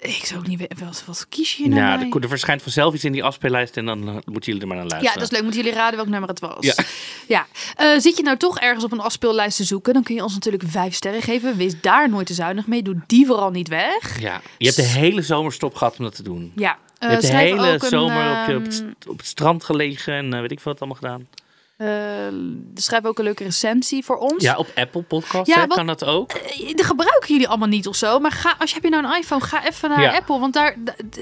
Ik 0.00 0.24
zou 0.24 0.40
ook 0.40 0.46
niet 0.46 0.58
weten. 0.58 0.84
Wat, 0.84 1.02
wat 1.06 1.26
kies 1.28 1.56
je 1.56 1.68
nou 1.68 1.80
Ja, 1.80 1.98
bij? 1.98 2.10
er, 2.10 2.22
er 2.22 2.28
verschijnt 2.28 2.62
vanzelf 2.62 2.94
iets 2.94 3.04
in 3.04 3.12
die 3.12 3.24
afspeellijst 3.24 3.76
en 3.76 3.86
dan 3.86 4.08
eh, 4.08 4.14
moeten 4.24 4.52
jullie 4.52 4.60
er 4.60 4.66
maar 4.66 4.76
naar 4.76 4.86
Ja, 4.86 4.90
luisteren. 4.90 5.18
dat 5.18 5.22
is 5.22 5.30
leuk. 5.30 5.42
Moeten 5.42 5.60
jullie 5.62 5.76
raden 5.76 5.96
welk 5.96 6.08
nummer 6.08 6.28
het 6.28 6.40
was? 6.40 6.56
Ja. 6.60 6.74
Ja. 7.28 7.46
Eh, 7.76 7.98
zit 8.00 8.16
je 8.16 8.22
nou 8.22 8.36
toch 8.36 8.58
ergens 8.58 8.84
op 8.84 8.92
een 8.92 9.00
afspeellijst 9.00 9.56
te 9.56 9.64
zoeken, 9.64 9.92
dan 9.94 10.02
kun 10.02 10.14
je 10.14 10.22
ons 10.22 10.34
natuurlijk 10.34 10.62
vijf 10.66 10.94
sterren 10.94 11.22
geven. 11.22 11.56
Wees 11.56 11.80
daar 11.80 12.10
nooit 12.10 12.26
te 12.26 12.34
zuinig 12.34 12.66
mee. 12.66 12.82
Doe 12.82 13.00
die 13.06 13.26
vooral 13.26 13.50
niet 13.50 13.68
weg. 13.68 14.20
Ja, 14.20 14.40
je 14.58 14.64
hebt 14.64 14.76
de 14.76 14.82
hele 14.82 15.22
zomerstop 15.22 15.74
gehad 15.74 15.98
om 15.98 16.04
dat 16.04 16.14
te 16.14 16.22
doen. 16.22 16.52
Ja. 16.54 16.78
Je 16.98 17.04
eh, 17.04 17.08
hebt 17.08 17.20
de 17.20 17.26
schrijf 17.26 17.50
hele 17.50 17.68
een, 17.72 17.80
zomer 17.80 18.30
op, 18.42 18.48
je, 18.48 18.56
op, 18.56 18.62
ehm, 18.62 18.70
het, 18.88 19.08
op 19.08 19.16
het 19.18 19.26
strand 19.26 19.64
gelegen 19.64 20.14
en 20.14 20.32
eh, 20.34 20.40
weet 20.40 20.50
ik 20.52 20.60
veel 20.60 20.72
wat 20.72 20.80
allemaal 20.80 21.00
gedaan. 21.00 21.26
Eh, 21.76 21.88
schrijf 22.74 23.04
ook 23.04 23.18
een 23.18 23.24
leuke 23.24 23.44
recensie 23.44 24.04
voor 24.04 24.16
ons. 24.16 24.42
Ja, 24.42 24.56
op 24.56 24.66
Apple 24.74 25.02
Podcast 25.02 25.46
Ja, 25.46 25.54
hè, 25.60 25.66
wat- 25.66 25.76
kan 25.76 25.86
dat 25.86 26.04
ook. 26.04 26.32
Eh, 26.32 26.74
Dat 26.76 26.86
gebruiken 26.86 27.28
jullie 27.28 27.48
allemaal 27.48 27.68
niet 27.68 27.86
of 27.88 27.96
zo. 27.96 28.18
Maar 28.18 28.30
ga, 28.32 28.54
als 28.58 28.68
je, 28.68 28.74
heb 28.74 28.84
je 28.84 28.90
nou 28.90 29.04
een 29.04 29.20
iPhone, 29.20 29.44
ga 29.44 29.66
even 29.66 29.88
naar 29.88 30.00
Ja. 30.02 30.16
Apple. 30.16 30.38
Want 30.38 30.54
daar, 30.54 30.76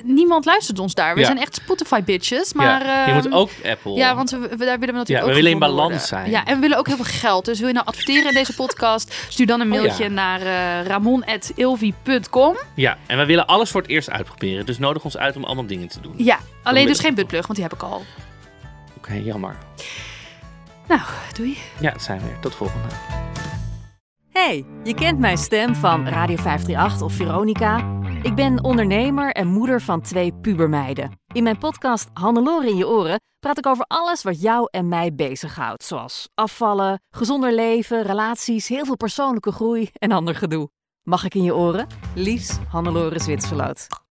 niemand 0.05 0.45
luistert 0.45 0.79
ons 0.79 0.95
daar. 0.95 1.15
We 1.15 1.21
Ja. 1.21 1.27
zijn 1.27 1.39
echt 1.39 1.55
Spotify 1.55 2.03
bitches. 2.03 2.53
Maar, 2.53 2.85
ja, 2.87 3.05
je 3.07 3.13
ehm, 3.13 3.15
moet 3.23 3.33
ook 3.33 3.51
Apple. 3.65 3.93
Ja, 3.93 4.15
want 4.15 4.31
we, 4.31 4.39
we- 4.39 4.49
daar 4.49 4.57
willen 4.57 4.79
we 4.79 4.93
natuurlijk 4.93 5.09
Ja, 5.09 5.21
ook 5.21 5.29
we 5.29 5.35
willen 5.35 5.51
in 5.51 5.59
balans 5.59 5.81
worden. 5.91 6.01
zijn. 6.01 6.31
Ja, 6.31 6.45
en 6.45 6.55
we 6.55 6.61
willen 6.61 6.79
ook 6.79 6.87
heel 6.87 6.97
veel 6.97 7.05
geld. 7.21 7.45
Dus 7.45 7.59
wil 7.59 7.69
je 7.69 7.75
nou 7.75 7.87
adverteren 7.87 8.29
in 8.29 8.35
deze 8.35 8.55
podcast? 8.55 9.15
Stuur 9.29 9.47
dan 9.47 9.61
een 9.61 9.73
Oh, 9.73 9.79
mailtje 9.81 10.09
naar 10.09 10.41
eh 10.41 10.87
ramon.ilvi.com. 10.87 12.57
Ja, 12.75 12.99
en 13.07 13.19
we 13.19 13.25
willen 13.25 13.47
alles 13.47 13.71
voor 13.71 13.81
het 13.81 13.91
eerst 13.91 14.11
uitproberen. 14.11 14.67
Dus 14.67 14.79
nodig 14.79 15.05
ons 15.05 15.17
uit 15.17 15.37
om 15.37 15.45
allemaal 15.45 15.67
dingen 15.67 15.89
te 15.89 16.01
doen. 16.01 16.15
Ja, 16.17 16.39
alleen 16.63 16.87
dus 16.87 16.99
geen 16.99 17.15
buttplug, 17.15 17.43
want 17.47 17.55
die 17.59 17.63
heb 17.69 17.73
ik 17.75 17.83
al. 17.83 18.05
Oké, 18.97 19.13
jammer. 19.15 19.57
Nou, 20.89 21.01
doei. 21.33 21.59
Ja, 21.81 21.93
het 21.93 22.03
zijn 22.03 22.21
we 22.21 22.27
weer. 22.27 22.39
Tot 22.41 22.55
volgende. 22.55 22.89
Hey, 24.29 24.65
je 24.85 24.95
kent 24.95 25.19
mijn 25.19 25.39
stem 25.39 25.75
van 25.75 26.09
Radio 26.09 26.37
538 26.37 27.03
of 27.03 27.13
Veronica. 27.13 28.03
Ik 28.23 28.35
ben 28.35 28.65
ondernemer 28.65 29.33
en 29.33 29.47
moeder 29.47 29.81
van 29.81 30.01
twee 30.01 30.33
pubermeiden. 30.33 31.11
In 31.33 31.43
mijn 31.43 31.59
podcast 31.59 32.09
Hannelore 32.13 32.69
in 32.69 32.77
je 32.77 32.89
oren 32.89 33.21
praat 33.39 33.59
ik 33.59 33.67
over 33.67 33.85
alles 33.89 34.23
wat 34.23 34.41
jou 34.41 34.69
en 34.71 34.89
mij 34.89 35.15
bezighoudt. 35.15 35.85
Zoals 35.85 36.29
afvallen, 36.35 37.03
gezonder 37.11 37.55
leven, 37.55 38.03
relaties, 38.03 38.69
heel 38.69 38.85
veel 38.85 38.97
persoonlijke 38.97 39.53
groei 39.53 39.91
en 39.93 40.13
ander 40.13 40.35
gedoe. 40.35 40.71
Mag 41.03 41.25
ik 41.25 41.35
in 41.35 41.43
je 41.43 41.55
oren? 41.55 41.87
Liefs, 42.15 42.59
Hannelore 42.69 43.19
Zwitserloot. 43.19 43.87